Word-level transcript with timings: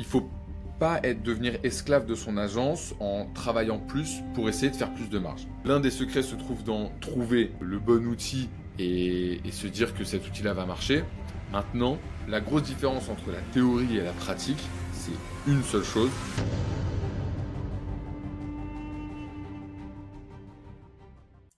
il 0.00 0.06
faut 0.06 0.30
pas 0.78 0.98
être 1.02 1.22
devenir 1.22 1.58
esclave 1.62 2.06
de 2.06 2.14
son 2.14 2.38
agence 2.38 2.94
en 3.00 3.26
travaillant 3.34 3.78
plus 3.78 4.22
pour 4.32 4.48
essayer 4.48 4.70
de 4.70 4.76
faire 4.76 4.94
plus 4.94 5.10
de 5.10 5.18
marge. 5.18 5.46
L'un 5.66 5.78
des 5.78 5.90
secrets 5.90 6.22
se 6.22 6.34
trouve 6.36 6.64
dans 6.64 6.90
trouver 7.02 7.52
le 7.60 7.78
bon 7.78 8.06
outil 8.06 8.48
et, 8.78 9.46
et 9.46 9.52
se 9.52 9.66
dire 9.66 9.94
que 9.94 10.04
cet 10.04 10.26
outil-là 10.26 10.54
va 10.54 10.64
marcher. 10.64 11.04
Maintenant, 11.52 11.98
la 12.28 12.40
grosse 12.40 12.62
différence 12.62 13.10
entre 13.10 13.30
la 13.30 13.42
théorie 13.52 13.98
et 13.98 14.02
la 14.02 14.12
pratique, 14.12 14.62
c'est 14.94 15.12
une 15.46 15.62
seule 15.62 15.84
chose. 15.84 16.10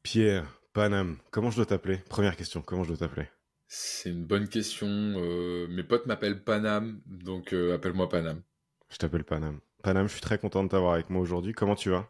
Pierre, 0.03 0.59
Panam, 0.73 1.17
comment 1.31 1.53
je 1.53 1.57
dois 1.57 1.67
t'appeler? 1.67 1.99
Première 2.09 2.35
question, 2.35 2.61
comment 2.61 2.83
je 2.83 2.89
dois 2.89 2.97
t'appeler? 2.97 3.29
C'est 3.75 4.11
une 4.11 4.27
bonne 4.27 4.49
question. 4.49 4.87
Euh, 4.87 5.67
mes 5.71 5.83
potes 5.83 6.05
m'appellent 6.05 6.45
Panam, 6.45 7.01
donc 7.07 7.55
euh, 7.55 7.75
appelle-moi 7.75 8.07
Panam. 8.07 8.43
Je 8.91 8.99
t'appelle 8.99 9.25
Panam. 9.25 9.61
Panam, 9.83 10.09
je 10.09 10.13
suis 10.13 10.21
très 10.21 10.37
content 10.37 10.63
de 10.63 10.69
t'avoir 10.69 10.93
avec 10.93 11.09
moi 11.09 11.23
aujourd'hui. 11.23 11.55
Comment 11.55 11.75
tu 11.75 11.89
vas? 11.89 12.07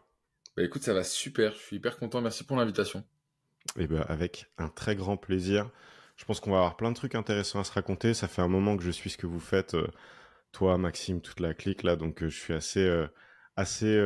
Bah 0.57 0.65
écoute, 0.65 0.83
ça 0.83 0.93
va 0.93 1.05
super. 1.05 1.53
Je 1.53 1.59
suis 1.59 1.77
hyper 1.77 1.99
content. 1.99 2.21
Merci 2.21 2.43
pour 2.43 2.57
l'invitation. 2.57 3.05
Eh 3.79 3.87
ben, 3.87 4.05
avec 4.09 4.51
un 4.59 4.71
très 4.71 4.97
grand 4.97 5.17
plaisir. 5.17 5.71
Je 6.17 6.25
pense 6.25 6.41
qu'on 6.41 6.51
va 6.51 6.57
avoir 6.57 6.77
plein 6.77 6.91
de 6.91 6.97
trucs 6.97 7.15
intéressants 7.15 7.61
à 7.61 7.65
se 7.65 7.71
raconter. 7.71 8.13
Ça 8.13 8.27
fait 8.27 8.43
un 8.43 8.49
moment 8.49 8.77
que 8.77 8.83
je 8.83 8.91
suis 8.91 9.11
ce 9.11 9.17
que 9.17 9.29
vous 9.29 9.39
faites, 9.39 9.75
euh, 9.75 9.87
toi, 10.51 10.79
Maxime, 10.79 11.21
toute 11.21 11.39
la 11.39 11.55
clique 11.55 11.85
là, 11.85 11.95
donc 11.95 12.25
je 12.25 12.37
suis 12.37 12.55
assez 12.55 13.07
assez 13.55 14.01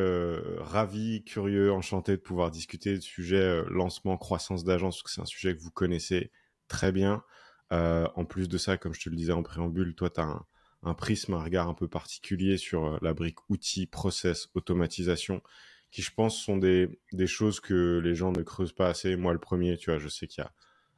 ravi, 0.58 1.24
curieux, 1.24 1.72
enchanté 1.72 2.12
de 2.12 2.20
pouvoir 2.20 2.50
discuter 2.50 2.96
du 2.96 3.00
sujet 3.00 3.36
euh, 3.36 3.64
lancement, 3.70 4.18
croissance 4.18 4.62
d'agence, 4.62 4.96
parce 4.96 5.04
que 5.04 5.10
c'est 5.10 5.22
un 5.22 5.24
sujet 5.24 5.56
que 5.56 5.62
vous 5.62 5.70
connaissez 5.70 6.30
très 6.68 6.92
bien. 6.92 7.24
Euh, 7.72 8.08
en 8.14 8.24
plus 8.24 8.48
de 8.48 8.58
ça, 8.58 8.76
comme 8.76 8.94
je 8.94 9.00
te 9.00 9.08
le 9.08 9.16
disais 9.16 9.32
en 9.32 9.42
préambule, 9.42 9.94
toi, 9.94 10.10
tu 10.10 10.20
as 10.20 10.44
un, 10.82 10.94
prisme, 10.94 11.34
un 11.34 11.42
regard 11.42 11.68
un 11.68 11.74
peu 11.74 11.88
particulier 11.88 12.58
sur 12.58 13.02
la 13.02 13.12
brique 13.12 13.50
outils, 13.50 13.86
process, 13.86 14.48
automatisation, 14.54 15.42
qui 15.90 16.02
je 16.02 16.12
pense 16.12 16.40
sont 16.40 16.56
des, 16.56 16.88
choses 17.26 17.60
que 17.60 18.00
les 18.02 18.14
gens 18.14 18.32
ne 18.32 18.42
creusent 18.42 18.72
pas 18.74 18.88
assez. 18.88 19.16
Moi, 19.16 19.32
le 19.32 19.38
premier, 19.38 19.76
tu 19.76 19.90
vois, 19.90 19.98
je 19.98 20.08
sais 20.08 20.26
qu'il 20.26 20.42
y 20.42 20.46
a 20.46 20.52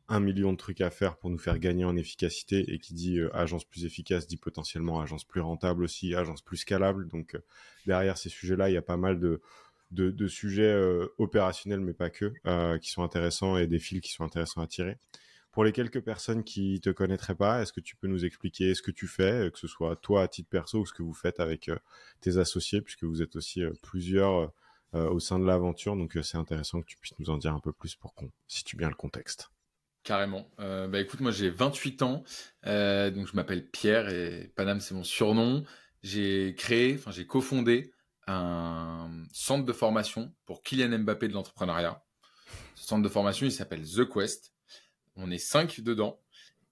un 0.08 0.20
million 0.20 0.52
de 0.52 0.56
trucs 0.56 0.80
à 0.80 0.90
faire 0.90 1.16
pour 1.16 1.30
nous 1.30 1.38
faire 1.38 1.58
gagner 1.58 1.84
en 1.84 1.96
efficacité 1.96 2.64
et 2.72 2.78
qui 2.78 2.94
dit 2.94 3.18
euh, 3.18 3.34
agence 3.36 3.64
plus 3.66 3.84
efficace 3.84 4.26
dit 4.26 4.38
potentiellement 4.38 5.00
agence 5.00 5.24
plus 5.24 5.42
rentable 5.42 5.84
aussi, 5.84 6.14
agence 6.14 6.40
plus 6.40 6.56
scalable. 6.56 7.08
Donc 7.08 7.34
euh, 7.34 7.44
derrière 7.86 8.16
ces 8.16 8.30
sujets-là, 8.30 8.70
il 8.70 8.72
y 8.72 8.78
a 8.78 8.82
pas 8.82 8.96
mal 8.96 9.20
de, 9.20 10.28
sujets 10.28 10.62
euh, 10.62 11.06
opérationnels, 11.18 11.80
mais 11.80 11.92
pas 11.92 12.10
que, 12.10 12.32
qui 12.78 12.90
sont 12.90 13.02
intéressants 13.02 13.58
et 13.58 13.66
des 13.66 13.78
fils 13.78 14.00
qui 14.00 14.12
sont 14.12 14.24
intéressants 14.24 14.62
à 14.62 14.66
tirer. 14.66 14.96
Pour 15.50 15.64
les 15.64 15.72
quelques 15.72 16.00
personnes 16.00 16.44
qui 16.44 16.80
te 16.80 16.90
connaîtraient 16.90 17.34
pas, 17.34 17.62
est-ce 17.62 17.72
que 17.72 17.80
tu 17.80 17.96
peux 17.96 18.06
nous 18.06 18.24
expliquer 18.24 18.74
ce 18.74 18.82
que 18.82 18.90
tu 18.90 19.06
fais, 19.08 19.50
que 19.52 19.58
ce 19.58 19.66
soit 19.66 19.96
toi 19.96 20.22
à 20.22 20.28
titre 20.28 20.48
perso 20.48 20.80
ou 20.80 20.86
ce 20.86 20.92
que 20.92 21.02
vous 21.02 21.14
faites 21.14 21.40
avec 21.40 21.70
tes 22.20 22.36
associés, 22.36 22.80
puisque 22.80 23.04
vous 23.04 23.22
êtes 23.22 23.34
aussi 23.34 23.62
plusieurs 23.82 24.52
au 24.92 25.18
sein 25.18 25.38
de 25.38 25.44
l'aventure. 25.44 25.96
Donc 25.96 26.16
c'est 26.22 26.36
intéressant 26.36 26.80
que 26.80 26.86
tu 26.86 26.96
puisses 26.96 27.18
nous 27.18 27.30
en 27.30 27.38
dire 27.38 27.54
un 27.54 27.60
peu 27.60 27.72
plus 27.72 27.96
pour 27.96 28.14
qu'on 28.14 28.30
situe 28.46 28.76
bien 28.76 28.88
le 28.88 28.94
contexte. 28.94 29.50
Carrément. 30.08 30.48
Euh, 30.58 30.88
bah 30.88 31.00
écoute, 31.00 31.20
moi 31.20 31.32
j'ai 31.32 31.50
28 31.50 32.00
ans, 32.00 32.24
euh, 32.66 33.10
donc 33.10 33.26
je 33.26 33.36
m'appelle 33.36 33.68
Pierre 33.68 34.08
et 34.08 34.50
Panam 34.56 34.80
c'est 34.80 34.94
mon 34.94 35.04
surnom. 35.04 35.64
J'ai 36.02 36.54
créé, 36.56 36.94
enfin 36.94 37.10
j'ai 37.10 37.26
cofondé 37.26 37.92
un 38.26 39.10
centre 39.32 39.66
de 39.66 39.72
formation 39.74 40.32
pour 40.46 40.62
Kylian 40.62 41.00
Mbappé 41.00 41.28
de 41.28 41.34
l'entrepreneuriat. 41.34 42.02
Ce 42.74 42.86
centre 42.86 43.02
de 43.02 43.08
formation, 43.10 43.44
il 43.44 43.52
s'appelle 43.52 43.82
The 43.82 44.08
Quest. 44.08 44.54
On 45.18 45.30
est 45.30 45.38
cinq 45.38 45.80
dedans. 45.80 46.20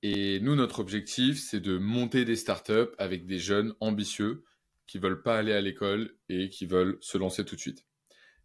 Et 0.03 0.39
nous, 0.41 0.55
notre 0.55 0.79
objectif, 0.79 1.43
c'est 1.43 1.61
de 1.61 1.79
monter 1.79 2.25
des 2.25 2.37
startups 2.37 2.95
avec 2.97 3.27
des 3.27 3.39
jeunes 3.39 3.75
ambitieux 3.81 4.45
qui 4.87 4.99
veulent 4.99 5.23
pas 5.23 5.37
aller 5.37 5.53
à 5.53 5.61
l'école 5.61 6.15
et 6.29 6.49
qui 6.49 6.65
veulent 6.65 6.97
se 7.01 7.19
lancer 7.19 7.45
tout 7.45 7.57
de 7.57 7.61
suite. 7.61 7.85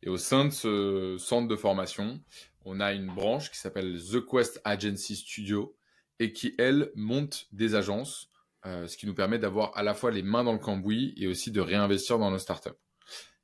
Et 0.01 0.09
au 0.09 0.17
sein 0.17 0.45
de 0.45 0.49
ce 0.49 1.17
centre 1.19 1.47
de 1.47 1.55
formation, 1.55 2.19
on 2.65 2.79
a 2.79 2.93
une 2.93 3.13
branche 3.13 3.51
qui 3.51 3.57
s'appelle 3.59 4.01
The 4.01 4.25
Quest 4.25 4.59
Agency 4.63 5.15
Studio 5.15 5.77
et 6.19 6.33
qui, 6.33 6.55
elle, 6.57 6.91
monte 6.95 7.47
des 7.51 7.75
agences, 7.75 8.31
euh, 8.65 8.87
ce 8.87 8.97
qui 8.97 9.05
nous 9.05 9.13
permet 9.13 9.37
d'avoir 9.37 9.77
à 9.77 9.83
la 9.83 9.93
fois 9.93 10.09
les 10.09 10.23
mains 10.23 10.43
dans 10.43 10.53
le 10.53 10.59
cambouis 10.59 11.13
et 11.17 11.27
aussi 11.27 11.51
de 11.51 11.61
réinvestir 11.61 12.17
dans 12.17 12.31
nos 12.31 12.39
startups. 12.39 12.69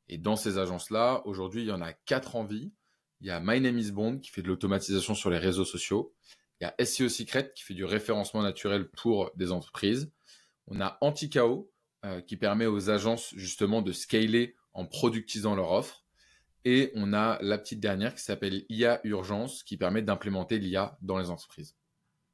Et 0.09 0.17
dans 0.17 0.35
ces 0.35 0.57
agences-là, 0.57 1.21
aujourd'hui, 1.25 1.61
il 1.61 1.67
y 1.67 1.71
en 1.71 1.81
a 1.81 1.93
quatre 1.93 2.35
en 2.35 2.43
vie. 2.43 2.71
Il 3.21 3.27
y 3.27 3.31
a 3.31 3.39
My 3.39 3.61
Name 3.61 3.77
is 3.77 3.91
Bond 3.91 4.19
qui 4.19 4.31
fait 4.31 4.41
de 4.41 4.47
l'automatisation 4.47 5.13
sur 5.13 5.29
les 5.29 5.37
réseaux 5.37 5.65
sociaux. 5.65 6.15
Il 6.59 6.65
y 6.65 6.67
a 6.67 6.85
SEO 6.85 7.09
Secret 7.09 7.51
qui 7.55 7.63
fait 7.63 7.73
du 7.73 7.85
référencement 7.85 8.41
naturel 8.41 8.89
pour 8.89 9.31
des 9.35 9.51
entreprises. 9.51 10.11
On 10.67 10.81
a 10.81 10.97
Anticao 11.01 11.71
euh, 12.05 12.21
qui 12.21 12.37
permet 12.37 12.65
aux 12.65 12.89
agences 12.89 13.33
justement 13.35 13.81
de 13.81 13.91
scaler 13.91 14.55
en 14.73 14.85
productisant 14.85 15.55
leur 15.55 15.71
offre. 15.71 16.03
Et 16.65 16.91
on 16.95 17.13
a 17.13 17.37
la 17.41 17.57
petite 17.57 17.79
dernière 17.79 18.13
qui 18.13 18.23
s'appelle 18.23 18.65
IA 18.69 18.99
Urgence, 19.03 19.63
qui 19.63 19.77
permet 19.77 20.01
d'implémenter 20.01 20.59
l'IA 20.59 20.97
dans 21.01 21.17
les 21.17 21.29
entreprises. 21.29 21.75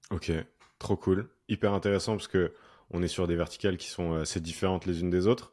Ok, 0.10 0.32
trop 0.80 0.96
cool. 0.96 1.30
Hyper 1.50 1.74
intéressant 1.74 2.14
parce 2.14 2.28
que 2.28 2.54
on 2.90 3.02
est 3.02 3.08
sur 3.08 3.28
des 3.28 3.36
verticales 3.36 3.78
qui 3.78 3.90
sont 3.90 4.14
assez 4.14 4.40
différentes 4.40 4.86
les 4.86 5.02
unes 5.02 5.10
des 5.10 5.28
autres. 5.28 5.52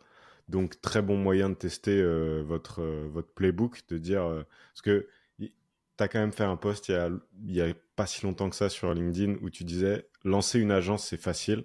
Donc 0.50 0.80
très 0.80 1.00
bon 1.00 1.16
moyen 1.16 1.48
de 1.48 1.54
tester 1.54 1.96
euh, 1.96 2.42
votre 2.44 2.82
euh, 2.82 3.08
votre 3.08 3.32
playbook, 3.32 3.82
de 3.88 3.98
dire 3.98 4.24
euh, 4.24 4.42
parce 4.72 4.82
que 4.82 5.08
tu 5.38 5.52
as 5.98 6.08
quand 6.08 6.18
même 6.18 6.32
fait 6.32 6.44
un 6.44 6.56
post 6.56 6.88
il 6.88 7.20
il 7.46 7.54
y 7.54 7.60
a 7.60 7.72
pas 8.00 8.06
si 8.06 8.24
longtemps 8.24 8.48
que 8.48 8.56
ça 8.56 8.70
sur 8.70 8.94
LinkedIn 8.94 9.34
où 9.42 9.50
tu 9.50 9.64
disais 9.64 10.08
lancer 10.24 10.58
une 10.58 10.72
agence 10.72 11.04
c'est 11.04 11.20
facile 11.20 11.64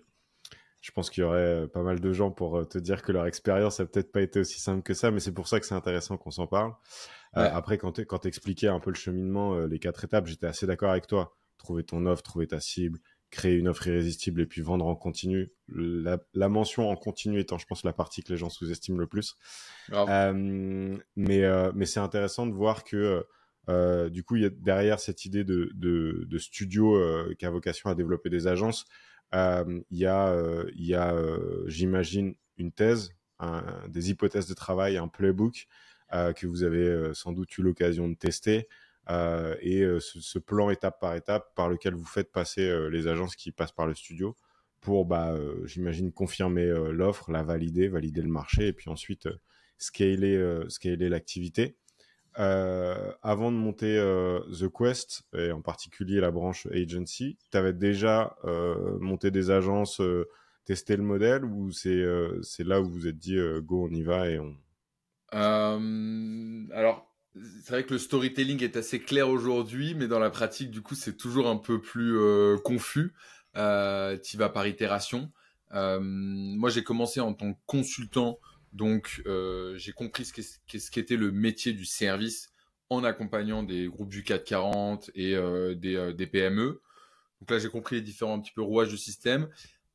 je 0.81 0.91
pense 0.91 1.09
qu'il 1.09 1.21
y 1.21 1.23
aurait 1.23 1.39
euh, 1.39 1.67
pas 1.67 1.81
mal 1.81 1.99
de 1.99 2.13
gens 2.13 2.29
pour 2.29 2.57
euh, 2.59 2.63
te 2.65 2.77
dire 2.77 3.01
que 3.01 3.11
leur 3.11 3.25
expérience 3.25 3.79
a 3.79 3.85
peut-être 3.85 4.11
pas 4.11 4.21
été 4.21 4.39
aussi 4.39 4.59
simple 4.59 4.83
que 4.83 4.93
ça, 4.93 5.09
mais 5.09 5.19
c'est 5.19 5.31
pour 5.31 5.47
ça 5.47 5.59
que 5.59 5.65
c'est 5.65 5.73
intéressant 5.73 6.15
qu'on 6.15 6.29
s'en 6.29 6.45
parle. 6.45 6.73
Euh, 7.37 7.49
après, 7.51 7.79
quand 7.79 7.93
tu 7.93 8.27
expliquais 8.27 8.67
un 8.67 8.79
peu 8.79 8.91
le 8.91 8.95
cheminement, 8.95 9.57
les 9.61 9.79
quatre 9.79 10.03
étapes, 10.03 10.27
j'étais 10.27 10.45
assez 10.45 10.67
d'accord 10.67 10.91
avec 10.91 11.07
toi. 11.07 11.35
Trouver 11.57 11.83
ton 11.83 12.05
offre, 12.05 12.21
trouver 12.21 12.45
ta 12.45 12.59
cible, 12.59 12.99
créer 13.31 13.55
une 13.55 13.67
offre 13.67 13.87
irrésistible 13.87 14.41
et 14.41 14.45
puis 14.45 14.61
vendre 14.61 14.85
en 14.85 14.95
continu. 14.95 15.51
La, 15.69 16.49
mention 16.49 16.87
en 16.87 16.95
continu 16.95 17.39
étant, 17.39 17.57
je 17.57 17.65
pense, 17.65 17.83
la 17.83 17.91
partie 17.91 18.21
que 18.21 18.31
les 18.31 18.37
gens 18.37 18.49
sous-estiment 18.49 18.99
le 18.99 19.07
plus. 19.07 19.37
mais 19.89 21.71
mais 21.73 21.85
c'est 21.87 21.99
intéressant 21.99 22.45
de 22.45 22.53
voir 22.53 22.83
que 22.83 23.25
du 23.67 24.23
coup, 24.23 24.37
derrière 24.37 24.99
cette 24.99 25.25
idée 25.25 25.43
de, 25.43 26.37
studio 26.37 26.99
qui 27.37 27.45
a 27.45 27.49
vocation 27.49 27.89
à 27.89 27.95
développer 27.95 28.29
des 28.29 28.47
agences, 28.47 28.85
euh, 29.33 29.81
il 29.91 29.97
y 29.97 30.05
a, 30.05 30.29
euh, 30.29 30.69
euh, 30.91 31.63
j'imagine, 31.67 32.35
une 32.57 32.71
thèse, 32.71 33.09
des 33.89 34.11
hypothèses 34.11 34.47
de 34.47 34.53
travail, 34.53 34.97
un 34.97 35.09
playbook 35.09 35.67
que 36.11 36.47
vous 36.47 36.63
avez 36.63 37.13
sans 37.13 37.33
doute 37.33 37.57
eu 37.57 37.61
l'occasion 37.61 38.07
de 38.07 38.15
tester. 38.15 38.69
et 39.09 39.85
ce, 39.99 40.39
plan 40.39 40.69
étape 40.69 41.01
par 41.01 41.15
étape 41.15 41.53
par 41.55 41.67
lequel 41.67 41.95
vous 41.95 42.05
faites 42.05 42.31
passer 42.31 42.89
les 42.89 43.07
agences 43.07 43.35
qui 43.35 43.51
passent 43.51 43.73
par 43.73 43.87
le 43.87 43.93
studio 43.93 44.35
pour, 44.79 45.05
bah, 45.05 45.35
j'imagine, 45.65 46.13
confirmer 46.13 46.65
l'offre, 46.91 47.29
la 47.29 47.43
valider, 47.43 47.89
valider 47.89 48.21
le 48.21 48.29
marché 48.29 48.67
et 48.67 48.73
puis 48.73 48.89
ensuite 48.89 49.27
scaler, 49.77 50.61
scaler 50.69 51.09
l'activité. 51.09 51.75
Euh, 52.37 53.13
avant 53.23 53.49
de 53.49 53.55
monter 53.55 53.97
euh, 53.97 54.41
The 54.51 54.67
Quest, 54.67 55.23
et 55.37 55.51
en 55.51 55.61
particulier 55.61 56.19
la 56.19 56.31
branche 56.31 56.67
agency, 56.67 57.37
tu 57.51 57.57
avais 57.57 57.71
déjà 57.71 58.35
euh, 58.43 58.97
monté 58.99 59.31
des 59.31 59.51
agences, 59.51 60.01
testé 60.65 60.97
le 60.97 61.03
modèle, 61.03 61.45
ou 61.45 61.71
c'est 61.71 62.03
là 62.59 62.81
où 62.81 62.85
vous 62.85 62.91
vous 62.91 63.07
êtes 63.07 63.17
dit 63.17 63.37
go, 63.61 63.87
on 63.89 63.93
y 63.93 64.03
va 64.03 64.29
et 64.29 64.39
on. 64.39 64.55
alors, 66.71 67.09
c'est 67.63 67.69
vrai 67.69 67.85
que 67.85 67.93
le 67.93 67.99
storytelling 67.99 68.63
est 68.63 68.75
assez 68.75 68.99
clair 68.99 69.29
aujourd'hui, 69.29 69.95
mais 69.95 70.07
dans 70.07 70.19
la 70.19 70.29
pratique, 70.29 70.71
du 70.71 70.81
coup, 70.81 70.95
c'est 70.95 71.17
toujours 71.17 71.47
un 71.47 71.57
peu 71.57 71.79
plus 71.79 72.17
confus. 72.63 73.13
tu 73.53 74.37
vas 74.37 74.49
par 74.49 74.67
itération. 74.67 75.31
moi, 75.71 76.69
j'ai 76.69 76.83
commencé 76.83 77.21
en 77.21 77.33
tant 77.33 77.53
que 77.53 77.59
consultant 77.65 78.39
donc, 78.75 79.21
euh, 79.25 79.77
j'ai 79.77 79.93
compris 79.93 80.25
ce 80.25 80.91
qu'était 80.91 81.15
le 81.15 81.31
métier 81.31 81.71
du 81.71 81.85
service 81.85 82.49
en 82.89 83.05
accompagnant 83.05 83.63
des 83.63 83.87
groupes 83.87 84.09
du 84.09 84.21
440 84.21 85.11
et 85.15 85.33
euh, 85.33 85.75
des, 85.75 85.95
euh, 85.95 86.11
des, 86.11 86.27
PME. 86.27 86.81
Donc 87.39 87.51
là, 87.51 87.57
j'ai 87.57 87.69
compris 87.69 87.95
les 87.95 88.01
différents 88.01 88.37
petits 88.41 88.51
peu 88.51 88.61
rouages 88.61 88.89
du 88.89 88.97
système. 88.97 89.47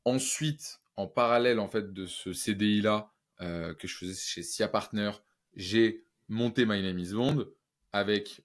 Ensuite, 0.06 0.80
en 0.96 1.06
parallèle 1.06 1.60
en 1.60 1.68
fait 1.68 1.92
de 1.92 2.06
ce 2.06 2.32
CDI 2.32 2.80
là 2.80 3.12
que 3.38 3.88
je 3.88 3.94
faisais 3.94 4.14
chez 4.14 4.42
SIA 4.42 4.68
Partner, 4.68 5.12
j'ai 5.56 6.04
monté 6.28 6.66
My 6.66 6.82
Name 6.82 6.98
is 6.98 7.14
Bond 7.14 7.46
avec 7.90 8.42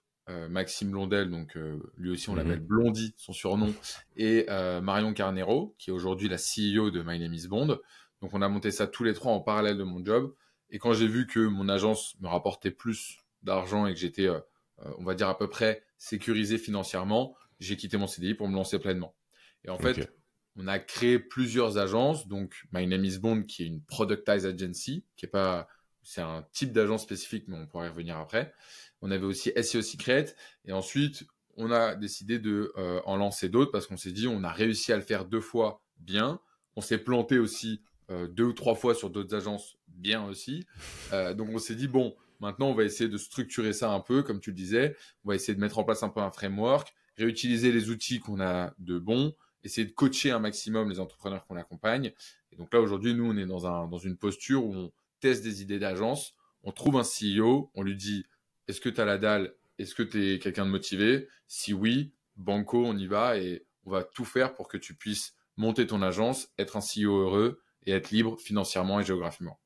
Maxime 0.50 0.92
Blondel, 0.92 1.30
donc 1.30 1.58
lui 1.98 2.12
aussi 2.12 2.30
on 2.30 2.34
mhm. 2.34 2.38
l'appelle 2.38 2.62
Blondie, 2.62 3.14
son 3.18 3.34
surnom, 3.34 3.74
et 4.16 4.46
Marion 4.82 5.14
Carnero, 5.14 5.76
qui 5.80 5.90
est 5.90 5.94
aujourd'hui 5.94 6.30
la 6.30 6.38
CEO 6.38 6.92
de 6.92 7.04
My 7.06 7.20
Name 7.20 7.34
is 7.34 7.48
Bond. 7.50 7.78
Donc 8.22 8.34
on 8.34 8.42
a 8.42 8.50
monté 8.50 8.72
ça 8.72 8.88
tous 8.88 9.04
les 9.04 9.14
trois 9.14 9.32
en 9.32 9.42
parallèle 9.42 9.78
de 9.78 9.84
mon 9.84 10.04
job. 10.04 10.34
Et 10.70 10.80
quand 10.80 10.94
j'ai 10.94 11.08
vu 11.08 11.28
que 11.28 11.40
mon 11.40 11.70
agence 11.70 12.16
me 12.22 12.28
rapportait 12.28 12.72
plus 12.72 13.20
d'argent 13.44 13.86
et 13.86 13.94
que 13.94 14.00
j'étais, 14.00 14.28
euh, 14.28 14.40
euh, 14.80 14.92
on 14.98 15.04
va 15.04 15.16
dire 15.16 15.30
à 15.30 15.38
peu 15.38 15.50
près 15.50 15.84
sécurisé 15.98 16.58
financièrement, 16.58 17.36
j'ai 17.60 17.78
quitté 17.78 17.98
mon 17.98 18.08
CDI 18.08 18.34
pour 18.34 18.48
me 18.48 18.56
lancer 18.56 18.80
pleinement. 18.80 19.16
Et 19.64 19.70
en 19.70 19.78
fait, 19.78 20.12
on 20.56 20.68
a 20.68 20.80
créé 20.80 21.20
plusieurs 21.20 21.78
agences. 21.78 22.28
Donc, 22.28 22.66
My 22.72 22.86
Name 22.88 23.06
is 23.06 23.20
Bond, 23.20 23.44
qui 23.44 23.64
est 23.64 23.68
une 23.68 23.82
productized 23.82 24.46
agency, 24.46 25.06
qui 25.16 25.26
est 25.26 25.30
pas, 25.30 25.68
c'est 26.04 26.22
un 26.22 26.46
type 26.52 26.72
d'agence 26.72 27.04
spécifique, 27.04 27.46
mais 27.48 27.58
on 27.58 27.66
pourra 27.66 27.86
y 27.86 27.90
revenir 27.90 28.18
après. 28.18 28.54
On 29.02 29.12
avait 29.12 29.26
aussi 29.26 29.52
SEO 29.62 29.82
Secret. 29.82 30.36
Et 30.66 30.72
ensuite, 30.72 31.26
on 31.58 31.72
a 31.72 31.96
décidé 31.96 32.40
de 32.40 32.74
euh, 32.78 33.02
en 33.06 33.18
lancer 33.18 33.50
d'autres 33.50 33.72
parce 33.72 33.88
qu'on 33.88 33.98
s'est 33.98 34.12
dit, 34.12 34.28
on 34.28 34.44
a 34.44 34.52
réussi 34.52 34.92
à 34.92 34.98
le 34.98 35.02
faire 35.02 35.26
deux 35.26 35.42
fois 35.42 35.82
bien. 35.98 36.40
On 36.76 36.82
s'est 36.82 36.98
planté 36.98 37.40
aussi 37.40 37.82
euh, 38.12 38.28
deux 38.28 38.44
ou 38.44 38.54
trois 38.54 38.76
fois 38.76 38.94
sur 38.94 39.10
d'autres 39.10 39.36
agences 39.36 39.78
bien 39.88 40.26
aussi. 40.26 40.66
Euh, 41.14 41.34
donc, 41.34 41.50
on 41.52 41.58
s'est 41.58 41.76
dit, 41.76 41.88
bon, 41.88 42.16
maintenant, 42.40 42.68
on 42.68 42.74
va 42.74 42.84
essayer 42.84 43.10
de 43.10 43.18
structurer 43.18 43.74
ça 43.74 43.92
un 43.92 44.00
peu, 44.00 44.24
comme 44.24 44.40
tu 44.40 44.52
le 44.52 44.56
disais. 44.56 44.96
On 45.24 45.30
va 45.30 45.36
essayer 45.36 45.56
de 45.56 45.60
mettre 45.60 45.80
en 45.80 45.84
place 45.84 46.04
un 46.04 46.10
peu 46.10 46.22
un 46.22 46.32
framework, 46.32 46.94
réutiliser 47.18 47.72
les 47.72 47.90
outils 47.90 48.20
qu'on 48.20 48.40
a 48.42 48.74
de 48.80 49.00
bons, 49.00 49.34
essayer 49.64 49.88
de 49.88 49.92
coacher 49.92 50.32
un 50.32 50.40
maximum 50.40 50.90
les 50.90 51.00
entrepreneurs 51.00 51.46
qu'on 51.48 51.56
accompagne. 51.56 52.14
Et 52.52 52.56
donc 52.56 52.74
là, 52.74 52.80
aujourd'hui, 52.80 53.14
nous, 53.14 53.26
on 53.26 53.38
est 53.38 53.46
dans, 53.46 53.66
un, 53.66 53.88
dans 53.88 53.98
une 53.98 54.18
posture 54.18 54.66
où 54.66 54.74
on 54.74 54.92
teste 55.20 55.44
des 55.44 55.62
idées 55.62 55.80
d'agence, 55.80 56.36
on 56.64 56.72
trouve 56.72 56.98
un 56.98 57.04
CEO, 57.04 57.72
on 57.74 57.84
lui 57.84 57.96
dit, 57.96 58.26
est-ce 58.68 58.82
que 58.82 58.90
tu 58.90 59.02
as 59.02 59.06
la 59.06 59.18
dalle? 59.18 59.54
Est-ce 59.78 59.96
que 59.96 60.04
tu 60.04 60.34
es 60.34 60.40
quelqu'un 60.40 60.66
de 60.66 60.72
motivé? 60.72 61.28
Si 61.48 61.74
oui, 61.74 62.12
banco, 62.38 62.86
on 62.86 62.98
y 62.98 63.08
va 63.08 63.38
et 63.38 63.66
on 63.86 63.92
va 63.92 64.04
tout 64.04 64.26
faire 64.26 64.54
pour 64.54 64.68
que 64.68 64.78
tu 64.78 64.94
puisses 64.94 65.36
monter 65.58 65.88
ton 65.88 66.02
agence, 66.02 66.50
être 66.58 66.78
un 66.78 66.82
CEO 66.82 67.20
heureux 67.22 67.62
et 67.86 67.92
être 67.92 68.12
libre 68.12 68.38
financièrement 68.40 69.00
et 69.00 69.04
géographiquement. 69.04 69.60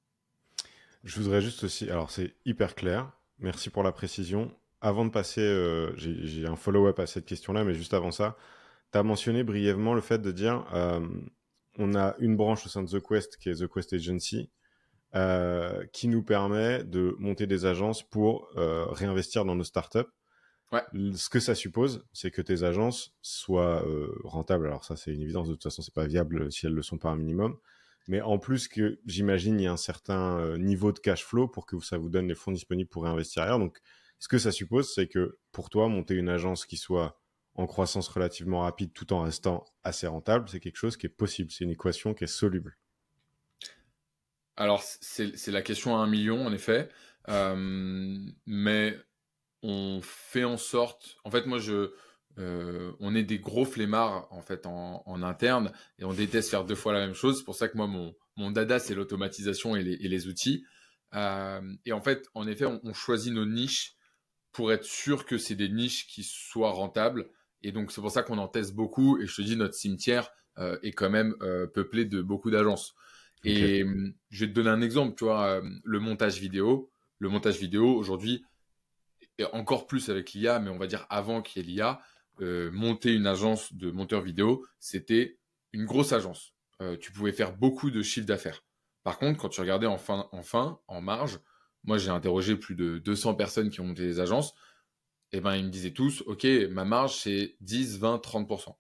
Je 1.03 1.19
voudrais 1.19 1.41
juste 1.41 1.63
aussi, 1.63 1.89
alors 1.89 2.11
c'est 2.11 2.35
hyper 2.45 2.75
clair, 2.75 3.11
merci 3.39 3.69
pour 3.69 3.83
la 3.83 3.91
précision. 3.91 4.53
Avant 4.81 5.05
de 5.05 5.09
passer, 5.09 5.41
euh, 5.41 5.93
j'ai 5.95 6.45
un 6.45 6.55
follow-up 6.55 6.99
à 6.99 7.07
cette 7.07 7.25
question-là, 7.25 7.63
mais 7.63 7.73
juste 7.73 7.93
avant 7.93 8.11
ça, 8.11 8.37
tu 8.91 8.97
as 8.97 9.03
mentionné 9.03 9.43
brièvement 9.43 9.93
le 9.93 10.01
fait 10.01 10.19
de 10.19 10.31
dire 10.31 10.65
euh, 10.73 11.05
on 11.77 11.95
a 11.95 12.15
une 12.19 12.35
branche 12.35 12.65
au 12.65 12.69
sein 12.69 12.83
de 12.83 12.89
The 12.89 13.05
Quest 13.05 13.37
qui 13.37 13.49
est 13.49 13.61
The 13.61 13.67
Quest 13.67 13.93
Agency 13.93 14.49
euh, 15.15 15.85
qui 15.93 16.07
nous 16.07 16.21
permet 16.21 16.83
de 16.83 17.15
monter 17.17 17.47
des 17.47 17.65
agences 17.65 18.03
pour 18.03 18.49
réinvestir 18.55 19.45
dans 19.45 19.55
nos 19.55 19.63
startups. 19.63 19.99
Ouais. 20.71 20.83
Ce 21.15 21.29
que 21.29 21.39
ça 21.39 21.55
suppose, 21.55 22.05
c'est 22.13 22.29
que 22.29 22.41
tes 22.41 22.63
agences 22.63 23.13
soient 23.21 23.83
rentables. 24.23 24.67
Alors 24.67 24.83
ça, 24.83 24.95
c'est 24.95 25.13
une 25.13 25.21
évidence. 25.21 25.47
De 25.47 25.53
toute 25.53 25.63
façon, 25.63 25.81
c'est 25.81 25.93
pas 25.93 26.05
viable 26.05 26.51
si 26.51 26.67
elles 26.67 26.73
le 26.73 26.83
sont 26.83 26.97
pas 26.97 27.09
un 27.09 27.15
minimum. 27.15 27.57
Mais 28.07 28.21
en 28.21 28.39
plus 28.39 28.67
que 28.67 28.99
j'imagine, 29.05 29.59
il 29.59 29.63
y 29.63 29.67
a 29.67 29.71
un 29.71 29.77
certain 29.77 30.57
niveau 30.57 30.91
de 30.91 30.99
cash 30.99 31.23
flow 31.23 31.47
pour 31.47 31.65
que 31.65 31.79
ça 31.79 31.97
vous 31.97 32.09
donne 32.09 32.27
les 32.27 32.35
fonds 32.35 32.51
disponibles 32.51 32.89
pour 32.89 33.03
réinvestir 33.03 33.43
ailleurs. 33.43 33.59
Donc, 33.59 33.79
ce 34.19 34.27
que 34.27 34.37
ça 34.37 34.51
suppose, 34.51 34.93
c'est 34.93 35.07
que 35.07 35.37
pour 35.51 35.69
toi, 35.69 35.87
monter 35.87 36.15
une 36.15 36.29
agence 36.29 36.65
qui 36.65 36.77
soit 36.77 37.19
en 37.55 37.67
croissance 37.67 38.07
relativement 38.07 38.61
rapide 38.61 38.93
tout 38.93 39.11
en 39.13 39.23
restant 39.23 39.65
assez 39.83 40.07
rentable, 40.07 40.47
c'est 40.49 40.59
quelque 40.59 40.77
chose 40.77 40.97
qui 40.97 41.07
est 41.07 41.09
possible. 41.09 41.51
C'est 41.51 41.65
une 41.65 41.71
équation 41.71 42.13
qui 42.13 42.23
est 42.23 42.27
soluble. 42.27 42.77
Alors, 44.55 44.83
c'est 44.83 45.47
la 45.47 45.61
question 45.61 45.95
à 45.95 45.99
un 45.99 46.07
million, 46.07 46.45
en 46.45 46.53
effet. 46.53 46.89
Euh, 47.29 48.17
mais 48.45 48.97
on 49.61 50.01
fait 50.01 50.43
en 50.43 50.57
sorte. 50.57 51.17
En 51.23 51.31
fait, 51.31 51.45
moi, 51.45 51.59
je. 51.59 51.93
Euh, 52.39 52.93
on 52.99 53.15
est 53.15 53.23
des 53.23 53.39
gros 53.39 53.65
flemmards 53.65 54.27
en 54.31 54.41
fait 54.41 54.65
en, 54.65 55.03
interne 55.23 55.73
et 55.97 56.05
on 56.05 56.13
déteste 56.13 56.49
faire 56.49 56.63
deux 56.63 56.75
fois 56.75 56.93
la 56.93 56.99
même 56.99 57.13
chose. 57.13 57.39
C'est 57.39 57.43
pour 57.43 57.55
ça 57.55 57.67
que 57.67 57.75
moi 57.75 57.87
mon, 57.87 58.15
mon 58.37 58.51
dada 58.51 58.79
c'est 58.79 58.95
l'automatisation 58.95 59.75
et 59.75 59.83
les, 59.83 60.27
outils. 60.27 60.63
Euh, 61.13 61.61
et 61.85 61.91
en 61.91 62.01
fait, 62.01 62.29
en 62.35 62.47
effet, 62.47 62.65
on, 62.65 62.93
choisit 62.93 63.33
nos 63.33 63.45
niches 63.45 63.95
pour 64.51 64.71
être 64.71 64.85
sûr 64.85 65.25
que 65.25 65.37
c'est 65.37 65.55
des 65.55 65.69
niches 65.69 66.07
qui 66.07 66.23
soient 66.23 66.71
rentables. 66.71 67.29
Et 67.61 67.71
donc 67.71 67.91
c'est 67.91 68.01
pour 68.01 68.11
ça 68.11 68.23
qu'on 68.23 68.37
en 68.37 68.47
teste 68.47 68.73
beaucoup. 68.73 69.19
Et 69.19 69.27
je 69.27 69.35
te 69.35 69.41
dis, 69.41 69.57
notre 69.57 69.75
cimetière 69.75 70.31
est 70.83 70.91
quand 70.91 71.09
même 71.09 71.35
peuplé 71.73 72.03
de 72.03 72.21
beaucoup 72.21 72.51
d'agences. 72.51 72.93
Et 73.43 73.85
je 74.29 74.45
vais 74.45 74.51
te 74.51 74.55
donner 74.55 74.69
un 74.69 74.81
exemple, 74.81 75.15
tu 75.17 75.25
vois, 75.25 75.61
le 75.83 75.99
montage 75.99 76.39
vidéo. 76.39 76.91
Le 77.19 77.27
montage 77.27 77.57
vidéo, 77.57 77.95
aujourd'hui, 77.95 78.45
et 79.39 79.45
encore 79.53 79.87
plus 79.87 80.09
avec 80.09 80.33
l'IA, 80.33 80.59
mais 80.59 80.69
on 80.69 80.77
va 80.77 80.87
dire 80.87 81.05
avant 81.09 81.41
qu'il 81.41 81.61
y 81.61 81.65
ait 81.65 81.67
l'IA, 81.69 82.01
euh, 82.41 82.71
monter 82.71 83.13
une 83.13 83.27
agence 83.27 83.73
de 83.73 83.91
monteurs 83.91 84.21
vidéo, 84.21 84.65
c'était 84.79 85.39
une 85.73 85.85
grosse 85.85 86.13
agence. 86.13 86.53
Euh, 86.81 86.97
tu 86.97 87.11
pouvais 87.11 87.31
faire 87.31 87.55
beaucoup 87.55 87.91
de 87.91 88.01
chiffre 88.01 88.25
d'affaires. 88.25 88.63
Par 89.03 89.17
contre, 89.17 89.39
quand 89.39 89.49
tu 89.49 89.61
regardais 89.61 89.87
en 89.87 89.97
fin, 89.97 90.27
en, 90.31 90.43
fin, 90.43 90.79
en 90.87 91.01
marge, 91.01 91.39
moi 91.83 91.97
j'ai 91.97 92.09
interrogé 92.09 92.55
plus 92.55 92.75
de 92.75 92.97
200 92.99 93.35
personnes 93.35 93.69
qui 93.69 93.81
ont 93.81 93.85
monté 93.85 94.03
des 94.03 94.19
agences, 94.19 94.53
et 95.31 95.37
eh 95.37 95.41
ben 95.41 95.55
ils 95.55 95.65
me 95.65 95.69
disaient 95.69 95.91
tous, 95.91 96.23
ok, 96.25 96.45
ma 96.71 96.85
marge 96.85 97.15
c'est 97.17 97.55
10, 97.61 97.99
20, 97.99 98.17
30%. 98.17 98.75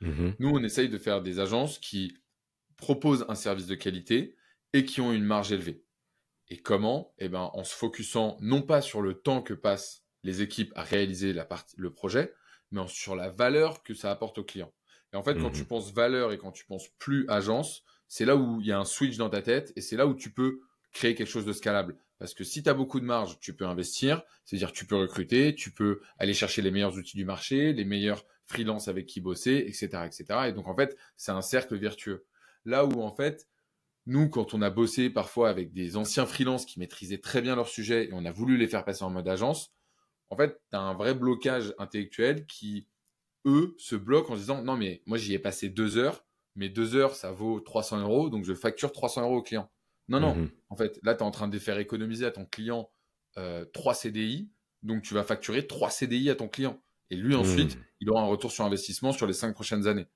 Nous, 0.00 0.48
on 0.48 0.62
essaye 0.64 0.88
de 0.88 0.98
faire 0.98 1.22
des 1.22 1.38
agences 1.38 1.78
qui 1.78 2.16
proposent 2.76 3.24
un 3.28 3.36
service 3.36 3.66
de 3.66 3.76
qualité 3.76 4.36
et 4.72 4.84
qui 4.84 5.00
ont 5.00 5.12
une 5.12 5.24
marge 5.24 5.52
élevée. 5.52 5.84
Et 6.48 6.58
comment? 6.58 7.14
Eh 7.18 7.28
ben, 7.28 7.50
en 7.52 7.64
se 7.64 7.74
focusant 7.74 8.36
non 8.40 8.62
pas 8.62 8.82
sur 8.82 9.00
le 9.00 9.14
temps 9.14 9.42
que 9.42 9.54
passent 9.54 10.04
les 10.24 10.42
équipes 10.42 10.72
à 10.74 10.82
réaliser 10.82 11.32
la 11.32 11.44
partie, 11.44 11.76
le 11.78 11.92
projet, 11.92 12.34
mais 12.72 12.86
sur 12.88 13.14
la 13.14 13.30
valeur 13.30 13.82
que 13.82 13.94
ça 13.94 14.10
apporte 14.10 14.38
au 14.38 14.44
client. 14.44 14.72
Et 15.12 15.16
en 15.16 15.22
fait, 15.22 15.38
quand 15.38 15.50
tu 15.50 15.62
mmh 15.62 15.66
penses 15.66 15.92
valeur 15.92 16.32
et 16.32 16.38
quand 16.38 16.52
tu 16.52 16.64
penses 16.64 16.88
plus 16.98 17.26
agence, 17.28 17.84
c'est 18.08 18.24
là 18.24 18.36
où 18.36 18.60
il 18.60 18.66
y 18.66 18.72
a 18.72 18.78
un 18.78 18.84
switch 18.84 19.16
dans 19.16 19.28
ta 19.28 19.42
tête 19.42 19.72
et 19.76 19.80
c'est 19.80 19.96
là 19.96 20.06
où 20.06 20.14
tu 20.14 20.30
peux 20.30 20.60
créer 20.92 21.14
quelque 21.14 21.28
chose 21.28 21.44
de 21.44 21.52
scalable. 21.52 21.96
Parce 22.18 22.34
que 22.34 22.44
si 22.44 22.62
tu 22.62 22.68
as 22.70 22.74
beaucoup 22.74 23.00
de 23.00 23.04
marge, 23.04 23.38
tu 23.40 23.54
peux 23.54 23.66
investir, 23.66 24.22
c'est-à-dire 24.44 24.72
tu 24.72 24.86
peux 24.86 24.96
recruter, 24.96 25.54
tu 25.54 25.70
peux 25.70 26.00
aller 26.18 26.34
chercher 26.34 26.62
les 26.62 26.70
meilleurs 26.70 26.96
outils 26.96 27.16
du 27.16 27.24
marché, 27.24 27.72
les 27.72 27.84
meilleurs 27.84 28.24
freelances 28.46 28.88
avec 28.88 29.06
qui 29.06 29.20
bosser, 29.20 29.64
etc., 29.66 29.88
etc. 30.06 30.24
Et 30.48 30.52
donc 30.52 30.68
en 30.68 30.76
fait, 30.76 30.96
c'est 31.16 31.32
un 31.32 31.42
cercle 31.42 31.76
vertueux. 31.76 32.24
Là 32.64 32.84
où, 32.84 33.02
en 33.02 33.14
fait, 33.14 33.48
nous, 34.06 34.28
quand 34.28 34.54
on 34.54 34.62
a 34.62 34.70
bossé 34.70 35.10
parfois 35.10 35.48
avec 35.48 35.72
des 35.72 35.96
anciens 35.96 36.26
freelances 36.26 36.64
qui 36.64 36.78
maîtrisaient 36.78 37.18
très 37.18 37.40
bien 37.40 37.56
leur 37.56 37.68
sujet 37.68 38.08
et 38.08 38.12
on 38.12 38.24
a 38.24 38.32
voulu 38.32 38.56
les 38.56 38.66
faire 38.66 38.84
passer 38.84 39.04
en 39.04 39.10
mode 39.10 39.28
agence, 39.28 39.72
en 40.32 40.36
fait, 40.36 40.62
tu 40.70 40.76
as 40.76 40.80
un 40.80 40.94
vrai 40.94 41.14
blocage 41.14 41.74
intellectuel 41.78 42.46
qui, 42.46 42.88
eux, 43.44 43.74
se 43.76 43.96
bloquent 43.96 44.32
en 44.32 44.36
se 44.36 44.40
disant 44.40 44.62
non, 44.62 44.78
mais 44.78 45.02
moi, 45.04 45.18
j'y 45.18 45.34
ai 45.34 45.38
passé 45.38 45.68
deux 45.68 45.98
heures, 45.98 46.24
mais 46.56 46.70
deux 46.70 46.96
heures, 46.96 47.14
ça 47.14 47.32
vaut 47.32 47.60
300 47.60 48.00
euros, 48.00 48.30
donc 48.30 48.44
je 48.44 48.54
facture 48.54 48.92
300 48.92 49.24
euros 49.24 49.36
au 49.36 49.42
client. 49.42 49.70
Non, 50.08 50.20
non, 50.20 50.34
mhm. 50.34 50.50
en 50.70 50.76
fait, 50.76 50.98
là, 51.02 51.14
tu 51.14 51.20
es 51.20 51.22
en 51.22 51.30
train 51.30 51.48
de 51.48 51.58
faire 51.58 51.78
économiser 51.78 52.24
à 52.24 52.30
ton 52.30 52.46
client 52.46 52.90
euh, 53.36 53.66
3 53.74 53.92
CDI, 53.92 54.50
donc 54.82 55.02
tu 55.02 55.12
vas 55.12 55.22
facturer 55.22 55.66
3 55.66 55.90
CDI 55.90 56.30
à 56.30 56.34
ton 56.34 56.48
client. 56.48 56.82
Et 57.10 57.16
lui, 57.16 57.34
ensuite, 57.34 57.76
mhm. 57.76 57.82
il 58.00 58.10
aura 58.10 58.22
un 58.22 58.26
retour 58.26 58.50
sur 58.50 58.64
investissement 58.64 59.12
sur 59.12 59.26
les 59.26 59.34
5 59.34 59.52
prochaines 59.52 59.86
années. 59.86 60.06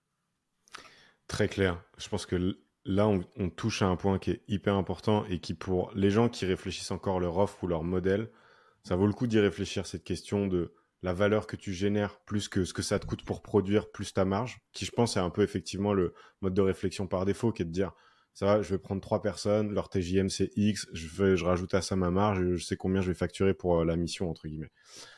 Très 1.28 1.46
clair. 1.46 1.84
Je 1.98 2.08
pense 2.08 2.24
que 2.24 2.56
là, 2.86 3.06
on, 3.06 3.50
touche 3.50 3.82
à 3.82 3.86
un 3.86 3.96
point 3.96 4.18
qui 4.18 4.30
est 4.30 4.42
hyper 4.48 4.76
important 4.76 5.26
et 5.26 5.40
qui, 5.40 5.52
pour 5.52 5.92
les 5.94 6.10
gens 6.10 6.30
qui 6.30 6.46
réfléchissent 6.46 6.90
encore 6.90 7.20
leur 7.20 7.36
offre 7.36 7.64
ou 7.64 7.66
leur 7.66 7.82
modèle, 7.82 8.30
ça 8.86 8.94
vaut 8.94 9.08
le 9.08 9.12
coup 9.12 9.26
d'y 9.26 9.40
réfléchir, 9.40 9.84
cette 9.84 10.04
question 10.04 10.46
de 10.46 10.72
la 11.02 11.12
valeur 11.12 11.48
que 11.48 11.56
tu 11.56 11.72
génères 11.72 12.20
plus 12.20 12.48
que 12.48 12.64
ce 12.64 12.72
que 12.72 12.82
ça 12.82 13.00
te 13.00 13.06
coûte 13.06 13.24
pour 13.24 13.42
produire, 13.42 13.90
plus 13.90 14.14
ta 14.14 14.24
marge, 14.24 14.60
qui 14.72 14.84
je 14.84 14.92
pense 14.92 15.16
est 15.16 15.20
un 15.20 15.30
peu 15.30 15.42
effectivement 15.42 15.92
le 15.92 16.14
mode 16.40 16.54
de 16.54 16.62
réflexion 16.62 17.08
par 17.08 17.24
défaut, 17.24 17.50
qui 17.50 17.62
est 17.62 17.64
de 17.64 17.72
dire, 17.72 17.90
ça 18.32 18.46
va, 18.46 18.62
je 18.62 18.70
vais 18.70 18.78
prendre 18.78 19.00
trois 19.00 19.22
personnes, 19.22 19.74
leur 19.74 19.88
TJM 19.88 20.28
c'est 20.28 20.52
X, 20.54 20.86
je, 20.92 21.08
vais, 21.08 21.36
je 21.36 21.44
rajoute 21.44 21.74
à 21.74 21.82
ça 21.82 21.96
ma 21.96 22.12
marge, 22.12 22.54
je 22.54 22.64
sais 22.64 22.76
combien 22.76 23.00
je 23.00 23.08
vais 23.08 23.16
facturer 23.16 23.54
pour 23.54 23.80
euh, 23.80 23.84
la 23.84 23.96
mission, 23.96 24.30
entre 24.30 24.46
guillemets. 24.46 24.70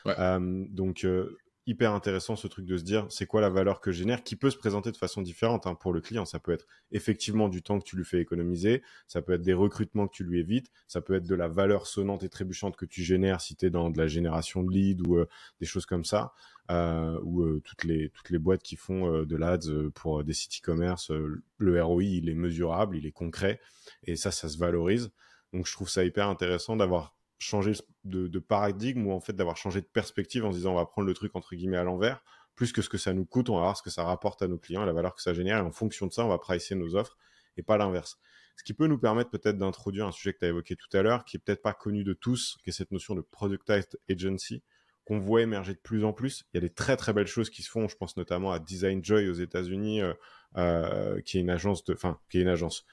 Euh, 0.06 0.64
donc, 0.70 1.04
euh, 1.04 1.36
hyper 1.68 1.92
intéressant 1.92 2.34
ce 2.34 2.48
truc 2.48 2.64
de 2.64 2.78
se 2.78 2.82
dire 2.82 3.06
c'est 3.10 3.26
quoi 3.26 3.42
la 3.42 3.50
valeur 3.50 3.82
que 3.82 3.92
je 3.92 3.98
génère 3.98 4.24
qui 4.24 4.36
peut 4.36 4.50
se 4.50 4.56
présenter 4.56 4.90
de 4.90 4.96
façon 4.96 5.20
différente 5.20 5.66
hein, 5.66 5.74
pour 5.74 5.92
le 5.92 6.00
client. 6.00 6.24
Ça 6.24 6.38
peut 6.38 6.52
être 6.52 6.66
effectivement 6.92 7.50
du 7.50 7.62
temps 7.62 7.78
que 7.78 7.84
tu 7.84 7.94
lui 7.94 8.06
fais 8.06 8.20
économiser, 8.20 8.82
ça 9.06 9.20
peut 9.20 9.34
être 9.34 9.42
des 9.42 9.52
recrutements 9.52 10.08
que 10.08 10.14
tu 10.14 10.24
lui 10.24 10.40
évites, 10.40 10.70
ça 10.86 11.02
peut 11.02 11.14
être 11.14 11.26
de 11.26 11.34
la 11.34 11.46
valeur 11.46 11.86
sonnante 11.86 12.22
et 12.22 12.30
trébuchante 12.30 12.76
que 12.76 12.86
tu 12.86 13.02
génères 13.02 13.42
si 13.42 13.54
tu 13.54 13.66
es 13.66 13.70
dans 13.70 13.90
de 13.90 13.98
la 13.98 14.06
génération 14.06 14.62
de 14.62 14.72
leads 14.72 15.06
ou 15.06 15.16
euh, 15.18 15.28
des 15.60 15.66
choses 15.66 15.84
comme 15.84 16.06
ça, 16.06 16.32
euh, 16.70 17.20
ou 17.22 17.42
euh, 17.42 17.60
toutes, 17.62 17.84
les, 17.84 18.08
toutes 18.10 18.30
les 18.30 18.38
boîtes 18.38 18.62
qui 18.62 18.76
font 18.76 19.22
de 19.22 19.36
l'ADS 19.36 19.90
pour 19.94 20.24
des 20.24 20.32
sites 20.32 20.62
e-commerce, 20.62 21.12
le 21.58 21.82
ROI 21.82 22.04
il 22.04 22.30
est 22.30 22.34
mesurable, 22.34 22.96
il 22.96 23.04
est 23.04 23.12
concret 23.12 23.60
et 24.04 24.16
ça, 24.16 24.30
ça 24.30 24.48
se 24.48 24.56
valorise. 24.56 25.10
Donc 25.52 25.66
je 25.66 25.72
trouve 25.72 25.90
ça 25.90 26.02
hyper 26.04 26.28
intéressant 26.28 26.76
d'avoir 26.76 27.17
changer 27.38 27.72
de, 28.04 28.38
paradigme 28.38 29.06
ou 29.06 29.12
en 29.12 29.20
fait 29.20 29.32
d'avoir 29.32 29.56
changé 29.56 29.80
de 29.80 29.86
perspective 29.86 30.44
en 30.44 30.52
se 30.52 30.56
disant 30.58 30.72
on 30.72 30.76
va 30.76 30.86
prendre 30.86 31.06
le 31.06 31.14
truc 31.14 31.34
entre 31.36 31.54
guillemets 31.54 31.76
à 31.76 31.84
l'envers, 31.84 32.22
plus 32.54 32.72
que 32.72 32.82
ce 32.82 32.88
que 32.88 32.98
ça 32.98 33.12
nous 33.12 33.24
coûte, 33.24 33.48
on 33.50 33.54
va 33.54 33.60
voir 33.62 33.76
ce 33.76 33.82
que 33.82 33.90
ça 33.90 34.04
rapporte 34.04 34.42
à 34.42 34.48
nos 34.48 34.58
clients 34.58 34.82
et 34.82 34.86
la 34.86 34.92
valeur 34.92 35.14
que 35.14 35.22
ça 35.22 35.34
génère 35.34 35.58
et 35.58 35.62
en 35.62 35.70
fonction 35.70 36.06
de 36.06 36.12
ça 36.12 36.24
on 36.24 36.28
va 36.28 36.38
pricer 36.38 36.74
nos 36.74 36.96
offres 36.96 37.16
et 37.56 37.62
pas 37.62 37.76
l'inverse. 37.76 38.18
Ce 38.56 38.64
qui 38.64 38.74
peut 38.74 38.88
nous 38.88 38.98
permettre 38.98 39.30
peut-être 39.30 39.56
d'introduire 39.56 40.06
un 40.06 40.12
sujet 40.12 40.32
que 40.32 40.40
tu 40.40 40.44
as 40.44 40.48
évoqué 40.48 40.74
tout 40.74 40.88
à 40.96 41.02
l'heure, 41.02 41.24
qui 41.24 41.36
est 41.36 41.40
peut-être 41.40 41.62
pas 41.62 41.74
connu 41.74 42.02
de 42.02 42.12
tous, 42.12 42.58
qui 42.64 42.70
est 42.70 42.72
cette 42.72 42.90
notion 42.90 43.14
de 43.14 43.20
productized 43.20 43.98
agency 44.10 44.64
qu'on 45.08 45.18
voit 45.20 45.40
émerger 45.40 45.72
de 45.72 45.78
plus 45.78 46.04
en 46.04 46.12
plus. 46.12 46.44
Il 46.52 46.56
y 46.56 46.58
a 46.58 46.60
des 46.60 46.74
très 46.74 46.96
très 46.96 47.14
belles 47.14 47.28
choses 47.28 47.48
qui 47.48 47.62
se 47.62 47.70
font. 47.70 47.88
Je 47.88 47.96
pense 47.96 48.16
notamment 48.16 48.52
à 48.52 48.58
Design 48.58 49.02
Joy 49.02 49.28
aux 49.28 49.34
États-Unis, 49.34 50.02
euh, 50.02 50.12
euh, 50.56 51.20
qui 51.22 51.38
est 51.38 51.40
une 51.40 51.50
agence 51.50 51.82
de, 51.84 51.94
enfin, 51.94 52.20
qui 52.28 52.38
est 52.38 52.42
une 52.42 52.48
agence, 52.48 52.84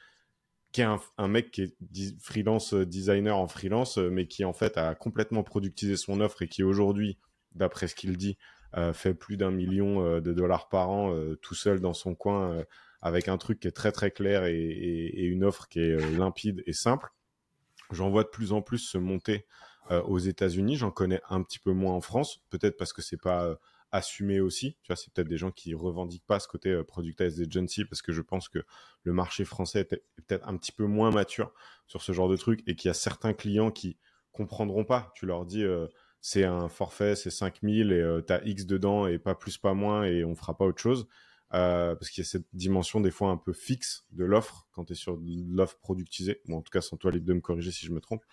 qui 0.76 0.82
est 0.82 0.98
un, 1.18 1.28
mec 1.30 1.52
qui 1.52 1.62
est 1.62 2.22
freelance 2.22 2.74
euh, 2.74 2.86
designer 2.86 3.38
en 3.38 3.48
freelance, 3.48 3.98
euh, 3.98 4.10
mais 4.10 4.28
qui 4.28 4.44
en 4.44 4.52
fait 4.52 4.78
a 4.78 4.94
complètement 4.94 5.42
productisé 5.42 5.96
son 5.96 6.20
offre 6.20 6.42
et 6.42 6.50
qui 6.50 6.64
aujourd'hui, 6.64 7.18
d'après 7.54 7.88
ce 7.88 7.96
qu'il 7.96 8.18
dit, 8.18 8.38
euh, 8.76 8.92
fait 8.92 9.14
plus 9.14 9.38
d'un 9.38 9.52
million 9.52 10.20
de 10.20 10.34
dollars 10.34 10.68
par 10.68 10.90
an 10.90 11.16
tout 11.42 11.56
seul 11.56 11.80
dans 11.80 11.94
son 11.94 12.14
coin 12.14 12.66
avec 13.02 13.30
un 13.30 13.38
truc 13.38 13.62
qui 13.62 13.70
est 13.70 13.72
très 13.72 13.94
très 13.94 14.12
clair 14.12 14.44
et, 14.44 15.24
une 15.24 15.46
offre 15.46 15.70
qui 15.70 15.80
est 15.80 15.96
limpide 16.18 16.62
et 16.66 16.74
simple. 16.74 17.10
J'en 17.92 18.10
vois 18.10 18.24
de 18.24 18.30
plus 18.30 18.52
en 18.52 18.62
plus 18.62 18.80
se 18.80 18.98
monter 18.98 19.46
aux 19.90 20.20
États-Unis. 20.20 20.76
J'en 20.76 20.92
connais 20.92 21.22
un 21.30 21.42
petit 21.42 21.60
peu 21.60 21.72
moins 21.72 21.94
en 21.94 22.02
France, 22.02 22.44
peut-être 22.50 22.76
parce 22.76 22.92
que 22.92 23.02
c'est 23.02 23.22
pas 23.22 23.58
euh, 23.96 23.98
assumé 23.98 24.40
aussi. 24.40 24.78
Tu 24.84 24.88
vois, 24.88 24.96
c'est 24.96 25.12
peut-être 25.14 25.28
des 25.28 25.38
gens 25.38 25.52
qui 25.52 25.74
revendiquent 25.74 26.26
pas 26.26 26.40
ce 26.40 26.48
côté 26.48 26.70
euh, 26.70 26.84
productized 26.84 27.40
agency 27.48 27.86
parce 27.86 28.02
que 28.02 28.12
je 28.12 28.22
pense 28.22 28.50
que 28.50 28.60
le 29.04 29.14
marché 29.14 29.46
français 29.46 29.82
est 29.82 30.04
peut-être 30.28 30.48
un 30.48 30.58
petit 30.58 30.72
peu 30.72 30.86
moins 30.86 31.12
mature 31.12 31.54
sur 31.88 32.02
ce 32.02 32.12
genre 32.12 32.30
de 32.30 32.38
truc 32.38 32.62
et 32.68 32.76
qu'il 32.76 32.90
y 32.90 32.92
a 32.92 32.96
certains 32.96 33.34
clients 33.34 33.72
qui 33.72 33.98
comprendront 34.32 34.86
pas. 34.86 35.12
Tu 35.16 35.26
leur 35.26 35.46
dis 35.46 35.64
c'est 36.20 36.44
un 36.44 36.68
forfait, 36.68 37.16
c'est 37.16 37.30
5000 37.30 37.92
et 37.92 38.22
tu 38.26 38.34
as 38.34 38.44
X 38.46 38.66
dedans 38.66 39.08
et 39.08 39.20
pas 39.20 39.36
plus, 39.36 39.58
pas 39.58 39.74
moins 39.74 40.04
et 40.04 40.26
on 40.26 40.36
fera 40.36 40.58
pas 40.58 40.66
autre 40.66 40.82
chose. 40.82 41.08
parce 41.52 42.10
qu'il 42.10 42.24
y 42.24 42.28
a 42.28 42.30
cette 42.30 42.48
dimension 42.54 43.00
des 43.00 43.12
fois 43.12 43.30
un 43.30 43.38
peu 43.38 43.54
fixe 43.54 44.06
de 44.12 44.26
l'offre 44.26 44.68
quand 44.72 44.86
tu 44.86 44.94
es 44.94 44.96
sur 44.96 45.18
l'offre 45.22 45.78
productisée, 45.80 46.42
ou 46.48 46.56
en 46.56 46.62
tout 46.62 46.72
cas 46.72 46.82
sans 46.82 46.98
toi 46.98 47.12
libre 47.12 47.28
de 47.28 47.34
me 47.34 47.42
corriger 47.42 47.72
si 47.72 47.86
je 47.86 47.92
me 47.92 48.02
trompe 48.02 48.24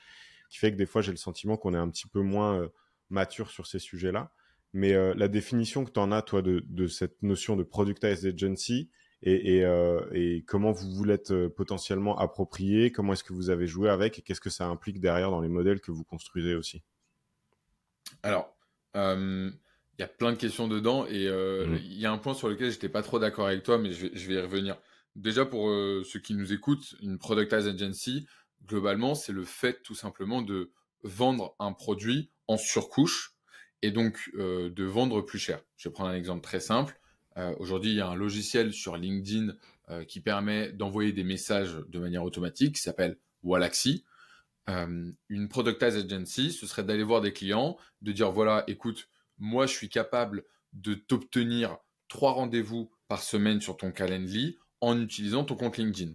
qui 0.52 0.58
fait 0.58 0.70
que 0.70 0.76
des 0.76 0.86
fois 0.86 1.00
j'ai 1.00 1.12
le 1.12 1.16
sentiment 1.16 1.56
qu'on 1.56 1.72
est 1.72 1.78
un 1.78 1.88
petit 1.88 2.06
peu 2.06 2.20
moins 2.20 2.60
euh, 2.60 2.68
mature 3.08 3.50
sur 3.50 3.66
ces 3.66 3.78
sujets-là. 3.78 4.30
Mais 4.72 4.94
euh, 4.94 5.14
la 5.16 5.28
définition 5.28 5.84
que 5.84 5.90
tu 5.90 6.00
en 6.00 6.12
as, 6.12 6.22
toi, 6.22 6.42
de, 6.42 6.86
cette 6.86 7.22
notion 7.22 7.56
de 7.56 7.62
productized 7.62 8.24
agency 8.24 8.90
et, 9.24 9.64
euh, 9.64 10.00
et, 10.12 10.42
comment 10.46 10.72
vous 10.72 10.90
vous 10.90 11.04
l'êtes 11.04 11.32
potentiellement 11.48 12.18
approprié, 12.18 12.90
comment 12.90 13.12
est-ce 13.12 13.22
que 13.22 13.32
vous 13.32 13.50
avez 13.50 13.68
joué 13.68 13.88
avec 13.88 14.18
et 14.18 14.22
qu'est-ce 14.22 14.40
que 14.40 14.50
ça 14.50 14.66
implique 14.66 14.98
derrière 14.98 15.30
dans 15.30 15.40
les 15.40 15.48
modèles 15.48 15.80
que 15.80 15.92
vous 15.92 16.02
construisez 16.02 16.56
aussi? 16.56 16.82
Alors, 18.24 18.52
il 18.96 19.52
y 20.00 20.02
a 20.02 20.08
plein 20.08 20.32
de 20.32 20.36
questions 20.36 20.66
dedans 20.66 21.06
et 21.06 21.28
mmh. 21.28 21.76
il 21.84 22.00
y 22.00 22.06
a 22.06 22.10
un 22.10 22.18
point 22.18 22.34
sur 22.34 22.48
lequel 22.48 22.72
j'étais 22.72 22.88
pas 22.88 23.02
trop 23.02 23.20
d'accord 23.20 23.46
avec 23.46 23.62
toi, 23.62 23.78
mais 23.78 23.92
je 23.92 24.06
vais, 24.06 24.16
je 24.16 24.26
vais, 24.26 24.34
y 24.34 24.40
revenir. 24.40 24.76
Déjà, 25.14 25.44
pour 25.44 25.68
ceux 25.68 26.18
qui 26.18 26.34
nous 26.34 26.52
écoutent, 26.52 26.96
une 27.00 27.18
productized 27.18 27.68
agency, 27.68 28.26
globalement, 28.66 29.14
c'est 29.14 29.32
le 29.32 29.44
fait 29.44 29.82
tout 29.84 29.94
simplement 29.94 30.42
de 30.42 30.72
vendre 31.04 31.54
un 31.60 31.72
produit 31.72 32.32
en 32.48 32.56
surcouche 32.56 33.31
et 33.82 33.90
donc 33.90 34.30
euh, 34.38 34.70
de 34.70 34.84
vendre 34.84 35.20
plus 35.20 35.38
cher. 35.38 35.60
Je 35.76 35.88
vais 35.88 35.92
prendre 35.92 36.10
un 36.10 36.14
exemple 36.14 36.42
très 36.42 36.60
simple. 36.60 36.98
Euh, 37.36 37.54
aujourd'hui, 37.58 37.90
il 37.90 37.96
y 37.96 38.00
a 38.00 38.08
un 38.08 38.14
logiciel 38.14 38.72
sur 38.72 38.96
LinkedIn 38.96 39.54
euh, 39.90 40.04
qui 40.04 40.20
permet 40.20 40.72
d'envoyer 40.72 41.12
des 41.12 41.24
messages 41.24 41.74
de 41.88 41.98
manière 41.98 42.22
automatique 42.22 42.76
qui 42.76 42.82
s'appelle 42.82 43.18
Wallaxy. 43.42 44.04
une 44.68 45.48
productized 45.48 46.12
agency, 46.12 46.52
ce 46.52 46.66
serait 46.66 46.84
d'aller 46.84 47.02
voir 47.02 47.20
des 47.20 47.32
clients, 47.32 47.76
de 48.00 48.12
dire 48.12 48.30
voilà, 48.30 48.64
écoute, 48.68 49.08
moi 49.38 49.66
je 49.66 49.72
suis 49.72 49.88
capable 49.88 50.44
de 50.72 50.94
t'obtenir 50.94 51.78
trois 52.08 52.32
rendez-vous 52.32 52.90
par 53.08 53.22
semaine 53.22 53.60
sur 53.60 53.76
ton 53.76 53.90
Calendly 53.90 54.58
en 54.80 55.00
utilisant 55.00 55.44
ton 55.44 55.56
compte 55.56 55.78
LinkedIn. 55.78 56.12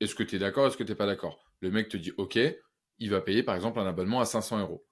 Est-ce 0.00 0.14
que 0.14 0.22
tu 0.22 0.36
es 0.36 0.38
d'accord 0.38 0.66
Est-ce 0.66 0.76
que 0.76 0.82
tu 0.82 0.92
n'es 0.92 0.96
pas 0.96 1.06
d'accord? 1.06 1.44
Le 1.60 1.70
mec 1.70 1.88
te 1.88 1.96
dit 1.98 2.12
OK, 2.16 2.38
il 2.98 3.10
va 3.10 3.20
payer 3.20 3.42
par 3.42 3.54
exemple 3.54 3.78
un 3.78 3.86
abonnement 3.86 4.20
à 4.20 4.24
500 4.24 4.60
euros. 4.60 4.84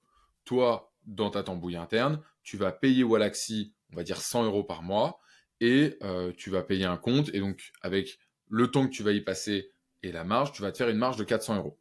Toi, 0.45 0.90
dans 1.05 1.29
ta 1.29 1.43
tambouille 1.43 1.77
interne, 1.77 2.21
tu 2.43 2.57
vas 2.57 2.71
payer 2.71 3.03
Wallaxy, 3.03 3.73
on 3.91 3.95
va 3.95 4.03
dire 4.03 4.21
100 4.21 4.45
euros 4.45 4.63
par 4.63 4.83
mois, 4.83 5.19
et 5.59 5.97
euh, 6.03 6.31
tu 6.35 6.49
vas 6.49 6.63
payer 6.63 6.85
un 6.85 6.97
compte. 6.97 7.29
Et 7.33 7.39
donc, 7.39 7.71
avec 7.81 8.19
le 8.49 8.69
temps 8.69 8.87
que 8.87 8.91
tu 8.93 9.03
vas 9.03 9.11
y 9.11 9.21
passer 9.21 9.71
et 10.03 10.11
la 10.11 10.23
marge, 10.23 10.51
tu 10.51 10.61
vas 10.61 10.71
te 10.71 10.77
faire 10.77 10.89
une 10.89 10.97
marge 10.97 11.17
de 11.17 11.23
400 11.23 11.57
euros. 11.57 11.79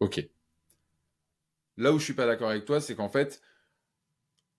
OK. 0.00 0.26
Là 1.76 1.92
où 1.92 1.98
je 1.98 2.04
suis 2.04 2.14
pas 2.14 2.26
d'accord 2.26 2.50
avec 2.50 2.64
toi, 2.64 2.80
c'est 2.80 2.94
qu'en 2.94 3.10
fait, 3.10 3.42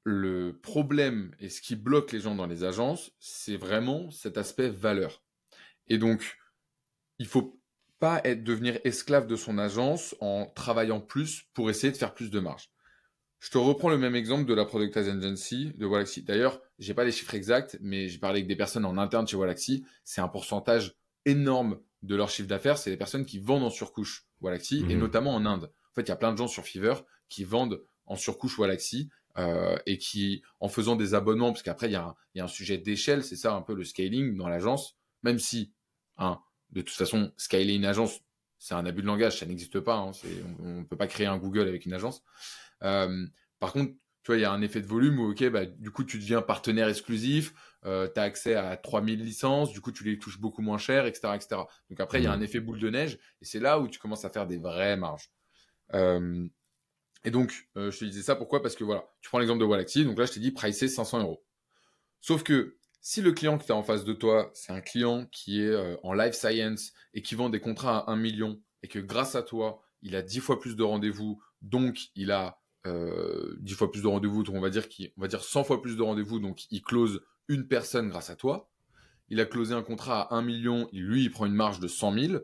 le 0.04 0.58
problème 0.62 1.36
et 1.40 1.50
ce 1.50 1.62
qui 1.62 1.76
bloque 1.76 2.12
les 2.12 2.20
gens 2.20 2.36
dans 2.36 2.46
les 2.46 2.64
agences, 2.64 3.12
c'est 3.20 3.58
vraiment 3.58 4.12
cet 4.12 4.38
aspect 4.38 4.70
valeur. 4.70 5.24
Et 5.88 5.98
donc, 5.98 6.38
il 7.20 7.26
faut 7.26 7.60
pas 8.00 8.22
être, 8.24 8.44
devenir 8.44 8.80
esclave 8.84 9.28
de 9.28 9.36
son 9.36 9.58
agence 9.58 10.16
en 10.20 10.46
travaillant 10.46 11.02
plus 11.02 11.44
pour 11.54 11.70
essayer 11.70 11.92
de 11.92 11.98
faire 11.98 12.14
plus 12.14 12.30
de 12.30 12.40
marge. 12.40 12.70
Je 13.39 13.51
te 13.51 13.58
reprends 13.58 13.89
le 13.89 13.98
même 13.98 14.15
exemple 14.15 14.46
de 14.46 14.53
la 14.53 14.65
Productized 14.65 15.08
Agency 15.08 15.72
de 15.75 15.86
Wallaxy. 15.86 16.24
D'ailleurs, 16.24 16.60
j'ai 16.79 16.94
pas 16.94 17.03
les 17.03 17.12
chiffres 17.12 17.36
exacts, 17.36 17.77
mais 17.82 18.10
j'ai 18.10 18.17
parlé 18.17 18.39
avec 18.39 18.48
des 18.48 18.56
personnes 18.56 18.86
en 18.86 18.98
interne 18.98 19.27
chez 19.27 19.38
Wallaxy. 19.38 19.86
C'est 20.03 20.22
un 20.22 20.27
pourcentage 20.27 20.96
énorme 21.25 21.79
de 22.01 22.15
leur 22.15 22.29
chiffre 22.29 22.48
d'affaires. 22.48 22.77
C'est 22.77 22.89
les 22.89 22.98
personnes 22.98 23.25
qui 23.25 23.39
vendent 23.39 23.63
en 23.63 23.70
surcouche 23.70 24.25
Wallaxy, 24.41 24.86
et 24.89 24.96
mhm. 24.96 25.00
notamment 25.00 25.36
en 25.36 25.46
Inde. 25.46 25.65
En 25.65 25.96
fait, 25.96 26.01
il 26.01 26.10
y 26.10 26.12
a 26.12 26.15
plein 26.15 26.32
de 26.32 26.38
gens 26.38 26.48
sur 26.48 26.63
Fiverr 26.63 27.03
qui 27.29 27.44
vendent 27.44 27.82
en 28.06 28.15
surcouche 28.15 28.58
Wallaxy 28.58 29.10
euh, 29.38 29.77
et 29.86 29.98
qui, 29.98 30.41
en 30.60 30.70
faisant 30.70 30.96
des 30.96 31.13
abonnements, 31.13 31.51
parce 31.51 31.63
qu'après, 31.63 31.88
il 31.88 31.94
y, 31.94 31.96
a 31.96 32.06
un, 32.06 32.15
y 32.36 32.39
a 32.39 32.44
un 32.44 32.48
sujet 32.48 32.77
d'échelle, 32.77 33.24
c'est 33.24 33.36
ça 33.36 33.53
un 33.53 33.62
peu 33.62 33.75
le 33.75 33.84
scaling 33.84 34.36
dans 34.36 34.48
l'agence, 34.48 34.96
même 35.24 35.38
si, 35.38 35.74
hein, 36.17 36.39
de 36.72 36.82
toute 36.82 36.96
façon, 36.96 37.32
scaler 37.38 37.75
une 37.75 37.86
agence, 37.86 38.22
c'est 38.60 38.74
un 38.74 38.86
abus 38.86 39.01
de 39.01 39.08
langage, 39.08 39.39
ça 39.39 39.46
n'existe 39.46 39.79
pas. 39.79 39.96
Hein, 39.96 40.12
on 40.60 40.79
ne 40.79 40.84
peut 40.84 40.98
pas 40.98 41.08
créer 41.08 41.27
un 41.27 41.38
Google 41.38 41.67
avec 41.67 41.86
une 41.86 41.94
agence. 41.94 42.24
Par 42.80 43.74
contre, 43.74 43.94
tu 44.28 44.32
vois, 44.34 44.40
il 44.40 44.42
y 44.42 44.46
a 44.46 44.52
un 44.52 44.62
effet 44.62 44.82
de 44.82 44.88
volume 44.88 45.20
où, 45.20 45.32
ok, 45.32 45.50
bah, 45.52 45.66
du 45.66 45.90
coup, 45.90 46.04
tu 46.04 46.20
deviens 46.20 46.42
partenaire 46.42 46.90
exclusif, 46.90 47.54
euh, 47.86 48.10
tu 48.14 48.20
as 48.20 48.24
accès 48.24 48.56
à 48.56 48.76
3000 48.76 49.24
licences, 49.24 49.72
du 49.72 49.80
coup, 49.80 49.94
tu 49.94 50.04
les 50.04 50.20
touches 50.20 50.38
beaucoup 50.38 50.62
moins 50.62 50.78
cher, 50.78 51.06
etc. 51.06 51.30
etc. 51.34 51.62
Donc 51.90 52.02
après, 52.02 52.20
il 52.20 52.26
y 52.26 52.28
a 52.28 52.34
un 52.34 52.38
mmh. 52.38 52.44
effet 52.44 52.60
boule 52.60 52.82
de 52.82 52.90
neige, 52.90 53.20
et 53.42 53.46
c'est 53.46 53.62
là 53.62 53.80
où 53.80 53.88
tu 53.88 54.00
commences 54.00 54.26
à 54.26 54.30
faire 54.30 54.46
des 54.46 54.58
vraies 54.58 54.98
marges. 54.98 55.32
Euh, 55.94 56.46
et 57.24 57.32
donc, 57.32 57.70
je 57.78 57.98
te 57.98 58.04
disais 58.04 58.22
ça 58.22 58.36
pourquoi? 58.36 58.62
Parce 58.62 58.76
que 58.76 58.84
voilà, 58.84 59.10
tu 59.22 59.30
prends 59.30 59.40
l'exemple 59.40 59.62
de 59.62 59.66
Wallaxy, 59.66 60.04
donc 60.04 60.20
là, 60.20 60.26
je 60.26 60.34
t'ai 60.34 60.42
dit 60.42 60.52
pricer 60.52 60.90
500 60.90 61.22
euros. 61.22 61.42
Sauf 62.20 62.44
que 62.44 62.76
si 63.00 63.22
le 63.22 63.32
client 63.32 63.58
que 63.58 63.64
tu 63.64 63.72
as 63.72 63.76
en 63.78 63.84
face 63.84 64.04
de 64.04 64.12
toi, 64.12 64.52
c'est 64.54 64.74
un 64.74 64.82
client 64.82 65.26
qui 65.28 65.62
est 65.62 65.98
en 66.04 66.12
life 66.12 66.36
science 66.36 66.92
et 67.14 67.22
qui 67.22 67.36
vend 67.36 67.50
des 67.50 67.62
contrats 67.62 68.00
à 68.00 68.12
1 68.12 68.18
million 68.18 68.62
et 68.84 68.90
que 68.90 69.00
grâce 69.00 69.36
à 69.36 69.42
toi, 69.42 69.82
il 70.02 70.18
a 70.18 70.22
10 70.22 70.42
fois 70.42 70.60
plus 70.60 70.76
de 70.76 70.84
rendez-vous, 70.84 71.42
donc 71.62 72.10
il 72.16 72.32
a 72.32 72.60
10 73.60 73.74
fois 73.74 73.91
plus 73.91 74.01
de 74.01 74.08
rendez-vous, 74.08 74.44
donc 74.44 74.56
on 74.56 74.62
va 74.62 74.70
dire 74.70 74.88
on 75.17 75.22
va 75.22 75.27
dire 75.27 75.44
100 75.44 75.63
fois 75.63 75.82
plus 75.82 75.98
de 75.98 76.01
rendez-vous, 76.01 76.39
donc 76.39 76.72
il 76.72 76.82
close 76.82 77.22
une 77.48 77.67
personne 77.67 78.10
grâce 78.10 78.29
à 78.29 78.36
toi. 78.36 78.70
Il 79.29 79.39
a 79.39 79.46
closé 79.46 79.74
un 79.74 79.84
contrat 79.84 80.34
à 80.34 80.36
1 80.36 80.41
million, 80.41 80.89
lui 80.94 81.24
il 81.24 81.32
prend 81.32 81.46
une 81.46 81.53
marge 81.53 81.79
de 81.79 81.88
100 81.88 82.13
000. 82.13 82.44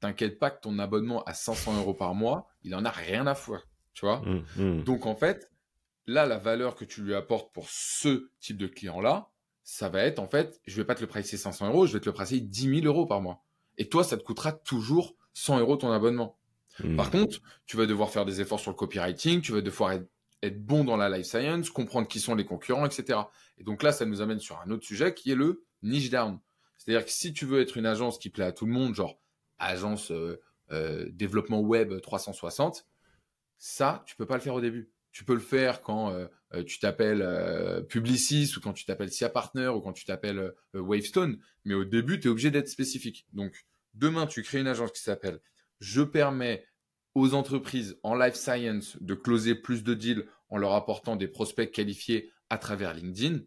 T'inquiète 0.00 0.38
pas 0.38 0.50
que 0.50 0.60
ton 0.60 0.78
abonnement 0.78 1.22
à 1.24 1.34
500 1.34 1.78
euros 1.78 1.94
par 1.94 2.14
mois, 2.14 2.48
il 2.62 2.74
en 2.74 2.84
a 2.84 2.90
rien 2.90 3.26
à 3.26 3.34
foutre, 3.34 3.66
tu 3.94 4.04
vois. 4.04 4.20
Mmh, 4.20 4.44
mmh. 4.56 4.84
Donc 4.84 5.06
en 5.06 5.14
fait, 5.14 5.50
là 6.06 6.26
la 6.26 6.38
valeur 6.38 6.74
que 6.74 6.84
tu 6.84 7.02
lui 7.02 7.14
apportes 7.14 7.52
pour 7.52 7.68
ce 7.68 8.30
type 8.40 8.58
de 8.58 8.66
client 8.66 9.00
là, 9.00 9.30
ça 9.62 9.88
va 9.88 10.02
être 10.02 10.20
en 10.20 10.28
fait, 10.28 10.60
je 10.66 10.76
vais 10.76 10.84
pas 10.84 10.94
te 10.94 11.00
le 11.00 11.06
pricer 11.06 11.36
500 11.36 11.68
euros, 11.68 11.86
je 11.86 11.94
vais 11.94 12.00
te 12.00 12.06
le 12.06 12.12
pricer 12.12 12.40
10 12.40 12.80
000 12.80 12.86
euros 12.86 13.06
par 13.06 13.20
mois. 13.20 13.42
Et 13.78 13.88
toi, 13.88 14.04
ça 14.04 14.16
te 14.16 14.22
coûtera 14.22 14.52
toujours 14.52 15.16
100 15.34 15.58
euros 15.58 15.76
ton 15.76 15.90
abonnement. 15.90 16.38
Hmm. 16.82 16.96
Par 16.96 17.10
contre, 17.10 17.40
tu 17.66 17.76
vas 17.76 17.86
devoir 17.86 18.10
faire 18.10 18.24
des 18.24 18.40
efforts 18.40 18.60
sur 18.60 18.70
le 18.70 18.76
copywriting, 18.76 19.40
tu 19.40 19.52
vas 19.52 19.60
devoir 19.60 19.92
être, 19.92 20.08
bon 20.58 20.84
dans 20.84 20.96
la 20.96 21.08
life 21.08 21.26
science, 21.26 21.70
comprendre 21.70 22.06
qui 22.06 22.20
sont 22.20 22.34
les 22.36 22.44
concurrents, 22.44 22.86
etc. 22.86 23.18
Et 23.58 23.64
donc 23.64 23.82
là, 23.82 23.90
ça 23.90 24.04
nous 24.04 24.20
amène 24.20 24.38
sur 24.38 24.60
un 24.60 24.70
autre 24.70 24.86
sujet 24.86 25.12
qui 25.12 25.32
est 25.32 25.34
le 25.34 25.64
niche 25.82 26.10
down. 26.10 26.38
C'est-à-dire 26.78 27.04
que 27.04 27.10
si 27.10 27.32
tu 27.32 27.46
veux 27.46 27.60
être 27.60 27.76
une 27.76 27.86
agence 27.86 28.18
qui 28.18 28.30
plaît 28.30 28.44
à 28.44 28.52
tout 28.52 28.66
le 28.66 28.72
monde, 28.72 28.94
genre 28.94 29.18
agence 29.58 30.10
euh, 30.12 30.40
euh, 30.70 31.08
développement 31.10 31.60
web 31.60 32.00
360, 32.00 32.86
ça, 33.58 34.04
tu 34.06 34.14
peux 34.14 34.26
pas 34.26 34.34
le 34.34 34.40
faire 34.40 34.54
au 34.54 34.60
début. 34.60 34.90
Tu 35.10 35.24
peux 35.24 35.34
le 35.34 35.40
faire 35.40 35.82
quand 35.82 36.12
euh, 36.12 36.62
tu 36.64 36.78
t'appelles 36.78 37.84
Publicis 37.88 38.52
ou 38.56 38.60
quand 38.60 38.74
tu 38.74 38.84
t'appelles 38.84 39.10
SIA 39.10 39.30
Partner 39.30 39.68
ou 39.68 39.80
quand 39.80 39.94
tu 39.94 40.04
t'appelles 40.04 40.52
Wavestone. 40.74 41.38
Mais 41.64 41.74
au 41.74 41.84
début, 41.84 42.20
tu 42.20 42.28
es 42.28 42.30
obligé 42.30 42.50
d'être 42.50 42.68
spécifique. 42.68 43.26
Donc, 43.32 43.66
demain, 43.94 44.26
tu 44.26 44.42
crées 44.42 44.60
une 44.60 44.66
agence 44.66 44.92
qui 44.92 45.00
s'appelle 45.00 45.40
Je 45.80 46.02
permets 46.02 46.64
aux 47.14 47.34
entreprises 47.34 47.98
en 48.02 48.14
life 48.14 48.34
science 48.34 48.96
de 49.00 49.14
closer 49.14 49.54
plus 49.54 49.82
de 49.82 49.94
deals 49.94 50.26
en 50.48 50.58
leur 50.58 50.72
apportant 50.72 51.16
des 51.16 51.28
prospects 51.28 51.70
qualifiés 51.70 52.30
à 52.50 52.58
travers 52.58 52.94
LinkedIn. 52.94 53.40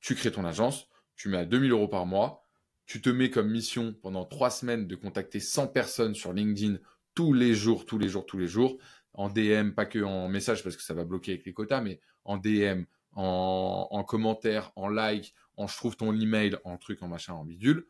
Tu 0.00 0.14
crées 0.14 0.32
ton 0.32 0.44
agence, 0.44 0.88
tu 1.16 1.28
mets 1.28 1.38
à 1.38 1.44
2000 1.44 1.72
euros 1.72 1.88
par 1.88 2.06
mois, 2.06 2.44
tu 2.86 3.00
te 3.00 3.08
mets 3.08 3.30
comme 3.30 3.50
mission 3.50 3.94
pendant 4.02 4.24
trois 4.24 4.50
semaines 4.50 4.86
de 4.86 4.96
contacter 4.96 5.40
100 5.40 5.68
personnes 5.68 6.14
sur 6.14 6.32
LinkedIn 6.32 6.78
tous 7.14 7.32
les 7.32 7.54
jours, 7.54 7.86
tous 7.86 7.98
les 7.98 8.08
jours, 8.08 8.26
tous 8.26 8.38
les 8.38 8.46
jours 8.48 8.76
en 9.14 9.28
DM, 9.28 9.70
pas 9.70 9.86
que 9.86 10.02
en 10.02 10.28
message 10.28 10.62
parce 10.62 10.76
que 10.76 10.82
ça 10.82 10.92
va 10.92 11.04
bloquer 11.04 11.32
avec 11.32 11.46
les 11.46 11.54
quotas, 11.54 11.80
mais 11.80 12.00
en 12.24 12.36
DM, 12.36 12.84
en, 13.12 13.88
en 13.90 14.04
commentaire, 14.04 14.72
en 14.76 14.88
like, 14.88 15.34
en 15.56 15.66
je 15.66 15.76
trouve 15.76 15.96
ton 15.96 16.18
email, 16.18 16.56
en 16.64 16.76
truc, 16.76 17.02
en 17.02 17.08
machin, 17.08 17.34
en 17.34 17.44
bidule. 17.44 17.86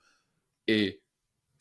Et 0.66 1.02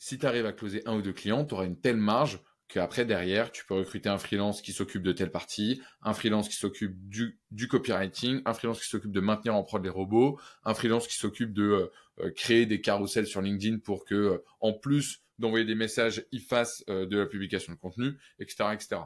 si 0.03 0.17
tu 0.17 0.25
arrives 0.25 0.45
à 0.45 0.51
closer 0.51 0.85
un 0.85 0.97
ou 0.97 1.01
deux 1.01 1.13
clients, 1.13 1.45
tu 1.45 1.53
auras 1.53 1.63
une 1.63 1.79
telle 1.79 1.95
marge 1.95 2.41
qu'après, 2.67 3.05
derrière, 3.05 3.53
tu 3.53 3.65
peux 3.65 3.75
recruter 3.75 4.09
un 4.09 4.17
freelance 4.17 4.61
qui 4.61 4.73
s'occupe 4.73 5.01
de 5.01 5.13
telle 5.13 5.31
partie, 5.31 5.81
un 6.01 6.13
freelance 6.13 6.49
qui 6.49 6.57
s'occupe 6.57 6.93
du, 7.07 7.39
copywriting, 7.69 8.41
un 8.43 8.53
freelance 8.53 8.81
qui 8.81 8.89
s'occupe 8.89 9.13
de 9.13 9.21
maintenir 9.21 9.55
en 9.55 9.63
prod 9.63 9.81
les 9.81 9.89
robots, 9.89 10.37
un 10.65 10.73
freelance 10.73 11.07
qui 11.07 11.15
s'occupe 11.15 11.53
de 11.53 11.63
euh, 11.63 11.91
euh, 12.19 12.31
créer 12.31 12.65
des 12.65 12.81
carousels 12.81 13.27
sur 13.27 13.41
LinkedIn 13.41 13.77
pour 13.77 14.03
que, 14.03 14.13
euh, 14.13 14.43
en 14.59 14.73
plus 14.73 15.23
d'envoyer 15.39 15.63
des 15.63 15.75
messages, 15.75 16.25
il 16.33 16.41
fasse 16.41 16.83
de 16.87 17.17
la 17.17 17.25
publication 17.25 17.71
de 17.71 17.77
contenu, 17.77 18.19
etc., 18.39 18.71
etc. 18.73 19.01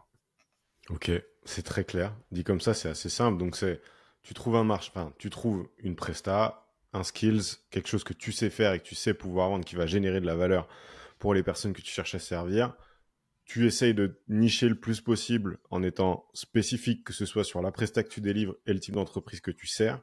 Ok, 0.90 1.12
c'est 1.46 1.64
très 1.64 1.84
clair. 1.84 2.18
Dit 2.32 2.44
comme 2.44 2.60
ça, 2.60 2.74
c'est 2.74 2.90
assez 2.90 3.10
simple. 3.10 3.38
Donc 3.38 3.56
c'est, 3.56 3.82
tu 4.24 4.34
trouves 4.34 4.56
un 4.56 4.64
marche, 4.64 4.90
enfin, 4.90 5.14
tu 5.20 5.30
trouves 5.30 5.70
une 5.78 5.96
presta, 5.96 6.67
un 6.94 7.04
skills, 7.04 7.58
quelque 7.70 7.88
chose 7.88 8.04
que 8.04 8.14
tu 8.14 8.32
sais 8.32 8.50
faire 8.50 8.74
et 8.74 8.80
que 8.80 8.86
tu 8.86 8.96
sais 8.96 9.14
pouvoir 9.14 9.50
vendre, 9.50 9.66
qui 9.66 9.76
va 9.76 9.86
générer 9.86 10.22
de 10.22 10.26
la 10.26 10.36
valeur 10.36 10.68
pour 11.20 11.34
les 11.34 11.44
personnes 11.44 11.74
que 11.74 11.82
tu 11.82 11.92
cherches 11.92 12.16
à 12.16 12.20
servir. 12.20 12.74
Tu 13.46 13.66
essayes 13.66 13.94
de 13.94 14.20
nicher 14.28 14.68
le 14.68 14.76
plus 14.76 15.00
possible 15.00 15.60
en 15.70 15.84
étant 15.84 16.28
spécifique, 16.34 17.04
que 17.04 17.14
ce 17.14 17.26
soit 17.26 17.44
sur 17.44 17.62
la 17.62 17.72
presta 17.72 18.04
que 18.04 18.10
tu 18.10 18.22
délivres 18.22 18.56
et 18.66 18.74
le 18.74 18.80
type 18.80 18.96
d'entreprise 18.96 19.40
que 19.40 19.52
tu 19.52 19.68
sers. 19.68 20.02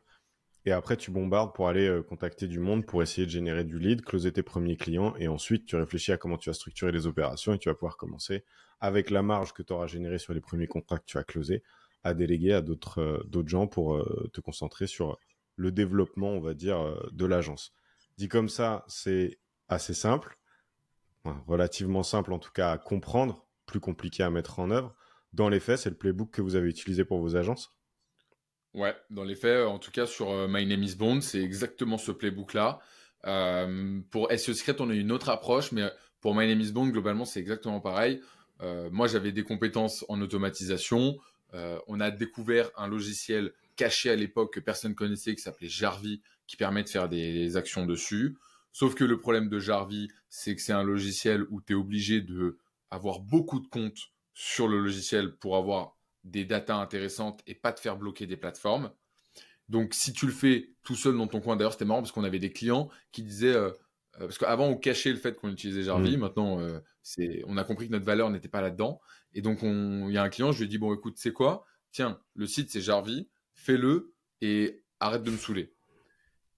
Et 0.67 0.73
après, 0.73 0.97
tu 0.97 1.11
bombardes 1.11 1.55
pour 1.55 1.69
aller 1.69 1.87
euh, 1.87 2.03
contacter 2.03 2.49
du 2.49 2.59
monde, 2.59 2.87
pour 2.87 3.03
essayer 3.03 3.27
de 3.27 3.31
générer 3.31 3.65
du 3.65 3.79
lead, 3.79 4.03
closer 4.03 4.33
tes 4.33 4.43
premiers 4.43 4.77
clients. 4.77 5.15
Et 5.19 5.29
ensuite, 5.29 5.67
tu 5.67 5.77
réfléchis 5.77 6.13
à 6.13 6.17
comment 6.17 6.39
tu 6.39 6.49
vas 6.49 6.55
structurer 6.55 6.91
les 6.91 7.07
opérations 7.07 7.53
et 7.53 7.59
tu 7.59 7.69
vas 7.69 7.75
pouvoir 7.75 7.99
commencer 7.99 8.45
avec 8.81 9.11
la 9.11 9.23
marge 9.23 9.53
que 9.53 9.63
tu 9.63 9.73
auras 9.75 9.87
générée 9.87 10.19
sur 10.19 10.33
les 10.33 10.41
premiers 10.41 10.67
contrats 10.67 10.99
que 10.99 11.05
tu 11.05 11.19
as 11.19 11.25
closés 11.25 11.63
à 12.03 12.15
déléguer 12.15 12.53
à 12.53 12.63
d'autres 12.63 13.01
euh, 13.01 13.47
gens 13.47 13.67
pour 13.67 13.95
euh, 13.95 14.31
te 14.33 14.41
concentrer 14.41 14.87
sur 14.87 15.19
le 15.57 15.73
développement, 15.73 16.31
on 16.31 16.41
va 16.41 16.55
dire, 16.55 16.97
de 17.13 17.25
l'agence. 17.27 17.73
Dit 18.19 18.29
comme 18.29 18.49
ça, 18.49 18.85
c'est 18.89 19.39
assez 19.69 19.95
simple, 19.95 20.39
relativement 21.47 22.03
simple 22.03 22.33
en 22.33 22.39
tout 22.39 22.53
cas 22.53 22.73
à 22.73 22.79
comprendre, 22.79 23.47
plus 23.67 23.81
compliqué 23.81 24.23
à 24.23 24.31
mettre 24.31 24.59
en 24.59 24.71
œuvre. 24.71 24.95
Dans 25.33 25.49
les 25.49 25.61
faits, 25.61 25.81
c'est 25.81 25.91
le 25.91 25.97
playbook 25.97 26.31
que 26.31 26.43
vous 26.43 26.55
avez 26.55 26.69
utilisé 26.69 27.05
pour 27.05 27.19
vos 27.19 27.37
agences? 27.37 27.71
Ouais, 28.75 28.95
dans 29.11 29.23
les 29.23 29.37
faits, 29.37 29.67
en 29.67 29.79
tout 29.79 29.93
cas 29.93 30.07
sur 30.07 30.31
euh, 30.31 30.49
My 30.49 30.67
Name 30.67 30.83
is 30.83 30.97
Bond, 30.97 31.21
c'est 31.21 31.41
exactement 31.41 31.97
ce 31.97 32.11
playbook-là. 32.11 32.81
Euh, 33.27 34.01
pour 34.11 34.31
SEO 34.31 34.53
Secret, 34.53 34.77
on 34.81 34.91
a 34.91 34.95
une 34.95 35.13
autre 35.13 35.29
approche, 35.29 35.73
mais 35.73 35.89
pour 36.21 36.35
My 36.35 36.47
Name 36.47 36.61
is 36.61 36.73
Bond, 36.73 36.89
globalement, 36.89 37.25
c'est 37.25 37.41
exactement 37.41 37.81
pareil. 37.81 38.21
Euh, 38.63 38.89
moi, 38.91 39.07
j'avais 39.07 39.33
des 39.33 39.45
compétences 39.45 40.05
en 40.09 40.21
automatisation. 40.21 41.17
on 41.87 42.01
a 42.01 42.11
découvert 42.11 42.71
un 42.77 42.89
logiciel 42.89 43.53
caché 43.77 44.11
à 44.11 44.17
l'époque 44.17 44.55
que 44.55 44.61
personne 44.61 44.95
connaissait 44.95 45.35
qui 45.35 45.43
s'appelait 45.43 45.69
Jarvis, 45.69 46.23
qui 46.47 46.57
permet 46.57 46.83
de 46.83 46.89
faire 46.89 47.09
des, 47.09 47.57
actions 47.57 47.87
dessus. 47.87 48.37
Sauf 48.73 48.95
que 48.95 49.05
le 49.05 49.21
problème 49.21 49.49
de 49.49 49.59
Jarvis, 49.59 50.09
c'est 50.29 50.55
que 50.57 50.63
c'est 50.63 50.73
un 50.73 50.83
logiciel 50.83 51.45
où 51.51 51.61
tu 51.61 51.73
es 51.73 51.77
obligé 51.77 52.21
de 52.21 52.59
avoir 52.91 53.21
beaucoup 53.21 53.61
de 53.61 53.69
comptes 53.69 54.11
sur 54.35 54.69
le 54.69 54.81
logiciel 54.81 55.37
pour 55.37 55.57
avoir 55.57 55.97
des 56.25 56.45
datas 56.45 56.77
intéressantes 56.77 57.43
et 57.47 57.55
pas 57.55 57.73
te 57.73 57.81
faire 57.81 57.97
bloquer 57.97 58.27
des 58.27 58.37
plateformes. 58.37 58.93
Donc, 59.69 59.95
si 59.95 60.13
tu 60.13 60.27
le 60.27 60.33
fais 60.33 60.71
tout 60.83 60.95
seul 60.95 61.17
dans 61.17 61.27
ton 61.27 61.41
coin, 61.41 61.57
d'ailleurs, 61.57 61.73
c'était 61.73 61.85
marrant 61.85 62.03
parce 62.03 62.13
qu'on 62.13 62.25
avait 62.25 62.39
des 62.39 62.53
clients 62.53 62.91
qui 63.13 63.23
disaient, 63.23 63.55
euh, 63.55 63.71
euh, 64.17 64.27
parce 64.27 64.39
qu'avant, 64.39 64.67
on 64.67 64.77
cachait 64.77 65.11
le 65.11 65.17
fait 65.17 65.37
qu'on 65.37 65.51
utilisait 65.51 65.85
Jarvis. 65.85 66.17
Mm. 66.17 66.21
Maintenant, 66.21 66.61
euh, 66.61 66.81
c'est, 67.03 67.43
on 67.47 67.57
a 67.57 67.65
compris 67.65 67.87
que 67.87 67.93
notre 67.93 68.05
valeur 68.05 68.31
n'était 68.31 68.49
pas 68.49 68.61
là-dedans. 68.61 69.01
Et 69.33 69.43
donc, 69.43 69.61
il 69.63 70.13
y 70.13 70.19
a 70.19 70.23
un 70.23 70.29
client, 70.29 70.53
je 70.53 70.59
lui 70.59 70.65
ai 70.67 70.69
dit, 70.69 70.79
bon, 70.79 70.95
écoute, 70.95 71.15
c'est 71.17 71.33
quoi? 71.33 71.65
Tiens, 71.93 72.21
le 72.35 72.47
site, 72.47 72.71
c'est 72.71 72.81
Jarvis, 72.81 73.29
fais-le 73.65 74.13
et 74.41 74.83
arrête 75.01 75.23
de 75.23 75.31
me 75.31 75.37
saouler. 75.37 75.73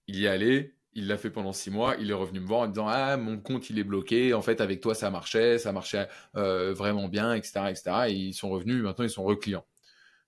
Il 0.07 0.17
y 0.17 0.25
est 0.25 0.27
allé, 0.27 0.75
il 0.93 1.07
l'a 1.07 1.17
fait 1.17 1.29
pendant 1.29 1.53
six 1.53 1.69
mois. 1.69 1.95
Il 1.99 2.09
est 2.09 2.13
revenu 2.13 2.39
me 2.39 2.47
voir 2.47 2.61
en 2.61 2.67
disant 2.67 2.87
ah 2.87 3.17
mon 3.17 3.39
compte 3.39 3.69
il 3.69 3.79
est 3.79 3.83
bloqué. 3.83 4.33
En 4.33 4.41
fait 4.41 4.61
avec 4.61 4.81
toi 4.81 4.95
ça 4.95 5.09
marchait, 5.09 5.57
ça 5.57 5.71
marchait 5.71 6.07
euh, 6.35 6.73
vraiment 6.73 7.07
bien, 7.07 7.33
etc., 7.33 7.65
etc. 7.69 7.91
Et 8.07 8.13
ils 8.13 8.33
sont 8.33 8.49
revenus. 8.49 8.83
Maintenant 8.83 9.05
ils 9.05 9.09
sont 9.09 9.23
reclients. 9.23 9.65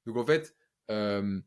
Donc 0.05 0.17
en 0.17 0.25
fait 0.25 0.55
euh, 0.91 1.39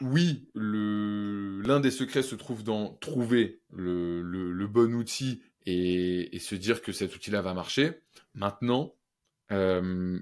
oui 0.00 0.48
l'un 0.54 1.80
des 1.80 1.90
secrets 1.90 2.22
se 2.22 2.34
trouve 2.34 2.62
dans 2.62 2.94
trouver 2.94 3.60
le, 3.72 4.66
bon 4.66 4.94
outil 4.94 5.42
et, 5.66 6.38
se 6.38 6.54
dire 6.54 6.82
que 6.82 6.92
cet 6.92 7.14
outil-là 7.16 7.42
va 7.42 7.54
marcher. 7.54 8.00
Maintenant 8.34 8.94
euh, 9.50 10.20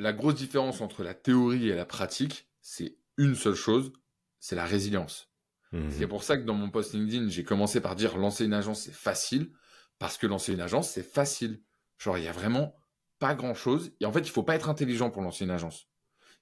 la 0.00 0.12
grosse 0.12 0.34
différence 0.34 0.80
entre 0.80 1.02
la 1.02 1.14
théorie 1.14 1.68
et 1.68 1.74
la 1.74 1.84
pratique, 1.84 2.48
c'est 2.60 2.96
une 3.18 3.34
seule 3.34 3.54
chose, 3.54 3.92
c'est 4.38 4.56
la 4.56 4.64
résilience. 4.64 5.30
Mhm. 5.72 5.90
C'est 5.90 6.06
pour 6.06 6.24
ça 6.24 6.36
que 6.36 6.44
dans 6.44 6.54
mon 6.54 6.70
post 6.70 6.94
LinkedIn, 6.94 7.28
j'ai 7.28 7.44
commencé 7.44 7.80
par 7.80 7.96
dire 7.96 8.16
lancer 8.16 8.44
une 8.44 8.54
agence, 8.54 8.82
c'est 8.82 8.94
facile. 8.94 9.52
Parce 9.98 10.16
que 10.16 10.26
lancer 10.26 10.54
une 10.54 10.62
agence, 10.62 10.90
c'est 10.90 11.02
facile. 11.02 11.62
Genre, 11.98 12.16
il 12.16 12.24
y 12.24 12.28
a 12.28 12.32
vraiment 12.32 12.74
pas 13.18 13.34
grand 13.34 13.54
chose. 13.54 13.92
Et 14.00 14.06
en 14.06 14.12
fait, 14.12 14.20
il 14.20 14.30
faut 14.30 14.42
pas 14.42 14.54
être 14.54 14.70
intelligent 14.70 15.10
pour 15.10 15.20
lancer 15.20 15.44
une 15.44 15.50
agence. 15.50 15.88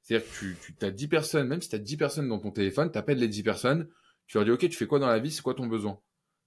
C'est-à-dire 0.03 0.29
que 0.31 0.39
tu, 0.39 0.57
tu 0.79 0.87
as 0.87 0.93
10 0.93 1.09
personnes, 1.09 1.49
même 1.49 1.61
si 1.61 1.69
tu 1.69 1.75
as 1.75 1.81
10 1.81 1.97
personnes 1.97 2.29
dans 2.29 2.39
ton 2.39 2.53
téléphone, 2.53 2.93
tu 2.93 2.99
appelles 2.99 3.19
les 3.19 3.27
10 3.27 3.43
personnes, 3.43 3.89
tu 4.29 4.37
leur 4.39 4.45
dis, 4.45 4.53
OK, 4.53 4.61
tu 4.61 4.77
fais 4.77 4.87
quoi 4.87 5.01
dans 5.01 5.09
la 5.09 5.19
vie? 5.19 5.33
C'est 5.33 5.43
quoi 5.43 5.55
ton 5.55 5.67
besoin? 5.67 6.01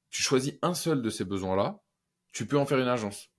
Tu 0.09 0.23
choisis 0.23 0.53
un 0.62 0.73
seul 0.73 1.01
de 1.01 1.09
ces 1.09 1.25
besoins-là, 1.25 1.83
tu 2.31 2.45
peux 2.45 2.57
en 2.57 2.65
faire 2.65 2.79
une 2.79 2.88
agence. 2.88 3.30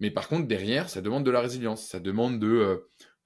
Mais 0.00 0.10
par 0.10 0.28
contre, 0.28 0.48
derrière, 0.48 0.88
ça 0.88 1.02
demande 1.02 1.24
de 1.24 1.30
la 1.30 1.40
résilience. 1.40 1.86
Ça 1.86 2.00
demande 2.00 2.40
de, 2.40 2.48
euh, 2.48 2.76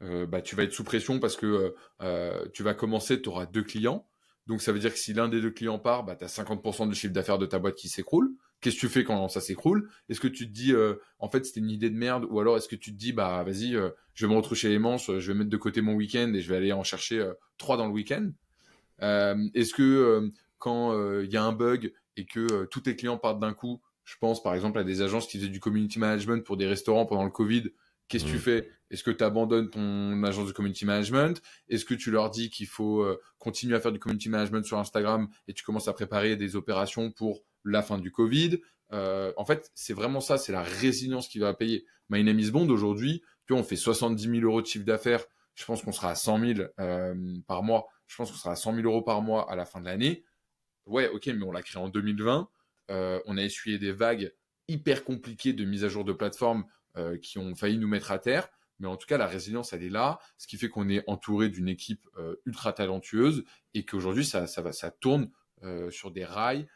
euh, 0.03 0.27
bah, 0.27 0.43
tu 0.43 0.57
vas 0.57 0.65
être 0.65 0.73
sous 0.73 0.85
pression 0.85 1.21
parce 1.21 1.37
que 1.37 1.75
euh, 2.03 2.45
tu 2.53 2.63
vas 2.63 2.75
commencer, 2.75 3.23
tu 3.23 3.29
auras 3.29 3.47
deux 3.47 3.63
clients 3.63 4.07
donc 4.47 4.61
ça 4.61 4.73
veut 4.73 4.79
dire 4.79 4.93
que 4.93 4.99
si 4.99 5.15
l'un 5.15 5.31
des 5.31 5.41
deux 5.41 5.51
clients 5.51 5.79
part, 5.79 6.05
bah, 6.05 6.17
tu 6.17 6.25
as 6.25 6.29
50% 6.29 6.87
du 6.87 6.95
chiffre 6.95 7.15
d'affaires 7.15 7.39
de 7.39 7.47
ta 7.47 7.59
boîte 7.59 7.77
qui 7.77 7.89
s'écroule. 7.89 8.31
Qu'est-ce 8.61 8.77
que 8.77 8.81
tu 8.81 8.89
fais 8.91 9.03
quand 9.03 9.27
ça 9.29 9.41
s'écroule? 9.41 9.89
Est-ce 10.11 10.21
que 10.21 10.29
tu 10.29 10.47
te 10.47 10.53
dis, 10.53 10.75
en 11.19 11.31
fait, 11.31 11.47
c'était 11.47 11.61
une 11.61 11.71
idée 11.71 11.89
de 11.89 11.97
merde? 11.97 12.27
Ou 12.29 12.41
alors 12.41 12.59
est-ce 12.59 12.69
que 12.69 12.77
tu 12.77 12.93
te 12.93 12.99
dis, 12.99 13.15
bah 13.15 13.43
vas-y, 13.43 13.73
je 14.13 14.27
vais 14.27 14.31
me 14.31 14.37
retroucher 14.37 14.69
les 14.69 14.79
manches, 14.79 15.07
je 15.07 15.33
vais 15.33 15.39
mettre 15.39 15.49
de 15.49 15.57
côté 15.57 15.81
mon 15.81 15.95
week-end 15.95 16.31
et 16.35 16.43
je 16.43 16.49
vais 16.51 16.57
aller 16.57 16.75
en 16.75 16.83
chercher 16.83 17.27
trois 17.57 17.79
dans 17.79 17.87
le 17.87 17.93
week-end? 17.95 18.33
Est-ce 19.01 19.73
que 19.73 20.31
quand 20.59 20.93
il 21.23 21.33
y 21.33 21.39
a 21.39 21.43
un 21.43 21.53
bug 21.53 21.95
et 22.19 22.27
que 22.27 22.67
tous 22.67 22.83
tes 22.83 22.97
clients 22.97 23.17
partent 23.17 23.41
d'un 23.41 23.55
coup, 23.55 23.81
je 24.05 24.17
pense 24.21 24.43
par 24.43 24.55
exemple 24.55 24.79
à 24.79 24.85
des 24.85 25.03
agences 25.03 25.27
qui 25.27 25.39
faisaient 25.39 25.49
du 25.49 25.61
community 25.61 25.99
management 25.99 26.45
pour 26.45 26.57
des 26.57 26.67
restaurants 26.67 27.07
pendant 27.07 27.25
le 27.25 27.31
Covid, 27.31 27.71
Qu'est-ce 28.09 28.25
que 28.25 28.31
tu 28.31 28.37
mmh. 28.37 28.41
fais? 28.41 28.71
Est-ce 28.91 29.03
que 29.03 29.11
tu 29.11 29.25
abandonnes 29.25 29.71
ton 29.71 30.23
agence 30.25 30.47
de 30.47 30.53
community 30.53 30.85
management? 30.85 31.41
Est-ce 31.69 31.85
que 31.85 31.95
tu 31.95 32.11
leur 32.11 32.31
dis 32.31 32.51
qu'il 32.51 32.67
faut 32.67 33.03
euh, 33.03 33.21
continuer 33.39 33.77
à 33.77 33.81
faire 33.81 33.93
du 33.93 33.99
community 33.99 34.29
management 34.29 34.65
sur 34.65 34.79
Instagram 34.79 35.29
et 35.49 35.55
tu 35.55 35.65
commences 35.65 35.89
à 35.89 35.93
préparer 35.95 36.37
des 36.37 36.55
opérations 36.55 37.11
pour 37.11 37.43
la 37.65 37.83
fin 37.83 37.99
du 37.99 38.11
Covid? 38.11 38.61
Euh, 38.93 39.33
En 39.37 39.45
fait, 39.45 39.71
c'est 39.75 39.95
vraiment 39.95 40.21
ça, 40.21 40.37
c'est 40.37 40.53
la 40.53 40.63
résilience 40.63 41.29
qui 41.29 41.39
va 41.39 41.55
payer. 41.55 41.87
My 42.11 42.23
name 42.23 42.39
is 42.39 42.51
Bond 42.51 42.69
aujourd'hui, 42.69 43.23
tu 43.47 43.55
vois, 43.55 43.61
on 43.61 43.65
fait 43.65 43.77
70 43.77 44.23
000 44.23 44.35
euros 44.43 44.61
de 44.61 44.67
chiffre 44.67 44.85
d'affaires. 44.85 45.25
Je 45.55 45.65
pense 45.65 45.83
qu'on 45.83 45.93
sera 45.93 46.11
à 46.11 46.15
100 46.15 46.41
000 46.41 46.69
euh, 46.79 47.15
par 47.47 47.63
mois. 47.63 47.87
Je 48.07 48.17
pense 48.17 48.31
qu'on 48.31 48.37
sera 48.37 48.53
à 48.53 48.57
100 48.57 48.75
000 48.75 48.87
euros 48.87 49.03
par 49.03 49.23
mois 49.23 49.51
à 49.51 49.57
la 49.57 49.65
fin 49.65 49.81
de 49.81 49.87
l'année. 49.87 50.25
Ouais, 50.85 51.09
ok, 51.09 51.27
mais 51.29 51.43
on 51.45 51.53
l'a 51.53 51.63
créé 51.63 51.83
en 51.83 51.89
2020. 51.89 52.51
On 52.89 53.37
a 53.37 53.43
essuyé 53.43 53.79
des 53.79 53.93
vagues 53.93 54.33
hyper 54.69 55.05
compliquées 55.05 55.53
de 55.53 55.65
mise 55.65 55.85
à 55.85 55.89
jour 55.89 56.05
de 56.05 56.13
plateforme 56.13 56.65
euh, 56.97 57.19
qui 57.19 57.39
ont 57.39 57.57
failli 57.57 57.77
nous 57.77 57.89
mettre 57.89 58.13
à 58.13 58.21
terre. 58.21 58.49
Mais 58.79 58.87
en 58.87 58.97
tout 58.97 59.07
cas, 59.07 59.19
la 59.19 59.27
résilience, 59.27 59.73
elle 59.73 59.83
est 59.83 59.91
là, 59.91 60.21
ce 60.39 60.47
qui 60.47 60.57
fait 60.57 60.69
qu'on 60.69 60.89
est 60.89 61.03
entouré 61.09 61.49
d'une 61.49 61.69
équipe 61.69 62.07
euh, 62.19 62.37
ultra 62.45 62.73
talentueuse 62.73 63.45
et 63.73 63.85
qu'aujourd'hui, 63.85 64.25
ça, 64.25 64.47
ça, 64.47 64.63
va, 64.63 64.71
ça 64.73 64.93
tourne 64.93 65.29
euh, 65.65 65.91
sur 65.91 66.13
des 66.13 66.25
rails, 66.25 66.69